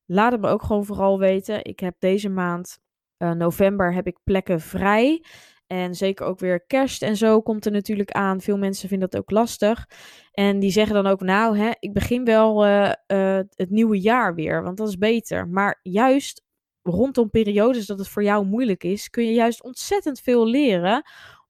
laat 0.06 0.32
het 0.32 0.40
me 0.40 0.48
ook 0.48 0.62
gewoon 0.62 0.84
vooral 0.84 1.18
weten. 1.18 1.64
Ik 1.64 1.80
heb 1.80 1.94
deze 1.98 2.28
maand, 2.28 2.78
uh, 3.18 3.30
november, 3.30 3.94
heb 3.94 4.06
ik 4.06 4.18
plekken 4.24 4.60
vrij. 4.60 5.24
En 5.66 5.94
zeker 5.94 6.26
ook 6.26 6.38
weer 6.38 6.66
kerst 6.66 7.02
en 7.02 7.16
zo 7.16 7.40
komt 7.40 7.66
er 7.66 7.72
natuurlijk 7.72 8.10
aan. 8.10 8.40
Veel 8.40 8.58
mensen 8.58 8.88
vinden 8.88 9.10
dat 9.10 9.20
ook 9.20 9.30
lastig. 9.30 9.88
En 10.32 10.58
die 10.58 10.70
zeggen 10.70 10.94
dan 10.94 11.06
ook, 11.06 11.20
nou, 11.20 11.58
hè, 11.58 11.70
ik 11.78 11.92
begin 11.92 12.24
wel 12.24 12.66
uh, 12.66 12.92
uh, 13.06 13.40
het 13.54 13.70
nieuwe 13.70 14.00
jaar 14.00 14.34
weer, 14.34 14.62
want 14.62 14.76
dat 14.76 14.88
is 14.88 14.98
beter. 14.98 15.48
Maar 15.48 15.78
juist 15.82 16.44
rondom 16.82 17.30
periodes 17.30 17.86
dat 17.86 17.98
het 17.98 18.08
voor 18.08 18.22
jou 18.22 18.46
moeilijk 18.46 18.84
is, 18.84 19.10
kun 19.10 19.24
je 19.24 19.32
juist 19.32 19.62
ontzettend 19.62 20.20
veel 20.20 20.46
leren 20.46 21.02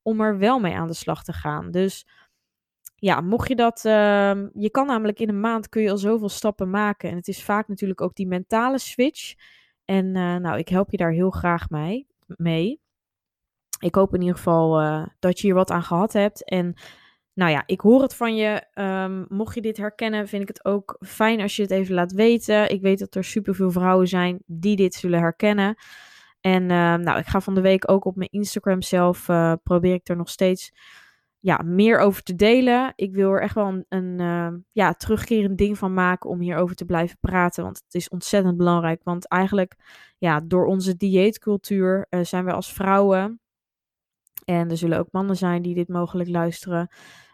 om 0.03 0.21
er 0.21 0.39
wel 0.39 0.59
mee 0.59 0.75
aan 0.75 0.87
de 0.87 0.95
slag 0.95 1.25
te 1.25 1.33
gaan. 1.33 1.71
Dus 1.71 2.07
ja, 2.97 3.21
mocht 3.21 3.49
je 3.49 3.57
dat, 3.57 3.85
uh, 3.85 3.93
je 4.53 4.71
kan 4.71 4.87
namelijk 4.87 5.21
in 5.21 5.29
een 5.29 5.41
maand 5.41 5.69
kun 5.69 5.83
je 5.83 5.91
al 5.91 5.97
zoveel 5.97 6.29
stappen 6.29 6.71
maken. 6.71 7.11
En 7.11 7.17
het 7.17 7.29
is 7.29 7.45
vaak 7.45 7.69
natuurlijk 7.69 8.01
ook 8.01 8.15
die 8.15 8.27
mentale 8.27 8.79
switch. 8.79 9.35
En 9.85 10.07
uh, 10.07 10.37
nou, 10.37 10.59
ik 10.59 10.69
help 10.69 10.91
je 10.91 10.97
daar 10.97 11.13
heel 11.13 11.31
graag 11.31 11.71
mee. 11.71 12.07
mee. 12.27 12.81
Ik 13.79 13.95
hoop 13.95 14.15
in 14.15 14.21
ieder 14.21 14.37
geval 14.37 14.83
uh, 14.83 15.07
dat 15.19 15.41
je 15.41 15.47
hier 15.47 15.57
wat 15.57 15.71
aan 15.71 15.83
gehad 15.83 16.13
hebt. 16.13 16.45
En 16.45 16.75
nou 17.35 17.51
ja, 17.51 17.63
ik 17.67 17.81
hoor 17.81 18.03
het 18.03 18.15
van 18.15 18.37
je. 18.37 18.67
Um, 18.75 19.27
mocht 19.29 19.55
je 19.55 19.61
dit 19.61 19.77
herkennen, 19.77 20.29
vind 20.29 20.43
ik 20.43 20.49
het 20.49 20.65
ook 20.65 20.97
fijn 21.01 21.41
als 21.41 21.57
je 21.57 21.63
het 21.63 21.71
even 21.71 21.95
laat 21.95 22.13
weten. 22.13 22.71
Ik 22.71 22.81
weet 22.81 22.99
dat 22.99 23.15
er 23.15 23.25
superveel 23.25 23.71
vrouwen 23.71 24.09
zijn 24.09 24.43
die 24.47 24.77
dit 24.77 24.95
zullen 24.95 25.21
herkennen. 25.21 25.77
En 26.43 26.63
uh, 26.63 26.95
nou, 26.95 27.19
ik 27.19 27.27
ga 27.27 27.41
van 27.41 27.55
de 27.55 27.61
week 27.61 27.91
ook 27.91 28.05
op 28.05 28.17
mijn 28.17 28.31
Instagram 28.31 28.83
zelf, 28.83 29.29
uh, 29.29 29.53
probeer 29.63 29.95
ik 29.95 30.09
er 30.09 30.17
nog 30.17 30.29
steeds 30.29 30.73
ja, 31.39 31.61
meer 31.65 31.99
over 31.99 32.23
te 32.23 32.35
delen. 32.35 32.93
Ik 32.97 33.15
wil 33.15 33.31
er 33.31 33.41
echt 33.41 33.55
wel 33.55 33.69
een, 33.69 33.87
een 33.89 34.21
uh, 34.21 34.59
ja, 34.73 34.93
terugkerend 34.93 35.59
ding 35.59 35.79
van 35.79 35.95
maken 35.95 36.31
om 36.31 36.41
hierover 36.41 36.77
te 36.77 36.85
blijven 36.85 37.19
praten. 37.21 37.65
Want 37.65 37.83
het 37.85 37.95
is 37.95 38.09
ontzettend 38.09 38.57
belangrijk. 38.57 39.01
Want 39.05 39.29
eigenlijk, 39.29 39.77
ja, 40.19 40.41
door 40.41 40.67
onze 40.67 40.97
dieetcultuur 40.97 42.07
zijn 42.23 42.45
we 42.45 42.53
als 42.53 42.73
vrouwen, 42.73 43.41
en 44.45 44.71
er 44.71 44.77
zullen 44.77 44.99
ook 44.99 45.13
mannen 45.13 45.37
zijn 45.37 45.63
die 45.63 45.75
dit 45.75 45.89
mogelijk 45.89 46.29
luisteren, 46.29 46.89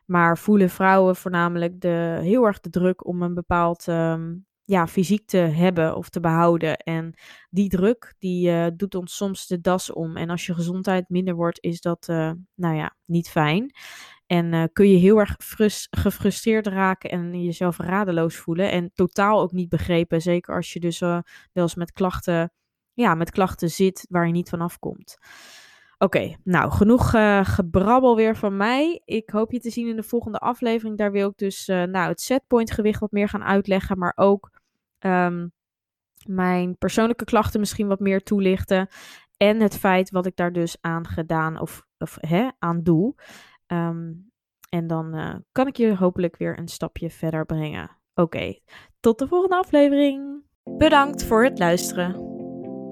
maar 0.07 0.39
voelen 0.39 0.71
vrouwen 0.71 1.17
voornamelijk 1.17 1.81
de, 1.81 2.19
heel 2.23 2.45
erg 2.45 2.61
de 2.61 2.71
druk 2.71 3.07
om 3.07 3.23
een 3.23 3.35
bepaald 3.35 3.87
um, 3.87 4.47
ja, 4.69 4.87
fysiek 4.87 5.27
te 5.27 5.37
hebben 5.37 5.97
of 5.97 6.09
te 6.09 6.21
behouden. 6.21 6.77
En 6.77 7.15
die 7.51 7.69
druk, 7.69 8.15
die 8.19 8.51
uh, 8.51 8.67
doet 8.77 8.95
ons 8.95 9.17
soms 9.17 9.47
de 9.47 9.61
das 9.61 9.93
om. 9.93 10.17
En 10.17 10.31
als 10.31 10.47
je 10.47 10.55
gezondheid 10.55 11.09
minder 11.09 11.35
wordt, 11.35 11.63
is 11.63 11.81
dat, 11.81 12.09
uh, 12.11 12.31
nou 12.55 12.77
ja, 12.77 12.97
niet 13.05 13.29
fijn. 13.29 13.75
En 14.27 14.53
uh, 14.53 14.65
kun 14.73 14.91
je 14.91 14.97
heel 14.97 15.19
erg 15.19 15.37
gefrustreerd 15.91 16.67
raken 16.67 17.11
en 17.11 17.43
jezelf 17.43 17.79
radeloos 17.79 18.37
voelen. 18.37 18.71
En 18.71 18.91
totaal 18.95 19.41
ook 19.41 19.53
niet 19.53 19.69
begrepen. 19.69 20.21
Zeker 20.21 20.55
als 20.55 20.73
je 20.73 20.81
dus 20.81 20.99
wel 20.99 21.23
eens 21.53 21.75
met 21.75 21.93
klachten, 21.93 22.53
ja, 22.93 23.15
met 23.15 23.31
klachten 23.31 23.71
zit 23.71 24.07
waar 24.09 24.27
je 24.27 24.33
niet 24.33 24.49
van 24.49 24.61
afkomt. 24.61 25.17
Oké, 25.99 26.37
nou 26.45 26.71
genoeg 26.71 27.11
gebrabbel 27.43 28.17
weer 28.17 28.37
van 28.37 28.57
mij. 28.57 29.01
Ik 29.05 29.31
hoop 29.31 29.53
je 29.53 29.61
te 29.61 29.71
zien 29.71 29.89
in 29.89 29.97
de 29.97 30.03
volgende 30.03 30.39
aflevering. 30.39 30.99
Daar 30.99 31.13
wil 31.13 31.29
ik 31.29 31.37
dus 31.37 31.67
nou, 31.67 32.09
het 32.09 32.21
setpoint 32.21 32.71
gewicht 32.71 33.01
wat 33.01 33.13
meer 33.13 33.29
gaan 33.29 33.45
uitleggen, 33.45 33.99
maar 33.99 34.13
ook 34.17 34.58
um, 35.01 35.53
mijn 36.27 36.79
persoonlijke 36.79 37.25
klachten 37.25 37.61
misschien 37.61 37.89
wat 37.89 38.01
meer 38.01 38.23
toelichten. 38.23 38.89
En 39.37 39.61
het 39.61 39.79
feit 39.79 40.11
wat 40.11 40.27
ik 40.27 40.37
daar 40.37 40.53
dus 40.53 40.77
aan 40.81 41.07
gedaan 41.07 41.61
of, 41.61 41.83
of 41.99 42.17
hè, 42.21 42.49
aan 42.59 42.83
doe. 42.83 43.15
Um, 43.67 44.31
en 44.69 44.87
dan 44.87 45.17
uh, 45.17 45.35
kan 45.53 45.67
ik 45.67 45.77
je 45.77 45.97
hopelijk 45.97 46.37
weer 46.37 46.59
een 46.59 46.69
stapje 46.69 47.11
verder 47.11 47.47
brengen. 47.47 47.91
Oké, 48.15 48.59
tot 49.01 49.19
de 49.19 49.27
volgende 49.27 49.57
aflevering. 49.57 50.43
Bedankt 50.77 51.25
voor 51.25 51.45
het 51.45 51.59
luisteren. 51.59 52.15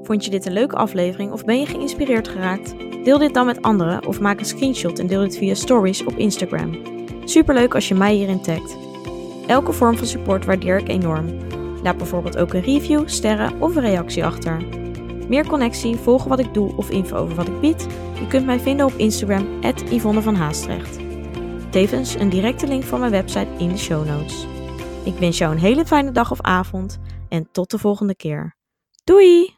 Vond 0.03 0.25
je 0.25 0.31
dit 0.31 0.47
een 0.47 0.53
leuke 0.53 0.77
aflevering 0.77 1.33
of 1.33 1.45
ben 1.45 1.61
je 1.61 1.67
geïnspireerd 1.67 2.29
geraakt? 2.29 2.79
Deel 3.05 3.19
dit 3.19 3.35
dan 3.35 3.47
met 3.47 3.63
anderen 3.63 4.07
of 4.07 4.21
maak 4.21 4.39
een 4.39 4.45
screenshot 4.45 4.99
en 4.99 5.07
deel 5.07 5.21
dit 5.21 5.37
via 5.37 5.55
stories 5.55 6.05
op 6.05 6.17
Instagram. 6.17 6.83
Superleuk 7.25 7.75
als 7.75 7.89
je 7.89 7.95
mij 7.95 8.15
hierin 8.15 8.43
tagt. 8.43 8.77
Elke 9.47 9.73
vorm 9.73 9.97
van 9.97 10.07
support 10.07 10.45
waardeer 10.45 10.79
ik 10.79 10.89
enorm. 10.89 11.27
Laat 11.87 11.97
bijvoorbeeld 11.97 12.37
ook 12.37 12.55
een 12.55 12.61
review, 12.61 13.09
sterren 13.09 13.61
of 13.61 13.77
een 13.77 13.83
reactie 13.83 14.25
achter. 14.25 14.65
Meer 15.29 15.47
connectie, 15.47 15.97
volgen 15.97 16.29
wat 16.29 16.39
ik 16.39 16.55
doe 16.55 16.77
of 16.77 16.91
info 16.91 17.17
over 17.17 17.35
wat 17.35 17.49
ik 17.49 17.61
bied? 17.61 17.87
Je 18.19 18.27
kunt 18.29 18.47
mij 18.47 18.61
vinden 18.61 18.87
op 18.87 18.93
Instagram, 18.93 19.61
Yvonne 19.91 20.23
van 20.23 20.35
Haastrecht. 20.35 20.99
Tevens 21.71 22.15
een 22.15 22.29
directe 22.29 22.67
link 22.67 22.83
van 22.83 23.01
mijn 23.01 23.11
website 23.11 23.49
in 23.59 23.69
de 23.69 23.77
show 23.77 24.07
notes. 24.07 24.47
Ik 25.05 25.15
wens 25.15 25.39
jou 25.39 25.53
een 25.53 25.61
hele 25.61 25.87
fijne 25.87 26.11
dag 26.11 26.31
of 26.31 26.41
avond 26.41 26.99
en 27.29 27.49
tot 27.53 27.71
de 27.71 27.79
volgende 27.79 28.17
keer. 28.17 28.57
Doei! 29.05 29.55